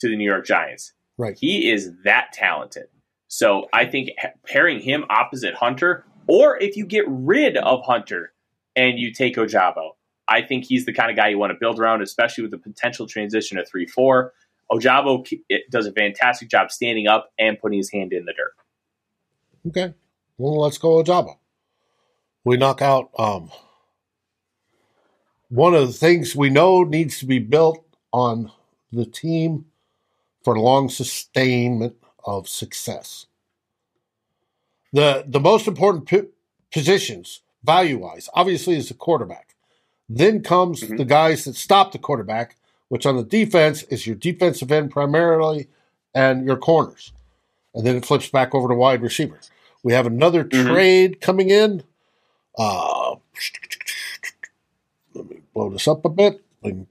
to 0.00 0.08
the 0.08 0.16
New 0.16 0.24
York 0.24 0.46
Giants. 0.46 0.94
Right. 1.18 1.36
He 1.38 1.70
is 1.70 1.92
that 2.04 2.32
talented. 2.32 2.86
So 3.28 3.68
I 3.72 3.84
think 3.84 4.10
pairing 4.46 4.80
him 4.80 5.04
opposite 5.10 5.54
Hunter, 5.54 6.04
or 6.26 6.56
if 6.56 6.76
you 6.76 6.86
get 6.86 7.04
rid 7.06 7.56
of 7.56 7.84
Hunter 7.84 8.32
and 8.76 8.98
you 8.98 9.12
take 9.12 9.36
Ojabo, 9.36 9.92
I 10.28 10.42
think 10.42 10.64
he's 10.64 10.84
the 10.84 10.92
kind 10.92 11.10
of 11.10 11.16
guy 11.16 11.28
you 11.28 11.38
want 11.38 11.52
to 11.52 11.58
build 11.58 11.80
around, 11.80 12.02
especially 12.02 12.42
with 12.42 12.50
the 12.50 12.58
potential 12.58 13.06
transition 13.06 13.56
to 13.56 13.64
3 13.64 13.86
4. 13.86 14.32
Ojabo 14.70 15.26
does 15.70 15.86
a 15.86 15.92
fantastic 15.92 16.48
job 16.48 16.70
standing 16.70 17.06
up 17.06 17.32
and 17.38 17.58
putting 17.58 17.78
his 17.78 17.90
hand 17.90 18.12
in 18.12 18.24
the 18.24 18.32
dirt. 18.32 18.54
Okay. 19.68 19.94
Well, 20.38 20.60
let's 20.60 20.78
go 20.78 21.02
Ojabo. 21.02 21.38
We 22.44 22.56
knock 22.56 22.82
out 22.82 23.10
um, 23.18 23.50
one 25.48 25.74
of 25.74 25.86
the 25.86 25.92
things 25.92 26.36
we 26.36 26.50
know 26.50 26.82
needs 26.82 27.18
to 27.20 27.26
be 27.26 27.38
built 27.38 27.84
on 28.12 28.50
the 28.92 29.06
team 29.06 29.66
for 30.44 30.58
long 30.58 30.88
sustainment 30.88 31.96
of 32.24 32.48
success. 32.48 33.26
The 34.92 35.24
the 35.26 35.40
most 35.40 35.66
important 35.66 36.06
p- 36.06 36.28
positions 36.72 37.42
value 37.66 37.98
wise, 37.98 38.28
obviously, 38.32 38.76
is 38.76 38.88
the 38.88 38.94
quarterback. 38.94 39.54
Then 40.08 40.42
comes 40.42 40.82
mm-hmm. 40.82 40.96
the 40.96 41.04
guys 41.04 41.44
that 41.44 41.56
stop 41.56 41.92
the 41.92 41.98
quarterback, 41.98 42.56
which 42.88 43.04
on 43.04 43.16
the 43.16 43.24
defense 43.24 43.82
is 43.84 44.06
your 44.06 44.16
defensive 44.16 44.70
end 44.70 44.92
primarily 44.92 45.68
and 46.14 46.46
your 46.46 46.56
corners. 46.56 47.12
And 47.74 47.86
then 47.86 47.96
it 47.96 48.06
flips 48.06 48.28
back 48.30 48.54
over 48.54 48.68
to 48.68 48.74
wide 48.74 49.02
receivers. 49.02 49.50
We 49.82 49.92
have 49.92 50.06
another 50.06 50.44
mm-hmm. 50.44 50.68
trade 50.68 51.20
coming 51.20 51.50
in. 51.50 51.82
Uh, 52.56 53.16
let 55.14 55.28
me 55.28 55.40
blow 55.52 55.68
this 55.70 55.88
up 55.88 56.04
a 56.04 56.08
bit. 56.08 56.42
I 56.64 56.86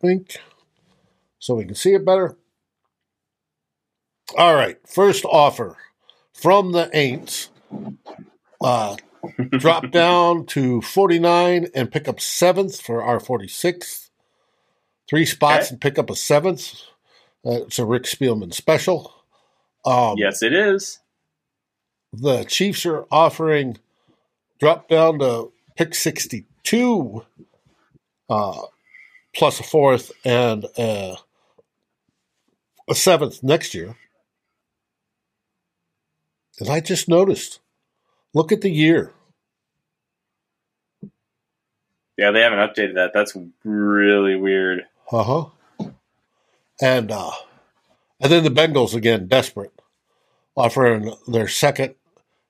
think 0.00 0.36
so 1.38 1.54
we 1.54 1.66
can 1.66 1.74
see 1.74 1.92
it 1.92 2.04
better. 2.04 2.36
All 4.36 4.54
right, 4.54 4.78
first 4.88 5.24
offer 5.26 5.76
from 6.32 6.72
the 6.72 6.90
Aints. 6.94 7.48
Uh, 8.60 8.96
drop 9.50 9.90
down 9.90 10.46
to 10.46 10.80
49 10.80 11.68
and 11.74 11.90
pick 11.90 12.08
up 12.08 12.20
seventh 12.20 12.80
for 12.80 13.02
our 13.02 13.18
46th. 13.18 14.10
Three 15.08 15.26
spots 15.26 15.66
okay. 15.66 15.74
and 15.74 15.80
pick 15.80 15.98
up 15.98 16.10
a 16.10 16.16
seventh. 16.16 16.74
It's 17.44 17.78
a 17.78 17.84
Rick 17.84 18.04
Spielman 18.04 18.54
special. 18.54 19.14
Um, 19.84 20.16
yes, 20.16 20.42
it 20.42 20.54
is. 20.54 21.00
The 22.12 22.44
Chiefs 22.44 22.86
are 22.86 23.06
offering 23.10 23.78
drop 24.60 24.88
down 24.88 25.18
to 25.18 25.52
pick 25.76 25.94
62 25.94 27.24
uh, 28.30 28.60
plus 29.34 29.60
a 29.60 29.62
fourth 29.62 30.12
and 30.24 30.64
a 30.78 31.16
seventh 32.92 33.42
next 33.42 33.74
year. 33.74 33.96
And 36.60 36.70
I 36.70 36.80
just 36.80 37.08
noticed 37.08 37.60
look 38.34 38.52
at 38.52 38.60
the 38.60 38.70
year. 38.70 39.12
Yeah, 42.16 42.30
they 42.30 42.40
haven't 42.40 42.58
updated 42.58 42.94
that. 42.94 43.12
That's 43.12 43.36
really 43.64 44.36
weird. 44.36 44.84
Uh 45.10 45.22
huh. 45.22 45.90
And 46.80 47.10
uh, 47.10 47.32
and 48.20 48.30
then 48.32 48.44
the 48.44 48.50
Bengals 48.50 48.94
again, 48.94 49.26
desperate, 49.26 49.72
offering 50.54 51.14
their 51.26 51.48
second, 51.48 51.94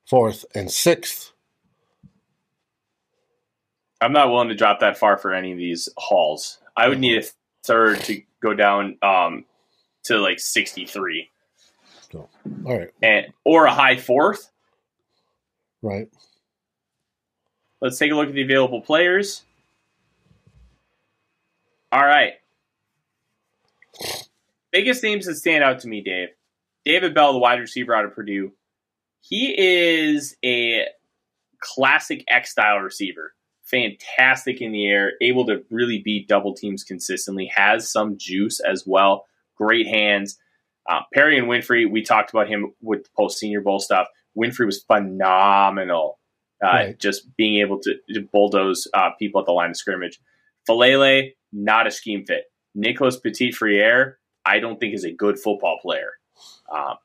fourth, 0.06 0.44
and 0.54 0.70
sixth. 0.70 1.32
I'm 4.00 4.12
not 4.12 4.30
willing 4.30 4.48
to 4.48 4.54
drop 4.54 4.80
that 4.80 4.98
far 4.98 5.16
for 5.16 5.32
any 5.32 5.52
of 5.52 5.58
these 5.58 5.88
hauls. 5.96 6.58
I 6.76 6.88
would 6.88 7.00
need 7.00 7.24
a 7.24 7.26
third 7.64 8.00
to 8.00 8.20
go 8.42 8.52
down 8.52 8.98
um, 9.02 9.46
to 10.04 10.18
like 10.18 10.38
63. 10.40 11.30
So, 12.12 12.28
all 12.66 12.78
right. 12.78 12.90
And 13.02 13.26
or 13.44 13.64
a 13.64 13.72
high 13.72 13.96
fourth. 13.96 14.50
Right. 15.84 16.08
Let's 17.82 17.98
take 17.98 18.10
a 18.10 18.14
look 18.14 18.28
at 18.28 18.34
the 18.34 18.42
available 18.42 18.80
players. 18.80 19.42
All 21.92 22.04
right. 22.04 22.32
Biggest 24.72 25.02
names 25.02 25.26
that 25.26 25.34
stand 25.34 25.62
out 25.62 25.80
to 25.80 25.88
me, 25.88 26.00
Dave. 26.00 26.30
David 26.86 27.14
Bell, 27.14 27.34
the 27.34 27.38
wide 27.38 27.60
receiver 27.60 27.94
out 27.94 28.06
of 28.06 28.14
Purdue. 28.14 28.52
He 29.20 29.54
is 29.58 30.36
a 30.42 30.86
classic 31.60 32.24
X 32.28 32.52
style 32.52 32.78
receiver. 32.78 33.34
Fantastic 33.64 34.62
in 34.62 34.72
the 34.72 34.86
air, 34.86 35.12
able 35.20 35.44
to 35.46 35.64
really 35.68 36.00
beat 36.02 36.28
double 36.28 36.54
teams 36.54 36.82
consistently, 36.82 37.52
has 37.54 37.92
some 37.92 38.16
juice 38.16 38.58
as 38.58 38.84
well. 38.86 39.26
Great 39.54 39.86
hands. 39.86 40.38
Uh, 40.88 41.00
and 41.14 41.46
Winfrey, 41.46 41.90
we 41.90 42.02
talked 42.02 42.30
about 42.30 42.48
him 42.48 42.72
with 42.80 43.04
the 43.04 43.10
post 43.14 43.38
Senior 43.38 43.60
Bowl 43.60 43.80
stuff. 43.80 44.08
Winfrey 44.36 44.66
was 44.66 44.82
phenomenal, 44.82 46.18
uh, 46.62 46.68
right. 46.68 46.98
just 46.98 47.36
being 47.36 47.60
able 47.60 47.78
to, 47.80 47.94
to 48.12 48.20
bulldoze 48.20 48.88
uh, 48.94 49.10
people 49.18 49.40
at 49.40 49.46
the 49.46 49.52
line 49.52 49.70
of 49.70 49.76
scrimmage. 49.76 50.20
Faalele, 50.68 51.34
not 51.52 51.86
a 51.86 51.90
scheme 51.90 52.24
fit. 52.24 52.44
Nicholas 52.74 53.18
Petit 53.18 53.52
Frere, 53.52 54.18
I 54.44 54.58
don't 54.58 54.80
think 54.80 54.94
is 54.94 55.04
a 55.04 55.12
good 55.12 55.38
football 55.38 55.78
player. 55.80 56.12
Um, 56.72 56.96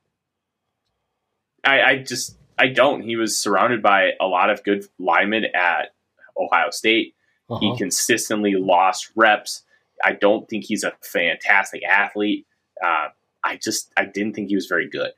I, 1.63 1.81
I, 1.81 1.97
just 1.97 2.37
I 2.57 2.67
don't. 2.67 3.01
He 3.01 3.15
was 3.15 3.37
surrounded 3.37 3.81
by 3.81 4.11
a 4.19 4.25
lot 4.25 4.49
of 4.49 4.63
good 4.63 4.85
linemen 4.97 5.45
at 5.53 5.93
Ohio 6.37 6.69
State. 6.71 7.15
Uh-huh. 7.49 7.59
He 7.59 7.77
consistently 7.77 8.55
lost 8.55 9.11
reps. 9.15 9.63
I 10.03 10.13
don't 10.13 10.47
think 10.49 10.65
he's 10.65 10.83
a 10.83 10.93
fantastic 11.01 11.83
athlete. 11.83 12.47
Uh, 12.83 13.09
I 13.43 13.57
just 13.57 13.91
I 13.97 14.05
didn't 14.05 14.33
think 14.33 14.49
he 14.49 14.55
was 14.55 14.67
very 14.67 14.89
good. 14.89 15.11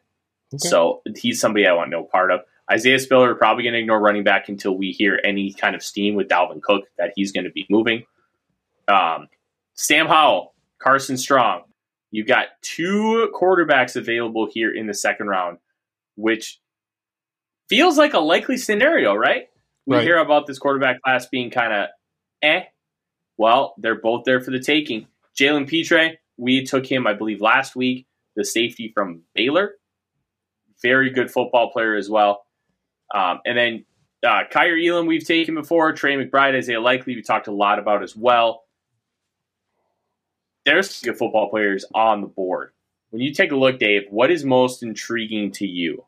Okay. 0.53 0.67
So 0.67 1.01
he's 1.15 1.39
somebody 1.39 1.65
I 1.65 1.73
want 1.73 1.89
no 1.89 2.03
part 2.03 2.31
of. 2.31 2.41
Isaiah 2.71 2.99
Spiller 2.99 3.35
probably 3.35 3.63
going 3.63 3.73
to 3.73 3.79
ignore 3.79 3.99
running 3.99 4.23
back 4.23 4.47
until 4.47 4.77
we 4.77 4.91
hear 4.91 5.19
any 5.23 5.53
kind 5.53 5.75
of 5.75 5.83
steam 5.83 6.15
with 6.15 6.27
Dalvin 6.27 6.61
Cook 6.61 6.85
that 6.97 7.13
he's 7.15 7.31
going 7.31 7.43
to 7.43 7.51
be 7.51 7.65
moving. 7.69 8.03
Um, 8.87 9.27
Sam 9.73 10.07
Howell, 10.07 10.53
Carson 10.79 11.17
Strong. 11.17 11.63
You've 12.11 12.27
got 12.27 12.47
two 12.61 13.31
quarterbacks 13.33 13.95
available 13.95 14.47
here 14.51 14.73
in 14.73 14.87
the 14.87 14.93
second 14.93 15.27
round, 15.27 15.57
which 16.15 16.59
feels 17.69 17.97
like 17.97 18.13
a 18.13 18.19
likely 18.19 18.57
scenario, 18.57 19.15
right? 19.15 19.47
We 19.85 19.95
right. 19.95 20.03
hear 20.03 20.17
about 20.17 20.45
this 20.45 20.59
quarterback 20.59 21.01
class 21.01 21.25
being 21.25 21.49
kind 21.49 21.73
of 21.73 21.89
eh. 22.41 22.63
Well, 23.37 23.73
they're 23.77 23.99
both 23.99 24.23
there 24.25 24.41
for 24.41 24.51
the 24.51 24.59
taking. 24.59 25.07
Jalen 25.39 25.67
Pitre, 25.67 26.17
we 26.37 26.63
took 26.63 26.85
him, 26.85 27.07
I 27.07 27.13
believe, 27.13 27.41
last 27.41 27.75
week, 27.75 28.05
the 28.35 28.45
safety 28.45 28.91
from 28.93 29.21
Baylor. 29.33 29.75
Very 30.81 31.09
good 31.09 31.31
football 31.31 31.71
player 31.71 31.95
as 31.95 32.09
well. 32.09 32.45
Um, 33.13 33.39
and 33.45 33.57
then 33.57 33.85
uh, 34.25 34.43
Kaiir 34.51 34.77
Elam, 34.77 35.05
we've 35.05 35.25
taken 35.25 35.55
before. 35.55 35.93
Trey 35.93 36.15
McBride, 36.15 36.55
Isaiah 36.55 36.81
Likely, 36.81 37.15
we 37.15 37.21
talked 37.21 37.47
a 37.47 37.51
lot 37.51 37.79
about 37.79 38.03
as 38.03 38.15
well 38.15 38.63
there's 40.65 41.01
good 41.01 41.17
football 41.17 41.49
players 41.49 41.85
on 41.93 42.21
the 42.21 42.27
board. 42.27 42.71
When 43.09 43.21
you 43.21 43.33
take 43.33 43.51
a 43.51 43.55
look, 43.55 43.79
Dave, 43.79 44.03
what 44.09 44.31
is 44.31 44.45
most 44.45 44.83
intriguing 44.83 45.51
to 45.53 45.67
you? 45.67 46.05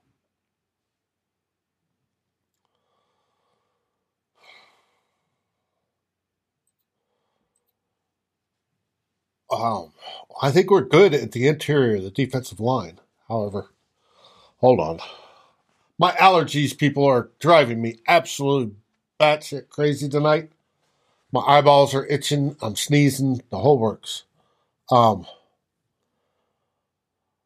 Um, 9.51 9.91
I 10.41 10.49
think 10.49 10.71
we're 10.71 10.81
good 10.81 11.13
at 11.13 11.31
the 11.31 11.47
interior, 11.47 11.99
the 11.99 12.09
defensive 12.09 12.59
line. 12.59 12.99
However, 13.27 13.72
hold 14.63 14.79
on. 14.79 14.97
My 15.99 16.13
allergies, 16.13 16.77
people, 16.77 17.03
are 17.03 17.29
driving 17.39 17.81
me 17.81 17.99
absolutely 18.07 18.73
batshit 19.19 19.67
crazy 19.67 20.07
tonight. 20.07 20.53
My 21.33 21.41
eyeballs 21.41 21.93
are 21.93 22.05
itching. 22.05 22.55
I'm 22.61 22.77
sneezing. 22.77 23.41
The 23.49 23.57
whole 23.57 23.77
works. 23.77 24.23
Um, 24.89 25.27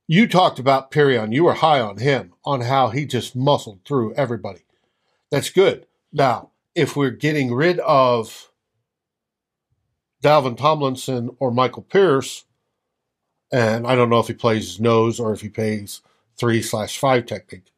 you 0.08 0.28
talked 0.28 0.60
about 0.60 0.92
Perrion. 0.92 1.34
You 1.34 1.46
were 1.46 1.56
high 1.56 1.80
on 1.80 1.98
him, 1.98 2.34
on 2.46 2.62
how 2.62 2.90
he 2.90 3.04
just 3.08 3.36
muscled 3.36 3.80
through 3.84 4.14
everybody. 4.14 4.62
That's 5.32 5.50
good. 5.50 5.88
Now, 6.14 6.52
if 6.76 6.96
we're 6.96 7.10
getting 7.10 7.52
rid 7.52 7.80
of 7.80 8.52
Dalvin 10.24 10.56
Tomlinson 10.56 11.36
or 11.40 11.50
Michael 11.50 11.82
Pierce, 11.82 12.46
and 13.52 13.88
I 13.88 13.96
don't 13.96 14.12
know 14.12 14.20
if 14.20 14.28
he 14.28 14.36
plays 14.36 14.68
his 14.68 14.80
nose 14.80 15.20
or 15.20 15.34
if 15.34 15.42
he 15.42 15.50
plays 15.50 16.02
three 16.38 16.62
slash 16.62 16.98
five 16.98 17.26
technique, 17.26 17.72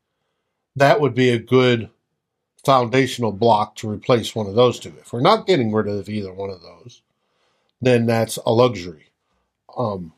that 0.75 1.01
would 1.01 1.15
be 1.15 1.29
a 1.29 1.39
good 1.39 1.89
foundational 2.63 3.31
block 3.31 3.75
to 3.75 3.89
replace 3.89 4.35
one 4.35 4.47
of 4.47 4.55
those 4.55 4.79
two. 4.79 4.93
If 4.99 5.13
we're 5.13 5.21
not 5.21 5.47
getting 5.47 5.71
rid 5.71 5.87
of 5.87 6.09
either 6.09 6.33
one 6.33 6.49
of 6.49 6.61
those, 6.61 7.01
then 7.81 8.05
that's 8.05 8.37
a 8.45 8.51
luxury. 8.51 9.07
Um, 9.77 10.13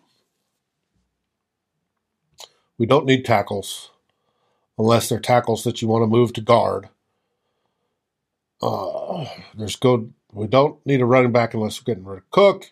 we 2.77 2.85
don't 2.85 3.05
need 3.05 3.25
tackles 3.25 3.91
unless 4.77 5.07
they're 5.07 5.19
tackles 5.19 5.63
that 5.63 5.81
you 5.81 5.87
want 5.87 6.01
to 6.01 6.07
move 6.07 6.33
to 6.33 6.41
guard. 6.41 6.89
Uh, 8.61 9.25
there's 9.55 9.75
good. 9.75 10.13
We 10.33 10.47
don't 10.47 10.83
need 10.85 11.01
a 11.01 11.05
running 11.05 11.31
back 11.31 11.53
unless 11.53 11.79
we're 11.79 11.93
getting 11.93 12.05
rid 12.05 12.19
of 12.19 12.31
Cook. 12.31 12.71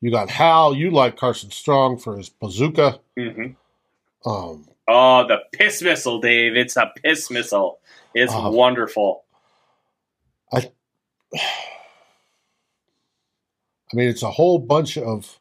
You 0.00 0.10
got 0.10 0.30
Howell. 0.30 0.76
You 0.76 0.90
like 0.90 1.16
Carson 1.16 1.50
Strong 1.50 1.98
for 1.98 2.16
his 2.16 2.28
bazooka. 2.28 3.00
Mm-hmm. 3.18 4.28
Um, 4.28 4.66
oh, 4.88 5.26
the 5.26 5.38
piss 5.52 5.82
missile, 5.82 6.20
Dave! 6.20 6.56
It's 6.56 6.76
a 6.76 6.90
piss 7.02 7.30
missile. 7.30 7.80
It's 8.14 8.32
uh, 8.32 8.50
wonderful. 8.52 9.24
I, 10.52 10.70
I 11.34 11.40
mean, 13.96 14.08
it's 14.08 14.22
a 14.22 14.30
whole 14.30 14.58
bunch 14.58 14.96
of. 14.98 15.38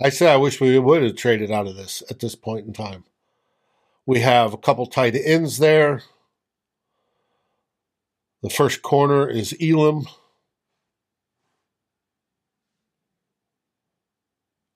I 0.00 0.10
say 0.10 0.30
I 0.32 0.36
wish 0.36 0.60
we 0.60 0.78
would 0.78 1.02
have 1.02 1.16
traded 1.16 1.50
out 1.50 1.66
of 1.66 1.76
this 1.76 2.02
at 2.08 2.20
this 2.20 2.36
point 2.36 2.66
in 2.66 2.72
time. 2.72 3.04
We 4.06 4.20
have 4.20 4.54
a 4.54 4.58
couple 4.58 4.86
tight 4.86 5.14
ends 5.14 5.58
there. 5.58 6.02
The 8.42 8.50
first 8.50 8.82
corner 8.82 9.28
is 9.28 9.56
Elam. 9.60 10.06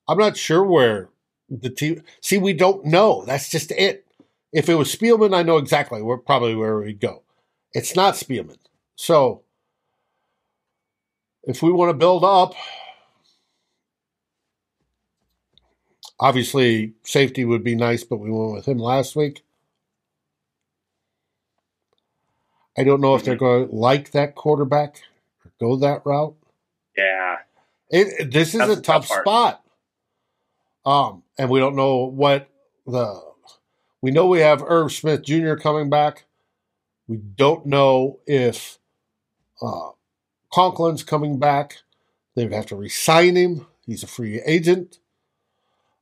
I'm 0.09 0.19
not 0.19 0.37
sure 0.37 0.65
where 0.65 1.09
the 1.49 1.71
team. 1.71 2.03
See, 2.21 2.39
we 2.39 2.53
don't 2.53 2.85
know. 2.85 3.25
That's 3.25 3.49
just 3.49 3.71
it. 3.73 4.07
If 4.53 4.69
it 4.69 4.75
was 4.75 4.95
Spielman, 4.95 5.35
I 5.35 5.43
know 5.43 5.57
exactly 5.57 6.03
where 6.03 6.19
probably 6.19 6.55
where 6.55 6.79
we'd 6.79 7.01
go. 7.01 7.23
It's 7.73 7.97
not 7.97 8.15
Spielman. 8.15 8.59
So 8.97 9.43
if 11.45 11.63
we 11.63 11.73
want 11.73 11.91
to 11.91 11.95
build 11.95 12.25
up, 12.25 12.55
obviously 16.21 16.93
safety 17.03 17.45
would 17.45 17.65
be 17.65 17.75
nice, 17.75 18.05
but 18.05 18.19
we 18.19 18.31
went 18.31 18.53
with 18.53 18.69
him 18.69 18.79
last 18.79 19.17
week. 19.17 19.43
I 22.77 22.85
don't 22.85 23.01
know 23.01 23.15
if 23.15 23.25
they're 23.25 23.35
mm-hmm. 23.35 23.45
going 23.45 23.69
to 23.69 23.75
like 23.75 24.13
that 24.13 24.35
quarterback 24.35 25.03
or 25.45 25.53
go 25.61 25.77
that 25.77 26.03
route. 26.05 26.37
Yeah. 26.97 27.39
It, 27.91 28.31
this 28.31 28.55
is 28.55 28.61
That's 28.61 28.73
a 28.73 28.81
tough, 28.81 29.09
tough 29.09 29.21
spot. 29.21 29.62
Um, 30.85 31.23
and 31.39 31.49
we 31.49 31.61
don't 31.61 31.77
know 31.77 32.05
what 32.07 32.49
the 32.87 33.23
we 34.01 34.11
know 34.11 34.27
we 34.27 34.41
have 34.41 34.65
Irv 34.67 34.93
Smith 34.93 35.23
Jr. 35.23 35.55
coming 35.55 35.89
back. 35.89 36.25
We 37.07 37.19
don't 37.19 37.67
know 37.67 38.19
if 38.27 38.79
uh, 39.61 39.91
Conklin's 40.53 41.05
coming 41.05 41.39
back. 41.39 41.79
They 42.35 42.45
would 42.45 42.53
have 42.53 42.67
to 42.67 42.77
resign 42.77 43.37
him. 43.37 43.67
He's 43.87 44.03
a 44.03 44.09
free 44.09 44.41
agent. 44.45 44.99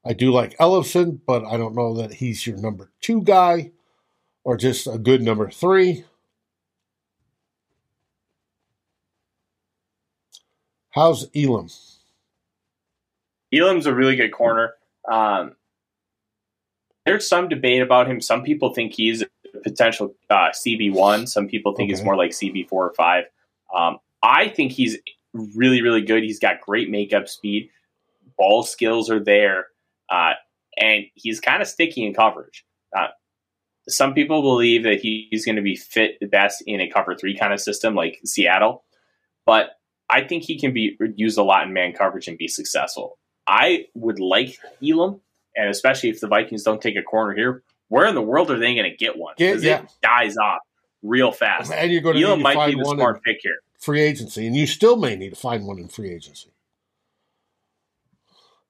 I 0.04 0.14
do 0.14 0.32
like 0.32 0.56
Ellison, 0.58 1.20
but 1.26 1.44
I 1.44 1.58
don't 1.58 1.74
know 1.74 1.94
that 1.96 2.14
he's 2.14 2.46
your 2.46 2.56
number 2.56 2.90
two 3.02 3.22
guy 3.22 3.72
or 4.44 4.56
just 4.56 4.86
a 4.86 4.98
good 4.98 5.20
number 5.20 5.50
three. 5.50 6.04
How's 10.90 11.28
Elam? 11.36 11.68
Elam's 13.52 13.86
a 13.86 13.94
really 13.94 14.16
good 14.16 14.32
corner. 14.32 14.74
Um, 15.10 15.56
there's 17.06 17.28
some 17.28 17.48
debate 17.48 17.82
about 17.82 18.08
him. 18.08 18.20
Some 18.20 18.42
people 18.42 18.72
think 18.74 18.92
he's 18.94 19.22
a 19.22 19.26
potential 19.64 20.14
uh, 20.28 20.50
CB1. 20.50 21.28
Some 21.28 21.48
people 21.48 21.74
think 21.74 21.88
okay. 21.88 21.96
he's 21.96 22.04
more 22.04 22.16
like 22.16 22.30
CB4 22.30 22.72
or 22.72 22.94
5. 22.96 23.24
Um, 23.74 23.98
I 24.22 24.48
think 24.48 24.72
he's 24.72 24.98
really, 25.32 25.82
really 25.82 26.02
good. 26.02 26.22
He's 26.22 26.38
got 26.38 26.60
great 26.60 26.90
makeup 26.90 27.28
speed. 27.28 27.70
Ball 28.36 28.62
skills 28.62 29.10
are 29.10 29.22
there. 29.22 29.68
Uh, 30.08 30.32
and 30.76 31.04
he's 31.14 31.40
kind 31.40 31.62
of 31.62 31.68
sticky 31.68 32.04
in 32.04 32.14
coverage. 32.14 32.64
Uh, 32.96 33.08
some 33.88 34.14
people 34.14 34.42
believe 34.42 34.82
that 34.84 35.00
he's 35.00 35.44
going 35.44 35.56
to 35.56 35.62
be 35.62 35.76
fit 35.76 36.18
the 36.20 36.26
best 36.26 36.62
in 36.66 36.80
a 36.80 36.90
cover 36.90 37.14
three 37.14 37.36
kind 37.36 37.52
of 37.52 37.60
system 37.60 37.94
like 37.94 38.20
Seattle. 38.24 38.84
But 39.46 39.70
I 40.08 40.22
think 40.22 40.44
he 40.44 40.58
can 40.58 40.72
be 40.72 40.96
used 41.16 41.38
a 41.38 41.42
lot 41.42 41.66
in 41.66 41.72
man 41.72 41.92
coverage 41.92 42.28
and 42.28 42.36
be 42.36 42.48
successful. 42.48 43.18
I 43.50 43.86
would 43.94 44.20
like 44.20 44.58
Elam, 44.80 45.20
and 45.56 45.68
especially 45.68 46.10
if 46.10 46.20
the 46.20 46.28
Vikings 46.28 46.62
don't 46.62 46.80
take 46.80 46.96
a 46.96 47.02
corner 47.02 47.34
here, 47.34 47.64
where 47.88 48.06
in 48.06 48.14
the 48.14 48.22
world 48.22 48.48
are 48.52 48.58
they 48.58 48.76
going 48.76 48.88
to 48.88 48.96
get 48.96 49.18
one? 49.18 49.34
Because 49.36 49.64
yeah. 49.64 49.82
it 49.82 49.90
dies 50.02 50.36
off 50.36 50.60
real 51.02 51.32
fast. 51.32 51.72
And 51.72 51.90
you're 51.90 52.00
going 52.00 52.16
to 52.16 52.22
Elam 52.22 52.42
might 52.42 52.68
be 52.68 52.76
the 52.76 52.84
smart 52.84 53.24
pick 53.24 53.38
here. 53.42 53.56
Free 53.80 54.00
agency, 54.00 54.46
and 54.46 54.54
you 54.54 54.66
still 54.66 54.96
may 54.96 55.16
need 55.16 55.30
to 55.30 55.36
find 55.36 55.66
one 55.66 55.80
in 55.80 55.88
free 55.88 56.10
agency. 56.10 56.50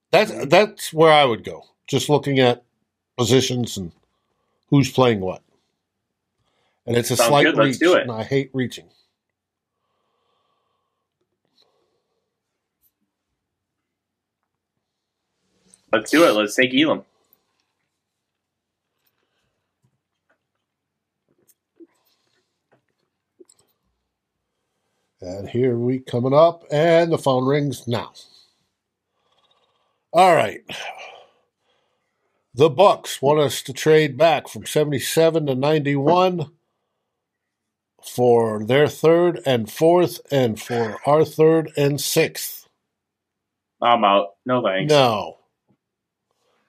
That's 0.09 0.31
mm-hmm. 0.31 0.49
that's 0.49 0.91
where 0.91 1.13
I 1.13 1.25
would 1.25 1.43
go. 1.43 1.65
Just 1.85 2.09
looking 2.09 2.39
at 2.39 2.63
positions 3.17 3.77
and 3.77 3.91
who's 4.69 4.91
playing 4.91 5.19
what. 5.19 5.43
And 6.87 6.97
it's 6.97 7.11
a 7.11 7.17
Sounds 7.17 7.29
slight 7.29 7.55
reach, 7.55 7.81
and 7.81 8.11
I 8.11 8.23
hate 8.23 8.49
reaching. 8.53 8.85
Let's 15.91 16.09
do 16.11 16.25
it. 16.25 16.31
Let's 16.31 16.55
take 16.55 16.73
Elam. 16.73 17.03
And 25.21 25.49
here 25.49 25.77
we 25.77 25.99
coming 25.99 26.33
up, 26.33 26.63
and 26.71 27.11
the 27.11 27.17
phone 27.17 27.45
rings 27.45 27.87
now. 27.87 28.11
All 30.13 30.35
right. 30.35 30.61
The 32.53 32.69
Bucs 32.69 33.21
want 33.21 33.39
us 33.39 33.61
to 33.63 33.73
trade 33.73 34.17
back 34.17 34.47
from 34.47 34.65
77 34.65 35.45
to 35.45 35.55
91 35.55 36.51
for 38.03 38.65
their 38.65 38.87
third 38.87 39.41
and 39.45 39.71
fourth 39.71 40.19
and 40.31 40.59
for 40.59 40.97
our 41.05 41.23
third 41.23 41.71
and 41.77 42.01
sixth. 42.01 42.67
I'm 43.81 44.03
out. 44.03 44.35
No 44.45 44.63
thanks. 44.63 44.89
No. 44.91 45.37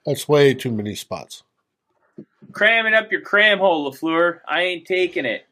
That's 0.05 0.27
way 0.27 0.53
too 0.53 0.71
many 0.71 0.95
spots. 0.95 1.43
Cramming 2.51 2.93
up 2.93 3.11
your 3.11 3.21
cram 3.21 3.59
hole, 3.59 3.89
Lafleur. 3.89 4.39
I 4.47 4.63
ain't 4.63 4.85
taking 4.85 5.25
it. 5.25 5.45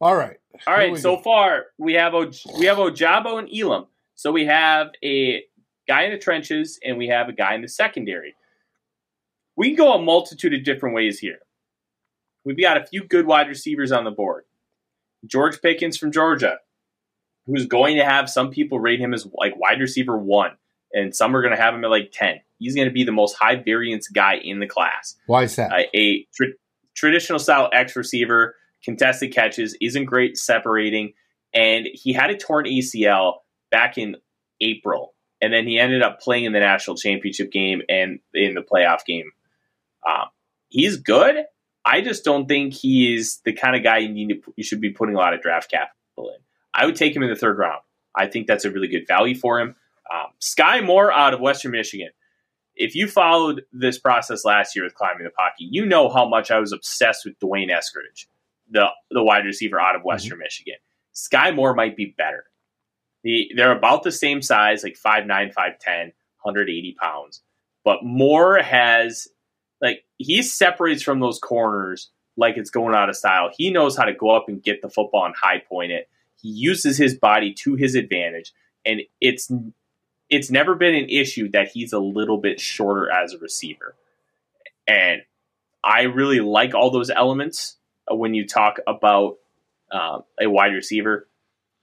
All 0.00 0.14
right. 0.14 0.38
All 0.66 0.74
right. 0.74 0.96
So 0.96 1.16
go. 1.16 1.22
far, 1.22 1.66
we 1.78 1.94
have 1.94 2.14
o- 2.14 2.30
we 2.58 2.66
have 2.66 2.76
Ojabo 2.76 3.38
and 3.38 3.48
Elam. 3.52 3.86
So 4.14 4.30
we 4.30 4.44
have 4.44 4.90
a 5.02 5.44
guy 5.88 6.02
in 6.02 6.12
the 6.12 6.18
trenches 6.18 6.78
and 6.84 6.98
we 6.98 7.08
have 7.08 7.28
a 7.28 7.32
guy 7.32 7.54
in 7.54 7.62
the 7.62 7.68
secondary. 7.68 8.34
We 9.56 9.68
can 9.68 9.76
go 9.76 9.94
a 9.94 10.02
multitude 10.02 10.54
of 10.54 10.64
different 10.64 10.94
ways 10.94 11.18
here. 11.18 11.38
We've 12.44 12.60
got 12.60 12.76
a 12.76 12.86
few 12.86 13.04
good 13.04 13.26
wide 13.26 13.48
receivers 13.48 13.90
on 13.90 14.04
the 14.04 14.10
board. 14.10 14.44
George 15.26 15.60
Pickens 15.60 15.96
from 15.96 16.12
Georgia, 16.12 16.58
who's 17.46 17.66
going 17.66 17.96
to 17.96 18.04
have 18.04 18.30
some 18.30 18.50
people 18.50 18.78
rate 18.78 19.00
him 19.00 19.14
as 19.14 19.26
like 19.34 19.58
wide 19.58 19.80
receiver 19.80 20.16
one, 20.16 20.52
and 20.92 21.16
some 21.16 21.34
are 21.34 21.42
going 21.42 21.56
to 21.56 21.60
have 21.60 21.74
him 21.74 21.84
at 21.84 21.90
like 21.90 22.12
10 22.12 22.40
he's 22.58 22.74
going 22.74 22.88
to 22.88 22.92
be 22.92 23.04
the 23.04 23.12
most 23.12 23.34
high 23.34 23.56
variance 23.56 24.08
guy 24.08 24.36
in 24.42 24.60
the 24.60 24.66
class. 24.66 25.16
Why 25.26 25.44
is 25.44 25.56
that? 25.56 25.72
Uh, 25.72 25.82
a 25.94 26.26
tra- 26.34 26.54
traditional 26.94 27.38
style 27.38 27.70
X 27.72 27.96
receiver, 27.96 28.54
contested 28.84 29.32
catches, 29.32 29.76
isn't 29.80 30.04
great 30.04 30.36
separating, 30.36 31.12
and 31.52 31.86
he 31.92 32.12
had 32.12 32.30
a 32.30 32.36
torn 32.36 32.66
ACL 32.66 33.34
back 33.70 33.98
in 33.98 34.16
April, 34.60 35.14
and 35.40 35.52
then 35.52 35.66
he 35.66 35.78
ended 35.78 36.02
up 36.02 36.20
playing 36.20 36.44
in 36.44 36.52
the 36.52 36.60
national 36.60 36.96
championship 36.96 37.52
game 37.52 37.82
and 37.88 38.20
in 38.34 38.54
the 38.54 38.62
playoff 38.62 39.04
game. 39.06 39.30
Um, 40.06 40.26
he's 40.68 40.96
good. 40.96 41.44
I 41.84 42.00
just 42.00 42.24
don't 42.24 42.46
think 42.46 42.74
he's 42.74 43.40
the 43.44 43.52
kind 43.52 43.76
of 43.76 43.82
guy 43.82 43.98
you 43.98 44.08
need 44.08 44.28
to, 44.28 44.52
you 44.56 44.64
should 44.64 44.80
be 44.80 44.90
putting 44.90 45.14
a 45.14 45.18
lot 45.18 45.34
of 45.34 45.40
draft 45.40 45.70
capital 45.70 46.30
in. 46.30 46.36
I 46.74 46.84
would 46.84 46.96
take 46.96 47.14
him 47.14 47.22
in 47.22 47.30
the 47.30 47.36
third 47.36 47.58
round. 47.58 47.80
I 48.14 48.26
think 48.26 48.46
that's 48.46 48.64
a 48.64 48.70
really 48.70 48.88
good 48.88 49.06
value 49.06 49.36
for 49.36 49.60
him. 49.60 49.76
Um, 50.12 50.26
Sky 50.40 50.80
Moore 50.80 51.12
out 51.12 51.34
of 51.34 51.40
Western 51.40 51.72
Michigan. 51.72 52.10
If 52.76 52.94
you 52.94 53.08
followed 53.08 53.64
this 53.72 53.98
process 53.98 54.44
last 54.44 54.76
year 54.76 54.84
with 54.84 54.94
climbing 54.94 55.24
the 55.24 55.30
pocket, 55.30 55.54
you 55.58 55.86
know 55.86 56.08
how 56.08 56.28
much 56.28 56.50
I 56.50 56.60
was 56.60 56.72
obsessed 56.72 57.24
with 57.24 57.38
D'Wayne 57.40 57.70
Eskridge, 57.70 58.26
the 58.70 58.88
the 59.10 59.22
wide 59.22 59.44
receiver 59.44 59.80
out 59.80 59.96
of 59.96 60.04
Western 60.04 60.32
mm-hmm. 60.32 60.42
Michigan. 60.42 60.76
Sky 61.12 61.50
Moore 61.50 61.74
might 61.74 61.96
be 61.96 62.14
better. 62.16 62.44
The, 63.24 63.50
they're 63.56 63.76
about 63.76 64.02
the 64.02 64.12
same 64.12 64.42
size, 64.42 64.84
like 64.84 64.96
5'9", 65.04 65.26
5'10", 65.54 66.12
180 66.42 66.96
pounds. 67.00 67.42
But 67.82 68.04
Moore 68.04 68.58
has, 68.58 69.26
like, 69.80 70.04
he 70.18 70.42
separates 70.42 71.02
from 71.02 71.20
those 71.20 71.38
corners 71.38 72.10
like 72.36 72.56
it's 72.56 72.70
going 72.70 72.94
out 72.94 73.08
of 73.08 73.16
style. 73.16 73.50
He 73.56 73.70
knows 73.70 73.96
how 73.96 74.04
to 74.04 74.12
go 74.12 74.30
up 74.30 74.48
and 74.48 74.62
get 74.62 74.82
the 74.82 74.90
football 74.90 75.24
and 75.24 75.34
high 75.34 75.58
point 75.58 75.92
it. 75.92 76.08
He 76.36 76.50
uses 76.50 76.98
his 76.98 77.16
body 77.16 77.54
to 77.60 77.74
his 77.74 77.94
advantage, 77.94 78.52
and 78.84 79.00
it's 79.20 79.50
it's 80.28 80.50
never 80.50 80.74
been 80.74 80.94
an 80.94 81.08
issue 81.08 81.50
that 81.50 81.68
he's 81.68 81.92
a 81.92 81.98
little 81.98 82.38
bit 82.38 82.60
shorter 82.60 83.10
as 83.10 83.32
a 83.32 83.38
receiver. 83.38 83.94
And 84.86 85.22
I 85.82 86.02
really 86.02 86.40
like 86.40 86.74
all 86.74 86.90
those 86.90 87.10
elements 87.10 87.76
when 88.08 88.34
you 88.34 88.46
talk 88.46 88.78
about 88.86 89.36
um, 89.92 90.24
a 90.40 90.48
wide 90.48 90.72
receiver. 90.72 91.28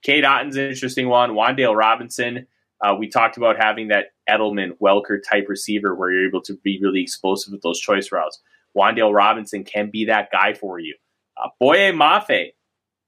Cade 0.01 0.25
Otton's 0.25 0.57
an 0.57 0.69
interesting 0.69 1.07
one. 1.07 1.31
Wan'Dale 1.31 1.75
Robinson. 1.75 2.47
Uh, 2.81 2.95
we 2.99 3.07
talked 3.07 3.37
about 3.37 3.57
having 3.57 3.87
that 3.89 4.07
Edelman 4.29 4.77
Welker 4.81 5.19
type 5.23 5.47
receiver 5.47 5.95
where 5.95 6.11
you're 6.11 6.27
able 6.27 6.41
to 6.41 6.57
be 6.57 6.79
really 6.81 7.01
explosive 7.01 7.53
with 7.53 7.61
those 7.61 7.79
choice 7.79 8.11
routes. 8.11 8.41
Wan'Dale 8.75 9.13
Robinson 9.13 9.63
can 9.63 9.89
be 9.89 10.05
that 10.05 10.31
guy 10.31 10.53
for 10.53 10.79
you. 10.79 10.95
Uh, 11.37 11.49
Boye 11.59 11.91
Mafe 11.93 12.53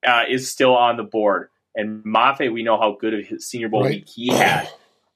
uh, 0.08 0.24
is 0.30 0.50
still 0.50 0.76
on 0.76 0.96
the 0.96 1.04
board. 1.04 1.50
And 1.76 2.04
Mafe, 2.06 2.54
we 2.54 2.64
know 2.64 2.78
how 2.78 2.98
good 3.00 3.14
of 3.14 3.26
his 3.26 3.48
Senior 3.48 3.68
Bowl 3.68 3.84
right. 3.84 3.96
week 3.96 4.08
he 4.08 4.30
had. 4.30 4.70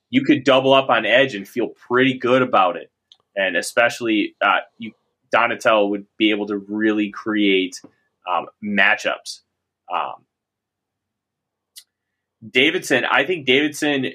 You 0.09 0.23
could 0.23 0.43
double 0.43 0.73
up 0.73 0.89
on 0.89 1.05
edge 1.05 1.35
and 1.35 1.47
feel 1.47 1.67
pretty 1.67 2.17
good 2.17 2.41
about 2.41 2.77
it. 2.77 2.91
And 3.35 3.55
especially, 3.55 4.35
uh, 4.41 4.59
you 4.77 4.93
Donatell 5.33 5.89
would 5.91 6.05
be 6.17 6.31
able 6.31 6.47
to 6.47 6.57
really 6.57 7.11
create 7.11 7.79
um, 8.29 8.47
matchups. 8.63 9.41
Um, 9.93 10.25
Davidson, 12.47 13.05
I 13.05 13.25
think 13.25 13.45
Davidson 13.45 14.13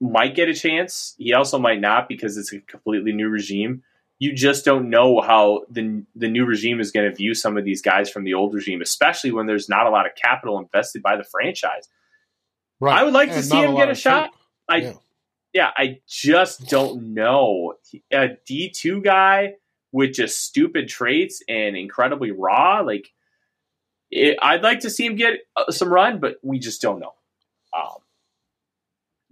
might 0.00 0.34
get 0.34 0.48
a 0.48 0.54
chance. 0.54 1.14
He 1.16 1.32
also 1.32 1.58
might 1.58 1.80
not 1.80 2.08
because 2.08 2.36
it's 2.36 2.52
a 2.52 2.60
completely 2.60 3.12
new 3.12 3.28
regime 3.28 3.82
you 4.18 4.32
just 4.32 4.64
don't 4.64 4.88
know 4.88 5.20
how 5.20 5.62
the 5.70 6.04
the 6.14 6.28
new 6.28 6.46
regime 6.46 6.80
is 6.80 6.90
going 6.90 7.08
to 7.08 7.14
view 7.14 7.34
some 7.34 7.56
of 7.56 7.64
these 7.64 7.82
guys 7.82 8.10
from 8.10 8.24
the 8.24 8.34
old 8.34 8.54
regime, 8.54 8.80
especially 8.80 9.30
when 9.30 9.46
there's 9.46 9.68
not 9.68 9.86
a 9.86 9.90
lot 9.90 10.06
of 10.06 10.12
capital 10.14 10.58
invested 10.58 11.02
by 11.02 11.16
the 11.16 11.24
franchise. 11.24 11.88
Right. 12.80 12.98
I 12.98 13.04
would 13.04 13.12
like 13.12 13.28
and 13.28 13.38
to 13.38 13.42
see 13.42 13.56
him 13.56 13.74
get 13.74 13.90
a 13.90 13.94
shot. 13.94 14.30
I 14.68 14.76
yeah. 14.76 14.92
Yeah, 15.56 15.70
I 15.74 16.00
just 16.06 16.68
don't 16.68 17.14
know. 17.14 17.76
A 18.12 18.36
D 18.46 18.68
two 18.68 19.00
guy 19.00 19.54
with 19.90 20.12
just 20.12 20.38
stupid 20.44 20.86
traits 20.86 21.42
and 21.48 21.78
incredibly 21.78 22.30
raw, 22.30 22.80
like 22.80 23.08
it, 24.10 24.36
I'd 24.42 24.62
like 24.62 24.80
to 24.80 24.90
see 24.90 25.06
him 25.06 25.16
get 25.16 25.38
uh, 25.56 25.70
some 25.70 25.88
run, 25.90 26.20
but 26.20 26.36
we 26.42 26.58
just 26.58 26.82
don't 26.82 27.00
know. 27.00 27.14
Um, 27.74 28.00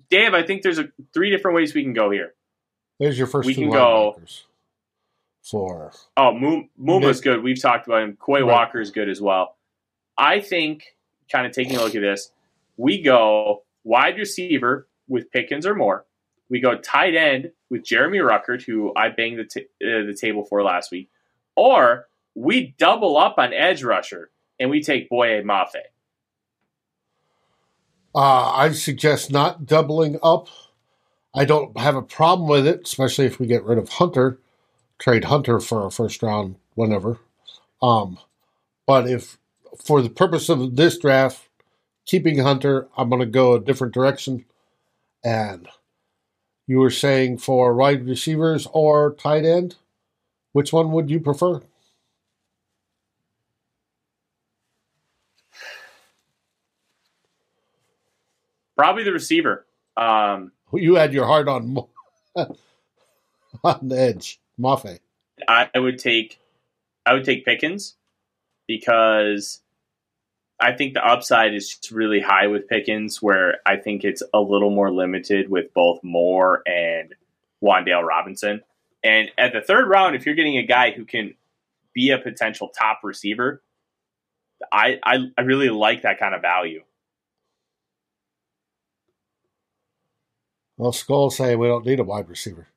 Dave, 0.09 0.33
I 0.33 0.43
think 0.47 0.63
there's 0.63 0.79
a, 0.79 0.89
three 1.13 1.29
different 1.29 1.57
ways 1.57 1.75
we 1.75 1.83
can 1.83 1.93
go 1.93 2.11
here. 2.11 2.33
There's 2.99 3.19
your 3.19 3.27
first. 3.27 3.47
We 3.47 3.55
can 3.55 3.69
go 3.69 4.17
for. 5.43 5.93
Oh, 6.17 6.33
Muma's 6.79 7.21
good. 7.21 7.43
We've 7.43 7.61
talked 7.61 7.87
about 7.87 8.03
him. 8.03 8.17
Quay 8.17 8.41
right. 8.41 8.45
Walker 8.45 8.81
is 8.81 8.93
good 8.93 9.11
as 9.11 9.21
well. 9.21 9.59
I 10.17 10.41
think, 10.41 10.97
kind 11.31 11.47
of 11.47 11.53
taking 11.53 11.77
a 11.77 11.83
look 11.83 11.95
at 11.95 12.01
this, 12.01 12.33
we 12.79 13.03
go 13.03 13.65
wide 13.83 14.17
receiver 14.17 14.89
with 15.07 15.31
Pickens 15.31 15.67
or 15.67 15.75
Moore. 15.75 16.07
We 16.51 16.61
go 16.61 16.77
tight 16.77 17.15
end 17.15 17.53
with 17.71 17.85
Jeremy 17.85 18.19
Ruckert, 18.19 18.63
who 18.63 18.93
I 18.97 19.09
banged 19.09 19.39
the, 19.39 19.45
t- 19.45 19.67
uh, 19.83 20.07
the 20.07 20.17
table 20.19 20.45
for 20.45 20.63
last 20.63 20.91
week. 20.91 21.11
Or 21.57 22.07
we 22.35 22.75
double 22.79 23.17
up 23.17 23.37
on 23.39 23.53
edge 23.53 23.83
rusher 23.83 24.31
and 24.61 24.71
we 24.71 24.83
take 24.83 25.09
Boye 25.09 25.43
Mafe. 25.43 25.83
Uh, 28.15 28.53
I 28.53 28.73
suggest 28.73 29.33
not 29.33 29.67
doubling 29.67 30.19
up. 30.23 30.49
I 31.35 31.45
don't 31.45 31.77
have 31.79 31.97
a 31.97 32.03
problem 32.03 32.49
with 32.49 32.67
it, 32.67 32.83
especially 32.85 33.27
if 33.27 33.41
we 33.41 33.47
get 33.47 33.65
rid 33.65 33.79
of 33.79 33.89
Hunter 33.89 34.39
trade 34.99 35.25
Hunter 35.25 35.61
for 35.61 35.87
a 35.87 35.91
first 35.91 36.23
round 36.23 36.57
whenever. 36.75 37.19
Um, 37.83 38.19
but 38.87 39.09
if 39.09 39.39
for 39.85 40.03
the 40.03 40.11
purpose 40.11 40.49
of 40.49 40.77
this 40.77 40.99
draft, 40.99 41.49
keeping 42.07 42.39
Hunter, 42.39 42.89
I'm 42.97 43.09
going 43.09 43.21
to 43.21 43.27
go 43.27 43.55
a 43.55 43.61
different 43.61 43.95
direction. 43.95 44.45
And 45.23 45.69
you 46.67 46.79
were 46.79 46.91
saying 46.91 47.39
for 47.39 47.75
wide 47.75 48.07
receivers 48.07 48.67
or 48.73 49.15
tight 49.15 49.45
end, 49.45 49.77
which 50.53 50.73
one 50.73 50.93
would 50.93 51.11
you 51.11 51.21
prefer? 51.21 51.61
Probably 58.77 59.05
the 59.05 59.13
receiver. 59.13 59.67
Um, 59.97 60.53
you 60.73 60.97
had 60.97 61.13
your 61.13 61.27
heart 61.27 61.49
on 61.49 61.77
on 62.37 63.89
the 63.89 63.99
edge. 63.99 64.41
Mafe. 64.59 64.99
I 65.49 65.69
would 65.77 65.99
take 65.99 66.39
I 67.07 67.13
would 67.13 67.25
take 67.25 67.45
Pickens 67.45 67.97
because 68.67 69.61
I 70.65 70.73
think 70.73 70.95
the 70.95 71.07
upside 71.07 71.53
is 71.53 71.69
just 71.69 71.91
really 71.91 72.21
high 72.21 72.47
with 72.47 72.69
Pickens, 72.69 73.21
where 73.21 73.59
I 73.67 73.77
think 73.77 74.03
it's 74.03 74.23
a 74.33 74.41
little 74.41 74.71
more 74.71 74.91
limited 74.91 75.51
with 75.51 75.75
both 75.75 76.03
Moore 76.03 76.63
and 76.67 77.15
Wan'Dale 77.63 78.03
Robinson. 78.03 78.63
And 79.03 79.31
at 79.37 79.53
the 79.53 79.61
third 79.61 79.91
round, 79.91 80.17
if 80.17 80.25
you're 80.25 80.35
getting 80.35 80.57
a 80.57 80.63
guy 80.63 80.93
who 80.93 81.05
can 81.05 81.35
be 81.93 82.11
a 82.11 82.19
potential 82.19 82.69
top 82.69 83.01
receiver, 83.03 83.63
I 84.73 84.99
I, 85.05 85.31
I 85.37 85.43
really 85.43 85.69
like 85.69 86.03
that 86.03 86.19
kind 86.19 86.35
of 86.35 86.41
value. 86.41 86.83
Well, 90.79 90.93
Skull 90.93 91.29
say 91.29 91.57
we 91.57 91.67
don't 91.67 91.85
need 91.85 92.01
a 92.01 92.05
wide 92.05 92.31
receiver. 92.31 92.69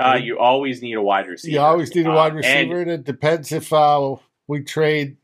Uh, 0.00 0.18
you 0.22 0.38
always 0.38 0.80
need 0.80 0.94
a 0.94 1.02
wide 1.02 1.26
receiver. 1.26 1.54
You 1.54 1.60
always 1.60 1.92
need 1.92 2.06
a 2.06 2.10
wide 2.10 2.32
uh, 2.32 2.36
receiver, 2.36 2.80
and, 2.80 2.82
and, 2.82 2.90
it 2.92 3.04
depends 3.04 3.50
if 3.50 3.72
uh, 3.72 4.14
we 4.46 4.62
trade 4.62 5.16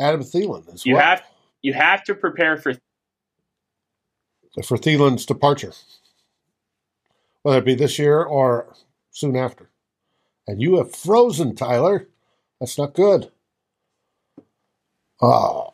Adam 0.00 0.22
Thielen 0.22 0.72
as 0.72 0.86
you 0.86 0.94
well. 0.94 1.04
Have, 1.04 1.22
you 1.62 1.72
have 1.74 2.04
to 2.04 2.14
prepare 2.14 2.56
for 2.56 2.74
for 4.64 4.76
Thielen's 4.76 5.26
departure, 5.26 5.72
whether 7.42 7.58
it 7.58 7.64
be 7.64 7.74
this 7.74 7.98
year 7.98 8.22
or 8.22 8.74
soon 9.10 9.36
after. 9.36 9.70
And 10.46 10.60
you 10.62 10.78
have 10.78 10.94
frozen, 10.94 11.54
Tyler. 11.54 12.08
That's 12.58 12.78
not 12.78 12.94
good. 12.94 13.30
Oh. 15.20 15.70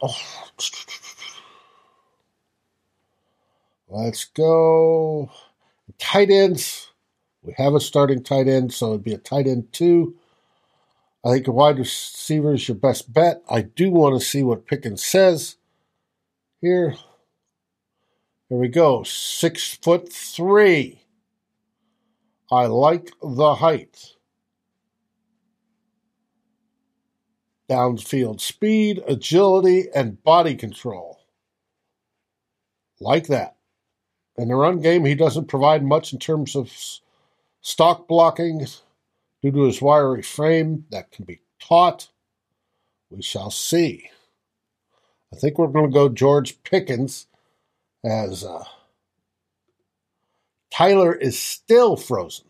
Let's 3.89 4.25
go. 4.25 5.31
Tight 5.99 6.31
ends. 6.31 6.91
We 7.43 7.55
have 7.59 7.75
a 7.75 7.81
starting 7.81 8.23
tight 8.23 8.49
end, 8.49 8.73
so 8.73 8.91
it'd 8.91 9.05
be 9.05 9.15
a 9.15 9.19
tight 9.19 9.47
end 9.47 9.73
two. 9.73 10.17
I 11.25 11.33
think 11.33 11.49
a 11.49 11.53
wide 11.53 11.79
receiver 11.79 12.53
is 12.53 12.69
your 12.69 12.77
best 12.77 13.13
bet. 13.13 13.43
I 13.49 13.63
do 13.63 13.91
want 13.91 14.21
to 14.21 14.25
see 14.25 14.43
what 14.43 14.67
Pickens 14.67 15.05
says 15.05 15.57
here. 16.61 16.97
Here 18.49 18.59
we 18.59 18.69
go. 18.69 19.05
Six 19.05 19.75
foot 19.75 20.13
three. 20.13 21.01
I 22.53 22.67
like 22.67 23.11
the 23.23 23.55
height. 23.55 24.13
Downfield 27.71 28.43
speed, 28.43 29.03
agility, 29.09 29.87
and 29.95 30.23
body 30.23 30.55
control. 30.55 31.21
Like 33.01 33.29
that. 33.29 33.57
In 34.37 34.49
the 34.49 34.57
run 34.57 34.81
game, 34.81 35.07
he 35.07 35.15
doesn't 35.15 35.49
provide 35.49 35.83
much 35.83 36.13
in 36.13 36.19
terms 36.19 36.55
of 36.55 36.71
Stock 37.63 38.07
blocking, 38.07 38.67
due 39.45 39.53
to 39.53 39.65
his 39.65 39.83
wiry 39.83 40.23
frame, 40.23 40.87
that 40.91 41.11
can 41.13 41.27
be 41.27 41.39
taught. 41.61 42.09
We 43.11 43.21
shall 43.21 43.51
see. 43.51 44.09
I 45.31 45.37
think 45.37 45.59
we're 45.59 45.67
going 45.67 45.91
to 45.91 45.95
go 45.95 46.09
George 46.09 46.63
Pickens 46.63 47.27
as 48.03 48.43
uh, 48.43 48.65
Tyler 50.71 51.15
is 51.15 51.39
still 51.39 51.95
frozen. 51.95 52.47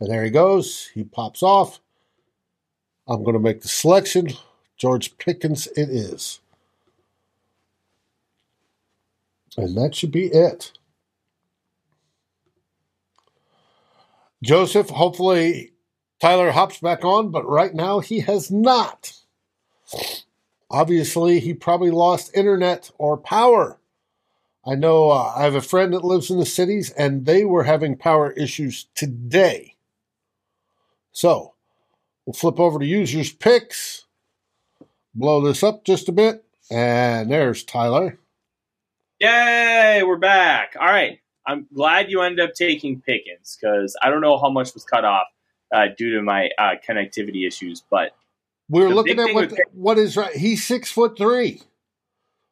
And 0.00 0.10
there 0.10 0.24
he 0.24 0.30
goes. 0.30 0.90
He 0.92 1.04
pops 1.04 1.42
off. 1.42 1.78
I'm 3.06 3.22
going 3.22 3.34
to 3.34 3.40
make 3.40 3.62
the 3.62 3.68
selection. 3.68 4.30
George 4.76 5.18
Pickens 5.18 5.68
it 5.68 5.88
is. 5.88 6.40
And 9.56 9.76
that 9.76 9.94
should 9.94 10.12
be 10.12 10.26
it. 10.26 10.72
Joseph, 14.42 14.90
hopefully 14.90 15.72
Tyler 16.20 16.50
hops 16.50 16.80
back 16.80 17.04
on, 17.04 17.30
but 17.30 17.48
right 17.48 17.74
now 17.74 18.00
he 18.00 18.20
has 18.20 18.50
not. 18.50 19.12
obviously 20.70 21.40
he 21.40 21.54
probably 21.54 21.90
lost 21.90 22.36
internet 22.36 22.90
or 22.98 23.16
power. 23.16 23.78
I 24.66 24.74
know 24.74 25.10
uh, 25.10 25.32
I 25.34 25.44
have 25.44 25.54
a 25.54 25.60
friend 25.60 25.92
that 25.94 26.04
lives 26.04 26.30
in 26.30 26.38
the 26.38 26.46
cities 26.46 26.90
and 26.90 27.24
they 27.24 27.44
were 27.44 27.64
having 27.64 27.96
power 27.96 28.32
issues 28.32 28.86
today. 28.94 29.76
So 31.12 31.54
we'll 32.26 32.34
flip 32.34 32.60
over 32.60 32.78
to 32.78 32.84
users 32.84 33.32
picks, 33.32 34.04
blow 35.14 35.40
this 35.40 35.62
up 35.62 35.84
just 35.84 36.08
a 36.08 36.12
bit, 36.12 36.44
and 36.70 37.30
there's 37.30 37.64
Tyler. 37.64 38.18
Yay, 39.20 40.02
we're 40.04 40.16
back. 40.16 40.76
All 40.78 40.86
right. 40.86 41.18
I'm 41.48 41.66
glad 41.74 42.10
you 42.10 42.20
ended 42.20 42.46
up 42.46 42.54
taking 42.54 43.00
Pickens 43.00 43.56
because 43.58 43.96
I 44.02 44.10
don't 44.10 44.20
know 44.20 44.38
how 44.38 44.50
much 44.50 44.74
was 44.74 44.84
cut 44.84 45.06
off 45.06 45.26
uh, 45.74 45.86
due 45.96 46.14
to 46.16 46.22
my 46.22 46.50
uh, 46.58 46.74
connectivity 46.86 47.46
issues, 47.46 47.82
but 47.90 48.12
we're 48.68 48.90
looking 48.90 49.18
at 49.18 49.34
what 49.34 49.52
what 49.72 49.98
is 49.98 50.16
right. 50.16 50.34
He's 50.36 50.66
six 50.66 50.92
foot 50.92 51.16
three. 51.16 51.62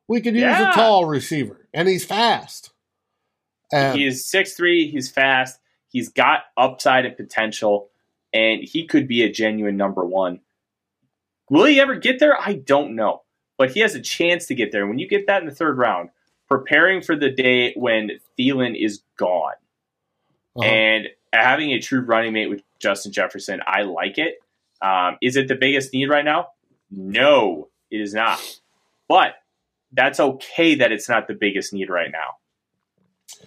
We 0.09 0.23
could 0.23 0.35
use 0.35 0.43
yeah. 0.43 0.71
a 0.71 0.75
tall 0.75 1.05
receiver, 1.05 1.69
and 1.75 1.87
he's 1.87 2.07
fast. 2.07 2.73
And 3.71 3.99
he 3.99 4.07
is 4.07 4.25
six 4.25 4.55
three. 4.55 4.91
He's 4.91 5.11
fast. 5.11 5.61
He's 5.89 6.09
got 6.09 6.45
upside 6.57 7.05
and 7.05 7.17
potential, 7.17 7.91
and 8.33 8.63
he 8.63 8.87
could 8.87 9.07
be 9.07 9.23
a 9.23 9.31
genuine 9.31 9.77
number 9.77 10.07
one. 10.07 10.41
Will 11.51 11.67
he 11.67 11.79
ever 11.81 11.97
get 11.97 12.19
there? 12.19 12.41
I 12.41 12.55
don't 12.55 12.97
know, 12.97 13.25
but 13.59 13.73
he 13.73 13.81
has 13.81 13.95
a 13.95 14.01
chance 14.01 14.47
to 14.47 14.55
get 14.55 14.73
there. 14.73 14.87
When 14.87 14.99
you 14.99 15.07
get 15.07 15.27
that 15.27 15.43
in 15.43 15.49
the 15.49 15.55
third 15.55 15.77
round, 15.77 16.09
preparing 16.49 17.03
for 17.03 17.17
the 17.17 17.31
day 17.31 17.73
when 17.75 18.11
Thielen 18.39 18.75
is 18.81 19.03
gone, 19.17 19.55
uh-huh. 20.57 20.67
and 20.67 21.09
having 21.33 21.71
a 21.71 21.81
true 21.81 22.01
running 22.01 22.33
mate 22.33 22.49
with 22.49 22.63
Justin 22.79 23.13
Jefferson, 23.13 23.61
I 23.67 23.83
like 23.83 24.19
it. 24.19 24.37
Um, 24.83 25.17
is 25.23 25.37
it 25.37 25.49
the 25.49 25.55
biggest 25.55 25.93
need 25.93 26.09
right 26.09 26.25
now? 26.25 26.49
No, 26.91 27.69
it 27.91 28.01
is 28.01 28.15
not. 28.15 28.41
But 29.09 29.35
that's 29.93 30.21
okay 30.21 30.75
that 30.77 30.93
it's 30.93 31.09
not 31.09 31.29
the 31.29 31.35
biggest 31.35 31.73
need 31.73 31.89
right 31.89 32.11
now 32.11 32.37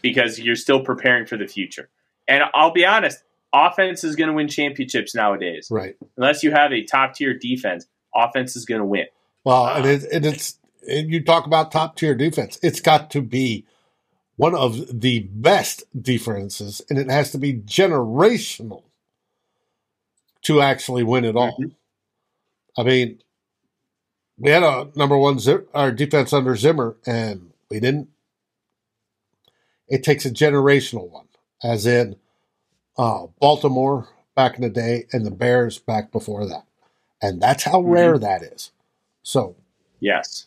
because 0.01 0.39
you're 0.39 0.55
still 0.55 0.83
preparing 0.83 1.25
for 1.25 1.37
the 1.37 1.47
future. 1.47 1.89
And 2.27 2.43
I'll 2.53 2.71
be 2.71 2.85
honest, 2.85 3.23
offense 3.53 4.03
is 4.03 4.15
going 4.15 4.29
to 4.29 4.33
win 4.33 4.47
championships 4.47 5.15
nowadays. 5.15 5.67
Right. 5.69 5.95
Unless 6.17 6.43
you 6.43 6.51
have 6.51 6.71
a 6.71 6.83
top 6.83 7.13
tier 7.15 7.33
defense, 7.33 7.87
offense 8.15 8.55
is 8.55 8.65
going 8.65 8.79
to 8.79 8.85
win. 8.85 9.05
Well, 9.43 9.67
and, 9.67 9.85
it, 9.85 10.03
and 10.11 10.25
it's 10.25 10.59
and 10.87 11.11
you 11.11 11.23
talk 11.23 11.45
about 11.45 11.71
top 11.71 11.95
tier 11.95 12.15
defense. 12.15 12.59
It's 12.61 12.79
got 12.79 13.11
to 13.11 13.21
be 13.21 13.65
one 14.35 14.55
of 14.55 15.01
the 15.01 15.19
best 15.19 15.83
defenses, 16.01 16.81
and 16.89 16.97
it 16.97 17.09
has 17.09 17.31
to 17.31 17.37
be 17.37 17.53
generational 17.53 18.83
to 20.43 20.61
actually 20.61 21.03
win 21.03 21.25
it 21.25 21.35
all. 21.35 21.57
Mm-hmm. 21.59 22.79
I 22.79 22.83
mean, 22.83 23.19
we 24.37 24.51
had 24.51 24.63
a 24.63 24.87
number 24.95 25.17
one 25.17 25.39
our 25.73 25.91
defense 25.91 26.31
under 26.31 26.55
Zimmer, 26.55 26.95
and 27.05 27.51
we 27.69 27.79
didn't. 27.79 28.09
It 29.89 30.03
takes 30.03 30.25
a 30.25 30.31
generational 30.31 31.09
one, 31.09 31.27
as 31.63 31.85
in 31.85 32.15
uh, 32.97 33.27
Baltimore 33.39 34.07
back 34.35 34.55
in 34.55 34.61
the 34.61 34.69
day 34.69 35.07
and 35.11 35.25
the 35.25 35.31
Bears 35.31 35.79
back 35.79 36.11
before 36.11 36.45
that, 36.45 36.63
and 37.21 37.41
that's 37.41 37.63
how 37.63 37.81
mm-hmm. 37.81 37.91
rare 37.91 38.17
that 38.17 38.41
is. 38.41 38.71
So, 39.21 39.57
yes, 39.99 40.45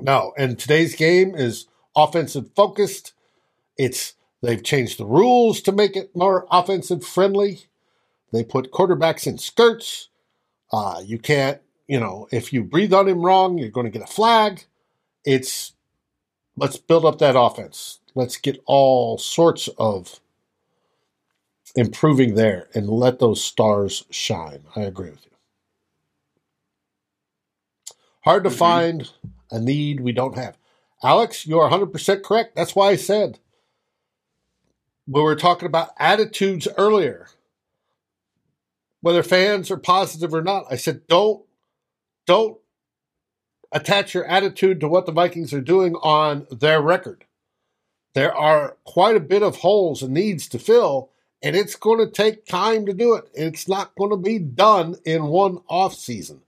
no, 0.00 0.32
and 0.36 0.58
today's 0.58 0.94
game 0.94 1.34
is 1.34 1.66
offensive 1.96 2.50
focused. 2.54 3.12
It's 3.76 4.14
they've 4.42 4.62
changed 4.62 4.98
the 4.98 5.06
rules 5.06 5.60
to 5.62 5.72
make 5.72 5.96
it 5.96 6.14
more 6.14 6.46
offensive 6.50 7.04
friendly. 7.04 7.66
They 8.32 8.44
put 8.44 8.72
quarterbacks 8.72 9.26
in 9.26 9.38
skirts. 9.38 10.08
Uh, 10.72 11.02
you 11.04 11.18
can't, 11.18 11.60
you 11.86 12.00
know, 12.00 12.28
if 12.32 12.52
you 12.52 12.64
breathe 12.64 12.92
on 12.92 13.08
him 13.08 13.22
wrong, 13.22 13.58
you're 13.58 13.70
going 13.70 13.86
to 13.86 13.98
get 13.98 14.08
a 14.08 14.12
flag. 14.12 14.64
It's 15.24 15.72
let's 16.56 16.76
build 16.76 17.04
up 17.04 17.18
that 17.18 17.38
offense. 17.38 18.00
Let's 18.14 18.36
get 18.36 18.62
all 18.66 19.18
sorts 19.18 19.68
of 19.78 20.20
improving 21.74 22.34
there 22.34 22.68
and 22.74 22.88
let 22.88 23.18
those 23.18 23.44
stars 23.44 24.04
shine. 24.10 24.64
I 24.74 24.82
agree 24.82 25.10
with 25.10 25.24
you. 25.26 25.35
Hard 28.26 28.44
to 28.44 28.50
mm-hmm. 28.50 28.58
find 28.58 29.10
a 29.50 29.60
need 29.60 30.00
we 30.00 30.12
don't 30.12 30.36
have. 30.36 30.58
Alex, 31.02 31.46
you 31.46 31.58
are 31.60 31.70
100% 31.70 32.22
correct. 32.22 32.56
That's 32.56 32.74
why 32.74 32.88
I 32.88 32.96
said 32.96 33.38
we 35.06 35.22
were 35.22 35.36
talking 35.36 35.66
about 35.66 35.90
attitudes 35.98 36.66
earlier 36.76 37.28
whether 39.00 39.22
fans 39.22 39.70
are 39.70 39.76
positive 39.76 40.34
or 40.34 40.42
not. 40.42 40.64
I 40.68 40.74
said, 40.74 41.06
don't, 41.06 41.44
don't 42.26 42.58
attach 43.70 44.14
your 44.14 44.24
attitude 44.24 44.80
to 44.80 44.88
what 44.88 45.06
the 45.06 45.12
Vikings 45.12 45.54
are 45.54 45.60
doing 45.60 45.94
on 45.96 46.48
their 46.50 46.82
record. 46.82 47.24
There 48.14 48.34
are 48.34 48.76
quite 48.82 49.14
a 49.14 49.20
bit 49.20 49.44
of 49.44 49.56
holes 49.56 50.02
and 50.02 50.12
needs 50.12 50.48
to 50.48 50.58
fill, 50.58 51.10
and 51.40 51.54
it's 51.54 51.76
going 51.76 52.04
to 52.04 52.10
take 52.10 52.46
time 52.46 52.84
to 52.86 52.92
do 52.92 53.14
it. 53.14 53.28
It's 53.32 53.68
not 53.68 53.94
going 53.94 54.10
to 54.10 54.16
be 54.16 54.40
done 54.40 54.96
in 55.04 55.26
one 55.26 55.60
off 55.68 55.94
season. 55.94 56.40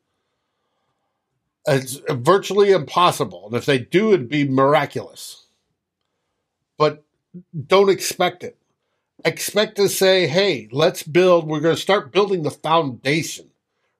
It's 1.68 2.00
virtually 2.08 2.70
impossible. 2.70 3.46
And 3.46 3.54
if 3.54 3.66
they 3.66 3.78
do, 3.78 4.12
it'd 4.12 4.28
be 4.28 4.48
miraculous. 4.48 5.46
But 6.76 7.04
don't 7.66 7.90
expect 7.90 8.42
it 8.42 8.58
expect 9.24 9.76
to 9.76 9.88
say, 9.88 10.26
hey, 10.26 10.68
let's 10.70 11.02
build, 11.02 11.46
we're 11.46 11.60
going 11.60 11.74
to 11.74 11.80
start 11.80 12.12
building 12.12 12.42
the 12.42 12.50
foundation, 12.50 13.50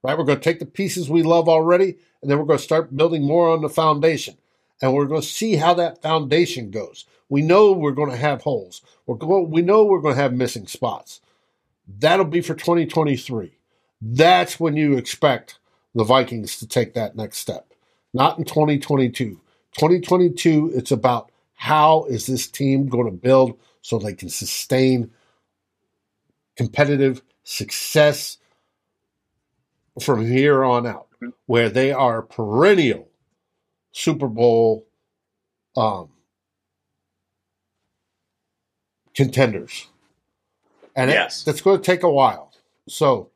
right? 0.03 0.17
We're 0.17 0.25
going 0.25 0.39
to 0.39 0.45
take 0.45 0.61
the 0.61 0.67
pieces 0.67 1.11
we 1.11 1.23
love 1.23 1.49
already, 1.49 1.97
and 2.23 2.31
then 2.31 2.39
we're 2.39 2.45
going 2.45 2.59
to 2.59 2.65
start 2.65 2.97
building 2.97 3.25
more 3.25 3.51
on 3.51 3.63
the 3.63 3.69
foundation. 3.69 4.37
And 4.81 4.95
we're 4.95 5.07
going 5.07 5.23
to 5.23 5.27
see 5.27 5.57
how 5.57 5.75
that 5.75 6.03
foundation 6.03 6.71
goes. 6.71 7.05
We 7.29 7.43
know 7.43 7.73
we're 7.73 7.93
going 7.93 8.11
to 8.11 8.17
have 8.17 8.43
holes. 8.43 8.81
We're 9.07 9.17
going, 9.17 9.51
we 9.51 9.61
know 9.61 9.85
we're 9.85 10.01
going 10.01 10.15
to 10.15 10.23
have 10.23 10.33
missing 10.33 10.67
spots. 10.67 11.21
That'll 11.87 12.25
be 12.25 12.41
for 12.41 12.55
2023. 12.55 13.53
That's 14.01 14.61
when 14.61 14.77
you 14.77 14.97
expect 14.97 15.59
the 15.95 16.05
Vikings 16.05 16.59
to 16.59 16.67
take 16.67 16.95
that 16.95 17.17
next 17.17 17.39
step, 17.39 17.73
not 18.13 18.39
in 18.39 18.45
2022. 18.45 19.41
2022, 19.77 20.73
it's 20.75 20.91
about 20.91 21.31
how 21.55 22.05
is 22.05 22.27
this 22.27 22.47
team 22.47 22.89
going 22.89 23.07
to 23.07 23.13
build 23.13 23.59
so 23.83 23.99
they 23.99 24.15
can 24.15 24.29
sustain 24.29 25.11
competitive 26.57 27.23
success 27.45 28.39
from 30.01 30.27
here 30.27 30.65
on 30.65 30.87
out, 30.87 31.09
where 31.47 31.69
they 31.69 31.93
are 31.93 32.23
perennial 32.23 33.09
Super 33.93 34.29
Bowl 34.29 34.87
um, 35.77 36.11
contenders. 39.15 39.89
And 40.95 41.11
yes. 41.11 41.43
it, 41.43 41.47
that's 41.47 41.61
going 41.61 41.79
to 41.79 41.83
take 41.83 42.03
a 42.03 42.11
while. 42.11 42.53
So, 42.89 43.31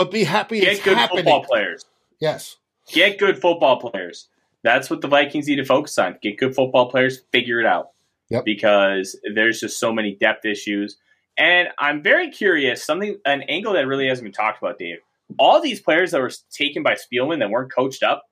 but 0.00 0.10
be 0.10 0.24
happy 0.24 0.60
Get 0.60 0.82
good 0.82 0.96
happening. 0.96 1.24
football 1.24 1.44
players. 1.44 1.84
Yes. 2.20 2.56
Get 2.90 3.18
good 3.18 3.38
football 3.38 3.78
players. 3.78 4.28
That's 4.62 4.88
what 4.88 5.02
the 5.02 5.08
Vikings 5.08 5.46
need 5.46 5.56
to 5.56 5.64
focus 5.66 5.98
on. 5.98 6.16
Get 6.22 6.38
good 6.38 6.54
football 6.54 6.90
players, 6.90 7.20
figure 7.32 7.60
it 7.60 7.66
out 7.66 7.90
yep. 8.30 8.46
because 8.46 9.20
there's 9.34 9.60
just 9.60 9.78
so 9.78 9.92
many 9.92 10.14
depth 10.14 10.46
issues. 10.46 10.96
And 11.36 11.68
I'm 11.78 12.02
very 12.02 12.30
curious, 12.30 12.82
something 12.82 13.18
an 13.26 13.42
angle 13.42 13.74
that 13.74 13.86
really 13.86 14.08
hasn't 14.08 14.24
been 14.24 14.32
talked 14.32 14.62
about, 14.62 14.78
Dave. 14.78 14.98
All 15.38 15.60
these 15.60 15.80
players 15.80 16.12
that 16.12 16.20
were 16.22 16.32
taken 16.50 16.82
by 16.82 16.94
Spielman 16.94 17.40
that 17.40 17.50
weren't 17.50 17.70
coached 17.70 18.02
up, 18.02 18.24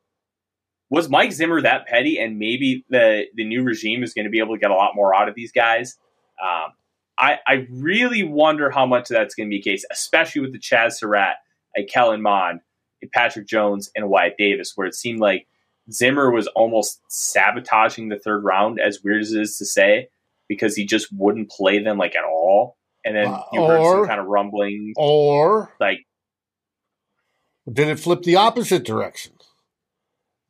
was 0.88 1.10
Mike 1.10 1.32
Zimmer 1.32 1.60
that 1.60 1.86
petty? 1.86 2.18
And 2.18 2.38
maybe 2.38 2.86
the 2.88 3.26
the 3.34 3.44
new 3.44 3.62
regime 3.62 4.02
is 4.02 4.14
going 4.14 4.24
to 4.24 4.30
be 4.30 4.38
able 4.38 4.54
to 4.54 4.58
get 4.58 4.70
a 4.70 4.74
lot 4.74 4.94
more 4.94 5.14
out 5.14 5.28
of 5.28 5.34
these 5.34 5.52
guys. 5.52 5.98
Um, 6.42 6.72
I, 7.18 7.38
I 7.46 7.66
really 7.70 8.22
wonder 8.22 8.70
how 8.70 8.86
much 8.86 9.10
of 9.10 9.16
that's 9.16 9.34
going 9.34 9.48
to 9.48 9.50
be 9.50 9.58
the 9.58 9.70
case, 9.70 9.84
especially 9.90 10.40
with 10.40 10.52
the 10.52 10.58
Chazz 10.58 10.92
Surratt, 10.92 11.36
a 11.78 11.84
Kellen 11.84 12.20
Mond, 12.20 12.60
a 13.02 13.06
Patrick 13.06 13.46
Jones, 13.46 13.90
and 13.94 14.10
Wyatt 14.10 14.34
Davis, 14.36 14.72
where 14.74 14.86
it 14.86 14.94
seemed 14.94 15.20
like 15.20 15.46
Zimmer 15.90 16.30
was 16.30 16.48
almost 16.48 17.00
sabotaging 17.08 18.08
the 18.08 18.18
third 18.18 18.44
round, 18.44 18.80
as 18.80 19.02
weird 19.02 19.22
as 19.22 19.32
it 19.32 19.40
is 19.40 19.56
to 19.58 19.64
say, 19.64 20.08
because 20.48 20.74
he 20.74 20.84
just 20.84 21.08
wouldn't 21.12 21.50
play 21.50 21.82
them 21.82 21.96
like 21.96 22.16
at 22.16 22.24
all. 22.24 22.76
And 23.04 23.16
then 23.16 23.28
uh, 23.28 23.42
you 23.52 23.64
heard 23.64 23.84
some 23.84 24.06
kind 24.06 24.20
of 24.20 24.26
rumbling, 24.26 24.92
or 24.96 25.72
like, 25.80 26.04
did 27.72 27.88
it 27.88 28.00
flip 28.00 28.22
the 28.22 28.36
opposite 28.36 28.84
direction? 28.84 29.32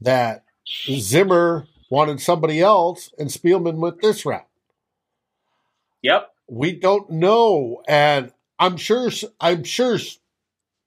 That 0.00 0.44
Zimmer 0.66 1.66
wanted 1.90 2.20
somebody 2.20 2.60
else, 2.60 3.12
and 3.18 3.28
Spielman 3.28 3.76
went 3.76 4.00
this 4.00 4.24
route. 4.24 4.46
Yep, 6.02 6.30
we 6.48 6.72
don't 6.72 7.10
know, 7.10 7.82
and 7.86 8.32
I'm 8.58 8.76
sure. 8.76 9.10
I'm 9.40 9.62
sure 9.62 9.98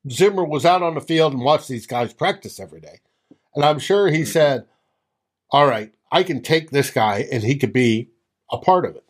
Zimmer 0.09 0.43
was 0.43 0.65
out 0.65 0.81
on 0.81 0.95
the 0.95 1.01
field 1.01 1.33
and 1.33 1.43
watched 1.43 1.67
these 1.67 1.87
guys 1.87 2.13
practice 2.13 2.59
every 2.59 2.81
day. 2.81 2.99
And 3.55 3.63
I'm 3.63 3.79
sure 3.79 4.07
he 4.07 4.25
said, 4.25 4.65
all 5.51 5.67
right, 5.67 5.93
I 6.11 6.23
can 6.23 6.41
take 6.41 6.71
this 6.71 6.89
guy 6.89 7.27
and 7.31 7.43
he 7.43 7.55
could 7.55 7.73
be 7.73 8.09
a 8.51 8.57
part 8.57 8.85
of 8.85 8.95
it, 8.95 9.05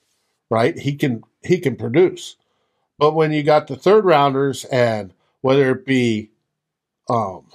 right? 0.49 0.77
He 0.77 0.95
can 0.95 1.23
he 1.43 1.59
can 1.59 1.75
produce. 1.75 2.35
But 2.97 3.13
when 3.13 3.31
you 3.31 3.43
got 3.43 3.67
the 3.67 3.75
third 3.75 4.05
rounders 4.05 4.65
and 4.65 5.13
whether 5.41 5.71
it 5.71 5.85
be 5.85 6.31
um 7.09 7.45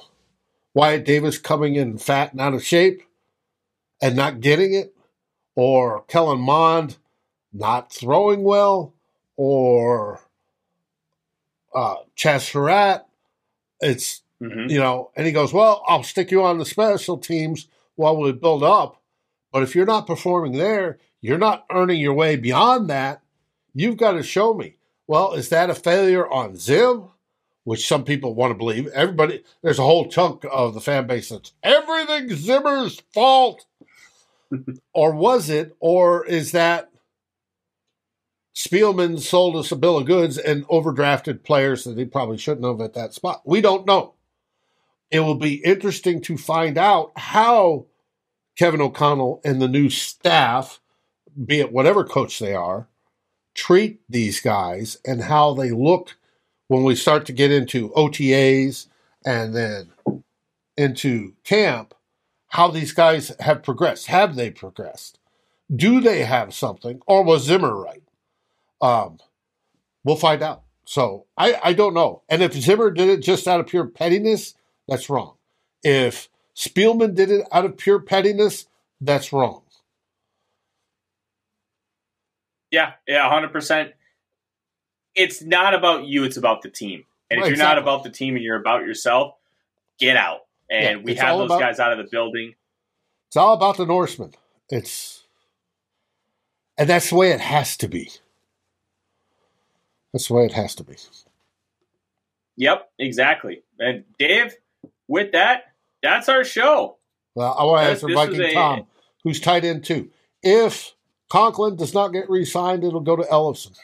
Wyatt 0.74 1.04
Davis 1.04 1.38
coming 1.38 1.76
in 1.76 1.98
fat 1.98 2.32
and 2.32 2.40
out 2.40 2.54
of 2.54 2.64
shape 2.64 3.02
and 4.02 4.14
not 4.14 4.40
getting 4.40 4.74
it, 4.74 4.94
or 5.54 6.02
Kellen 6.02 6.40
Mond 6.40 6.98
not 7.52 7.90
throwing 7.90 8.42
well, 8.44 8.92
or 9.36 10.20
uh, 11.74 11.96
Chazz 12.16 12.50
Surratt. 12.50 13.05
It's 13.80 14.22
Mhm. 14.42 14.70
you 14.70 14.78
know, 14.78 15.10
and 15.16 15.26
he 15.26 15.32
goes, 15.32 15.52
"Well, 15.52 15.82
I'll 15.86 16.02
stick 16.02 16.30
you 16.30 16.42
on 16.42 16.58
the 16.58 16.66
special 16.66 17.16
teams 17.18 17.68
while 17.94 18.16
we 18.16 18.32
build 18.32 18.62
up, 18.62 19.00
but 19.52 19.62
if 19.62 19.74
you're 19.74 19.86
not 19.86 20.06
performing 20.06 20.52
there, 20.52 20.98
you're 21.22 21.38
not 21.38 21.64
earning 21.70 22.00
your 22.00 22.12
way 22.12 22.36
beyond 22.36 22.90
that. 22.90 23.22
You've 23.74 23.96
got 23.96 24.12
to 24.12 24.22
show 24.22 24.52
me." 24.54 24.76
Well, 25.06 25.32
is 25.32 25.48
that 25.50 25.70
a 25.70 25.74
failure 25.74 26.28
on 26.28 26.56
Zim? 26.56 27.08
Which 27.64 27.86
some 27.88 28.04
people 28.04 28.34
want 28.34 28.52
to 28.52 28.54
believe. 28.58 28.86
Everybody, 28.88 29.42
there's 29.62 29.78
a 29.80 29.84
whole 29.84 30.08
chunk 30.08 30.44
of 30.52 30.72
the 30.74 30.80
fan 30.80 31.06
base 31.08 31.30
that's 31.30 31.52
everything 31.64 32.28
Zimmer's 32.36 33.00
fault. 33.12 33.64
or 34.94 35.12
was 35.12 35.50
it, 35.50 35.74
or 35.80 36.24
is 36.26 36.52
that 36.52 36.90
Spielman 38.56 39.20
sold 39.20 39.54
us 39.54 39.70
a 39.70 39.76
bill 39.76 39.98
of 39.98 40.06
goods 40.06 40.38
and 40.38 40.66
overdrafted 40.68 41.42
players 41.42 41.84
that 41.84 41.98
he 41.98 42.06
probably 42.06 42.38
shouldn't 42.38 42.66
have 42.66 42.80
at 42.80 42.94
that 42.94 43.12
spot? 43.12 43.42
We 43.44 43.60
don't 43.60 43.86
know. 43.86 44.14
It 45.10 45.20
will 45.20 45.34
be 45.34 45.56
interesting 45.56 46.22
to 46.22 46.38
find 46.38 46.78
out 46.78 47.12
how 47.16 47.84
Kevin 48.56 48.80
O'Connell 48.80 49.42
and 49.44 49.60
the 49.60 49.68
new 49.68 49.90
staff, 49.90 50.80
be 51.44 51.60
it 51.60 51.70
whatever 51.70 52.02
coach 52.02 52.38
they 52.38 52.54
are, 52.54 52.88
treat 53.54 54.00
these 54.08 54.40
guys 54.40 54.96
and 55.04 55.24
how 55.24 55.52
they 55.52 55.70
look 55.70 56.16
when 56.68 56.82
we 56.82 56.96
start 56.96 57.26
to 57.26 57.32
get 57.32 57.52
into 57.52 57.90
OTAs 57.90 58.86
and 59.24 59.54
then 59.54 59.92
into 60.78 61.34
camp, 61.44 61.94
how 62.48 62.68
these 62.68 62.92
guys 62.92 63.32
have 63.40 63.62
progressed. 63.62 64.06
Have 64.06 64.34
they 64.34 64.50
progressed? 64.50 65.18
Do 65.74 66.00
they 66.00 66.24
have 66.24 66.54
something? 66.54 67.02
Or 67.06 67.22
was 67.22 67.44
Zimmer 67.44 67.76
right? 67.76 68.02
Um, 68.80 69.18
we'll 70.04 70.16
find 70.16 70.42
out. 70.42 70.62
So 70.84 71.26
I, 71.36 71.58
I 71.62 71.72
don't 71.72 71.94
know. 71.94 72.22
And 72.28 72.42
if 72.42 72.52
Zimmer 72.54 72.90
did 72.90 73.08
it 73.08 73.20
just 73.22 73.48
out 73.48 73.60
of 73.60 73.66
pure 73.66 73.86
pettiness, 73.86 74.54
that's 74.86 75.10
wrong. 75.10 75.34
If 75.82 76.28
Spielman 76.54 77.14
did 77.14 77.30
it 77.30 77.46
out 77.52 77.64
of 77.64 77.76
pure 77.76 78.00
pettiness, 78.00 78.66
that's 79.00 79.32
wrong. 79.32 79.62
Yeah, 82.70 82.92
yeah, 83.06 83.28
hundred 83.28 83.52
percent. 83.52 83.92
It's 85.14 85.42
not 85.42 85.74
about 85.74 86.06
you; 86.06 86.24
it's 86.24 86.36
about 86.36 86.62
the 86.62 86.68
team. 86.68 87.04
And 87.30 87.40
if 87.40 87.48
you're 87.48 87.56
not 87.56 87.78
about 87.78 88.04
the 88.04 88.10
team 88.10 88.36
and 88.36 88.44
you're 88.44 88.60
about 88.60 88.82
yourself, 88.82 89.34
get 89.98 90.16
out. 90.16 90.40
And 90.70 91.00
Yeah, 91.00 91.04
we 91.04 91.14
have 91.14 91.38
those 91.38 91.46
about- 91.46 91.60
guys 91.60 91.80
out 91.80 91.92
of 91.92 91.98
the 91.98 92.08
building. 92.10 92.54
It's 93.28 93.36
all 93.36 93.54
about 93.54 93.76
the 93.76 93.86
Norseman. 93.86 94.34
It's 94.68 95.24
and 96.78 96.88
that's 96.88 97.10
the 97.10 97.16
way 97.16 97.30
it 97.32 97.40
has 97.40 97.76
to 97.78 97.88
be. 97.88 98.10
That's 100.16 100.28
the 100.28 100.32
way 100.34 100.46
it 100.46 100.54
has 100.54 100.74
to 100.76 100.82
be. 100.82 100.94
Yep, 102.56 102.90
exactly. 102.98 103.64
And 103.78 104.04
Dave, 104.18 104.54
with 105.08 105.32
that, 105.32 105.64
that's 106.02 106.30
our 106.30 106.42
show. 106.42 106.96
Well, 107.34 107.54
I 107.54 107.64
want 107.64 107.84
to 107.84 107.90
answer 107.90 108.08
Viking 108.14 108.40
a- 108.40 108.54
Tom, 108.54 108.86
who's 109.24 109.40
tight 109.40 109.66
end 109.66 109.84
too. 109.84 110.08
If 110.42 110.94
Conklin 111.28 111.76
does 111.76 111.92
not 111.92 112.14
get 112.14 112.30
re-signed, 112.30 112.82
it'll 112.82 113.00
go 113.00 113.16
to 113.16 113.30
Ellison. 113.30 113.74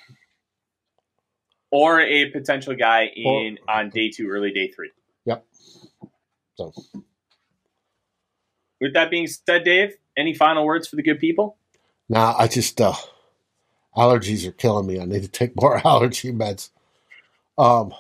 Or 1.70 2.01
a 2.01 2.30
potential 2.30 2.76
guy 2.76 3.11
in 3.14 3.59
on 3.68 3.91
day 3.91 4.09
two, 4.09 4.30
early 4.30 4.53
day 4.53 4.68
three. 4.68 4.93
Yep. 5.26 5.45
So 6.55 6.72
With 8.80 8.95
that 8.95 9.11
being 9.11 9.26
said, 9.26 9.64
Dave, 9.64 9.99
any 10.16 10.33
final 10.33 10.64
words 10.64 10.89
for 10.89 10.97
the 10.97 11.03
good 11.03 11.18
people? 11.18 11.59
now 12.09 12.35
I 12.39 12.49
just 12.49 12.80
uh 12.80 12.95
allergies 13.97 14.47
are 14.47 14.53
killing 14.53 14.86
me. 14.86 15.01
I 15.01 15.05
need 15.05 15.22
to 15.22 15.28
take 15.28 15.55
more 15.61 15.80
allergy 15.86 16.32
meds. 16.32 16.70
Um 17.59 17.93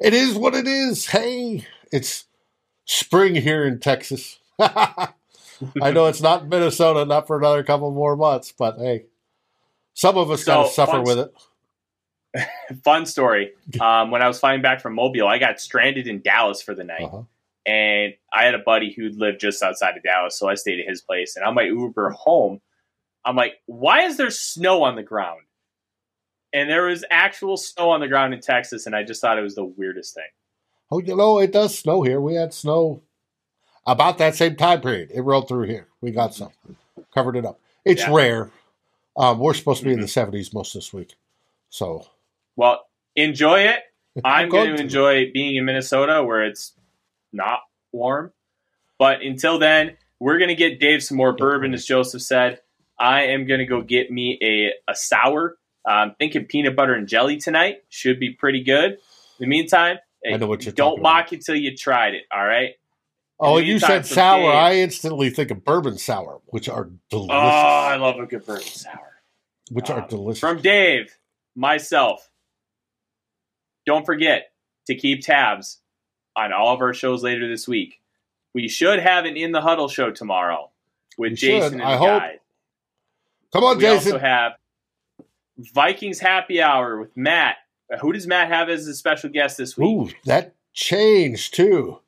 it 0.00 0.12
is 0.12 0.34
what 0.34 0.54
it 0.54 0.66
is. 0.66 1.06
Hey, 1.06 1.66
it's 1.92 2.24
spring 2.84 3.34
here 3.34 3.64
in 3.64 3.78
Texas. 3.80 4.38
I 4.58 5.12
know 5.92 6.06
it's 6.06 6.20
not 6.20 6.48
Minnesota, 6.48 7.04
not 7.04 7.26
for 7.26 7.38
another 7.38 7.62
couple 7.62 7.90
more 7.92 8.16
months, 8.16 8.52
but 8.56 8.76
hey, 8.76 9.06
some 9.94 10.18
of 10.18 10.30
us 10.30 10.44
got 10.44 10.64
to 10.64 10.70
suffer 10.70 10.92
fun- 10.92 11.04
with 11.04 11.18
it. 11.18 12.48
Fun 12.84 13.06
story. 13.06 13.52
Um, 13.80 14.10
when 14.10 14.20
I 14.20 14.26
was 14.26 14.40
flying 14.40 14.60
back 14.60 14.80
from 14.80 14.94
Mobile, 14.94 15.28
I 15.28 15.38
got 15.38 15.60
stranded 15.60 16.08
in 16.08 16.20
Dallas 16.20 16.60
for 16.60 16.74
the 16.74 16.82
night. 16.82 17.02
Uh-huh. 17.04 17.22
and 17.64 18.14
I 18.32 18.44
had 18.44 18.54
a 18.54 18.58
buddy 18.58 18.92
who 18.92 19.10
lived 19.10 19.40
just 19.40 19.62
outside 19.62 19.96
of 19.96 20.02
Dallas, 20.02 20.36
so 20.36 20.48
I 20.48 20.56
stayed 20.56 20.80
at 20.80 20.88
his 20.88 21.00
place. 21.00 21.36
And 21.36 21.44
on 21.44 21.54
my 21.54 21.62
Uber 21.62 22.10
home, 22.10 22.60
I'm 23.24 23.36
like, 23.36 23.54
"Why 23.66 24.02
is 24.02 24.16
there 24.16 24.30
snow 24.30 24.82
on 24.84 24.96
the 24.96 25.02
ground?" 25.02 25.40
And 26.52 26.70
there 26.70 26.84
was 26.86 27.04
actual 27.10 27.56
snow 27.56 27.90
on 27.90 28.00
the 28.00 28.08
ground 28.08 28.32
in 28.34 28.40
Texas, 28.40 28.86
and 28.86 28.94
I 28.94 29.02
just 29.02 29.20
thought 29.20 29.38
it 29.38 29.42
was 29.42 29.54
the 29.56 29.64
weirdest 29.64 30.14
thing. 30.14 30.24
Oh, 30.90 30.98
you 31.00 31.16
know, 31.16 31.38
it 31.38 31.52
does 31.52 31.76
snow 31.76 32.02
here. 32.02 32.20
We 32.20 32.34
had 32.34 32.54
snow 32.54 33.02
about 33.86 34.18
that 34.18 34.34
same 34.36 34.54
time 34.56 34.80
period. 34.80 35.10
It 35.12 35.22
rolled 35.22 35.48
through 35.48 35.66
here. 35.66 35.88
We 36.00 36.10
got 36.12 36.34
some, 36.34 36.50
covered 37.12 37.36
it 37.36 37.44
up. 37.44 37.58
It's 37.84 38.02
Yeah. 38.02 38.14
rare. 38.14 38.50
Um, 39.16 39.38
we're 39.40 39.54
supposed 39.54 39.80
to 39.80 39.86
be 39.86 39.92
in 39.92 39.98
Mhm. 39.98 40.02
the 40.02 40.08
70s 40.08 40.52
most 40.54 40.74
this 40.74 40.92
week. 40.92 41.14
So, 41.70 42.06
Well, 42.56 42.86
enjoy 43.16 43.60
it. 43.62 43.82
I'm 44.24 44.48
going 44.48 44.76
to. 44.76 44.82
enjoy 44.82 45.32
being 45.32 45.56
in 45.56 45.64
Minnesota 45.64 46.22
where 46.22 46.44
it's 46.44 46.74
not 47.32 47.60
warm. 47.92 48.32
But 48.98 49.22
until 49.22 49.58
then, 49.58 49.96
we're 50.20 50.38
going 50.38 50.48
to 50.48 50.54
get 50.54 50.78
Dave 50.78 51.02
some 51.02 51.16
more 51.16 51.32
bourbon, 51.32 51.74
as 51.74 51.84
Joseph 51.84 52.22
said. 52.22 52.60
I 52.98 53.22
am 53.26 53.46
going 53.46 53.60
to 53.60 53.66
go 53.66 53.82
get 53.82 54.10
me 54.10 54.38
a, 54.42 54.90
a 54.90 54.94
sour. 54.94 55.56
I'm 55.86 56.14
thinking 56.18 56.44
peanut 56.46 56.76
butter 56.76 56.94
and 56.94 57.06
jelly 57.08 57.36
tonight. 57.36 57.78
Should 57.88 58.18
be 58.20 58.30
pretty 58.30 58.62
good. 58.62 58.92
In 58.92 58.98
the 59.40 59.46
meantime, 59.46 59.98
I 60.32 60.36
know 60.36 60.46
what 60.46 60.64
you're 60.64 60.72
don't 60.72 61.02
mock 61.02 61.32
it 61.32 61.44
till 61.44 61.56
you 61.56 61.76
tried 61.76 62.14
it, 62.14 62.24
all 62.32 62.44
right? 62.44 62.74
oh, 63.40 63.58
you 63.58 63.78
said 63.78 64.06
sour. 64.06 64.40
Dave- 64.42 64.54
I 64.54 64.74
instantly 64.76 65.28
think 65.28 65.50
of 65.50 65.64
bourbon 65.64 65.98
sour, 65.98 66.40
which 66.46 66.68
are 66.68 66.88
delicious. 67.10 67.30
Oh, 67.32 67.36
I 67.36 67.96
love 67.96 68.16
a 68.18 68.26
good 68.26 68.46
bourbon 68.46 68.62
sour. 68.64 69.12
which 69.70 69.90
are 69.90 70.02
um, 70.02 70.08
delicious. 70.08 70.40
From 70.40 70.62
Dave, 70.62 71.18
myself, 71.56 72.30
don't 73.86 74.06
forget 74.06 74.52
to 74.86 74.94
keep 74.94 75.22
tabs 75.22 75.80
on 76.36 76.52
all 76.52 76.74
of 76.74 76.80
our 76.80 76.94
shows 76.94 77.22
later 77.22 77.48
this 77.48 77.68
week. 77.68 78.00
We 78.54 78.68
should 78.68 79.00
have 79.00 79.24
an 79.24 79.36
In 79.36 79.52
the 79.52 79.60
Huddle 79.60 79.88
show 79.88 80.10
tomorrow 80.10 80.70
with 81.18 81.32
We 81.32 81.36
should. 81.36 81.46
Jason 81.60 81.74
and 81.80 81.82
I 81.82 81.92
the 81.92 81.98
hope. 81.98 82.20
guys. 82.22 82.38
Come 83.54 83.62
on, 83.64 83.76
we 83.78 83.82
Jason. 83.84 84.12
also 84.14 84.18
have 84.18 84.52
Vikings 85.74 86.18
Happy 86.18 86.60
Hour 86.60 86.98
with 86.98 87.16
Matt. 87.16 87.56
Uh, 87.92 87.98
Who 87.98 88.12
does 88.12 88.26
Matt 88.26 88.48
have 88.48 88.68
as 88.68 88.86
a 88.88 88.94
special 88.94 89.30
guest 89.30 89.56
this 89.58 89.78
week? 89.78 89.86
Ooh, 89.88 90.10
that 90.24 90.54
changed 90.72 91.54
too. 91.54 92.00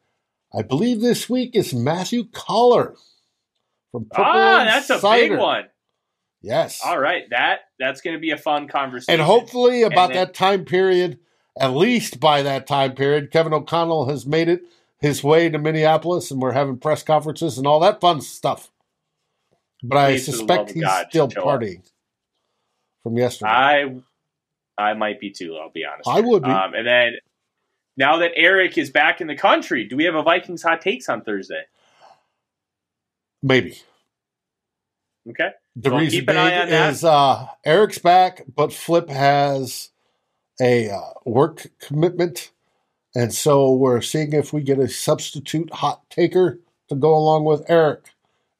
I 0.52 0.62
believe 0.62 1.00
this 1.00 1.30
week 1.30 1.54
is 1.54 1.72
Matthew 1.72 2.24
Coller 2.32 2.96
from 3.92 4.06
Purple 4.06 4.24
ah, 4.26 4.60
and 4.60 4.68
that's 4.68 4.90
a 4.90 4.98
Cider. 4.98 5.34
big 5.34 5.38
one. 5.38 5.64
Yes. 6.42 6.80
All 6.84 6.98
right, 6.98 7.22
that 7.30 7.60
that's 7.78 8.00
going 8.00 8.16
to 8.16 8.20
be 8.20 8.30
a 8.32 8.36
fun 8.36 8.66
conversation. 8.66 9.20
And 9.20 9.22
hopefully, 9.26 9.82
about 9.84 10.08
then- 10.08 10.16
that 10.16 10.34
time 10.34 10.64
period, 10.64 11.20
at 11.60 11.68
least 11.74 12.18
by 12.18 12.42
that 12.42 12.66
time 12.66 12.96
period, 12.96 13.30
Kevin 13.30 13.52
O'Connell 13.54 14.08
has 14.08 14.26
made 14.26 14.48
it 14.48 14.62
his 14.98 15.22
way 15.22 15.48
to 15.48 15.58
Minneapolis, 15.58 16.32
and 16.32 16.42
we're 16.42 16.52
having 16.52 16.78
press 16.78 17.04
conferences 17.04 17.56
and 17.56 17.68
all 17.68 17.78
that 17.80 18.00
fun 18.00 18.20
stuff. 18.20 18.72
But 19.82 19.98
I 19.98 20.16
suspect 20.16 20.72
he's 20.72 20.82
God, 20.82 21.06
still 21.10 21.30
show 21.30 21.48
up. 21.48 21.60
partying 21.60 21.82
from 23.02 23.16
yesterday. 23.16 23.50
I 23.50 23.94
I 24.78 24.94
might 24.94 25.20
be 25.20 25.30
too. 25.30 25.56
I'll 25.56 25.70
be 25.70 25.84
honest. 25.84 26.08
I 26.08 26.20
would 26.20 26.42
be. 26.42 26.50
Um, 26.50 26.74
and 26.74 26.86
then 26.86 27.12
now 27.96 28.18
that 28.18 28.32
Eric 28.36 28.76
is 28.78 28.90
back 28.90 29.20
in 29.20 29.26
the 29.26 29.36
country, 29.36 29.84
do 29.84 29.96
we 29.96 30.04
have 30.04 30.14
a 30.14 30.22
Vikings 30.22 30.62
hot 30.62 30.80
takes 30.80 31.08
on 31.08 31.22
Thursday? 31.22 31.62
Maybe. 33.42 33.78
Okay. 35.28 35.50
The 35.76 35.90
reason 35.90 36.20
keep 36.20 36.28
an 36.30 36.36
being 36.36 36.80
on 36.80 36.96
uh, 37.04 37.46
Eric's 37.64 37.98
back, 37.98 38.42
but 38.54 38.72
Flip 38.72 39.08
has 39.08 39.90
a 40.60 40.90
uh, 40.90 41.00
work 41.24 41.66
commitment, 41.80 42.50
and 43.14 43.32
so 43.32 43.72
we're 43.72 44.00
seeing 44.00 44.32
if 44.32 44.52
we 44.52 44.62
get 44.62 44.78
a 44.78 44.88
substitute 44.88 45.72
hot 45.72 46.08
taker 46.08 46.60
to 46.88 46.94
go 46.94 47.14
along 47.14 47.44
with 47.44 47.62
Eric. 47.68 48.14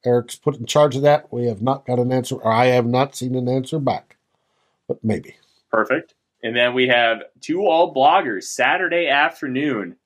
Eric's 0.05 0.35
put 0.35 0.57
in 0.57 0.65
charge 0.65 0.95
of 0.95 1.01
that. 1.03 1.31
We 1.31 1.47
have 1.47 1.61
not 1.61 1.85
got 1.85 1.99
an 1.99 2.11
answer, 2.11 2.35
or 2.35 2.51
I 2.51 2.67
have 2.67 2.85
not 2.85 3.15
seen 3.15 3.35
an 3.35 3.49
answer 3.49 3.79
back, 3.79 4.17
but 4.87 5.03
maybe. 5.03 5.35
Perfect. 5.71 6.13
And 6.43 6.55
then 6.55 6.73
we 6.73 6.87
have 6.87 7.19
two 7.41 7.65
all 7.65 7.93
bloggers 7.93 8.43
Saturday 8.43 9.07
afternoon, 9.07 9.97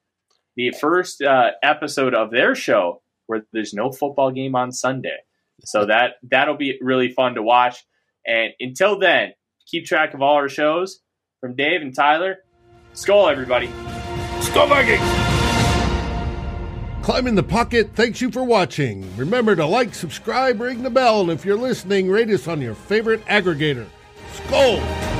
the 0.56 0.72
first 0.80 1.22
uh, 1.22 1.52
episode 1.62 2.16
of 2.16 2.32
their 2.32 2.56
show 2.56 3.02
where 3.28 3.46
there's 3.54 3.74
no 3.74 3.92
football 3.92 4.32
game 4.32 4.56
on 4.56 4.72
Sunday. 4.72 5.18
So 5.62 5.86
that 5.88 6.14
that'll 6.24 6.58
be 6.58 6.78
really 6.82 7.12
fun 7.12 7.36
to 7.36 7.44
watch. 7.44 7.86
And 8.26 8.54
until 8.60 9.00
then, 9.00 9.34
keep 9.66 9.86
track 9.86 10.14
of 10.14 10.22
all 10.22 10.36
our 10.36 10.50
shows 10.50 11.02
from 11.39 11.56
Dave 11.56 11.82
and 11.82 11.96
Tyler. 11.96 12.38
Skol, 12.94 13.32
everybody. 13.32 13.68
Skol 14.39 14.68
Vikings! 14.68 15.20
Climb 17.02 17.26
in 17.26 17.34
the 17.34 17.41
Pocket 17.41 17.89
thanks 17.95 18.22
you 18.22 18.30
for 18.30 18.43
watching. 18.43 19.16
Remember 19.18 19.56
to 19.56 19.66
like, 19.66 19.95
subscribe, 19.95 20.62
ring 20.62 20.84
the 20.84 20.89
bell, 20.89 21.22
and 21.22 21.32
if 21.32 21.43
you're 21.43 21.58
listening, 21.58 22.12
rate 22.12 22.30
us 22.30 22.47
on 22.47 22.62
your 22.62 22.76
favorite 22.76 23.26
aggregator. 23.26 23.88
Skol! 24.36 25.11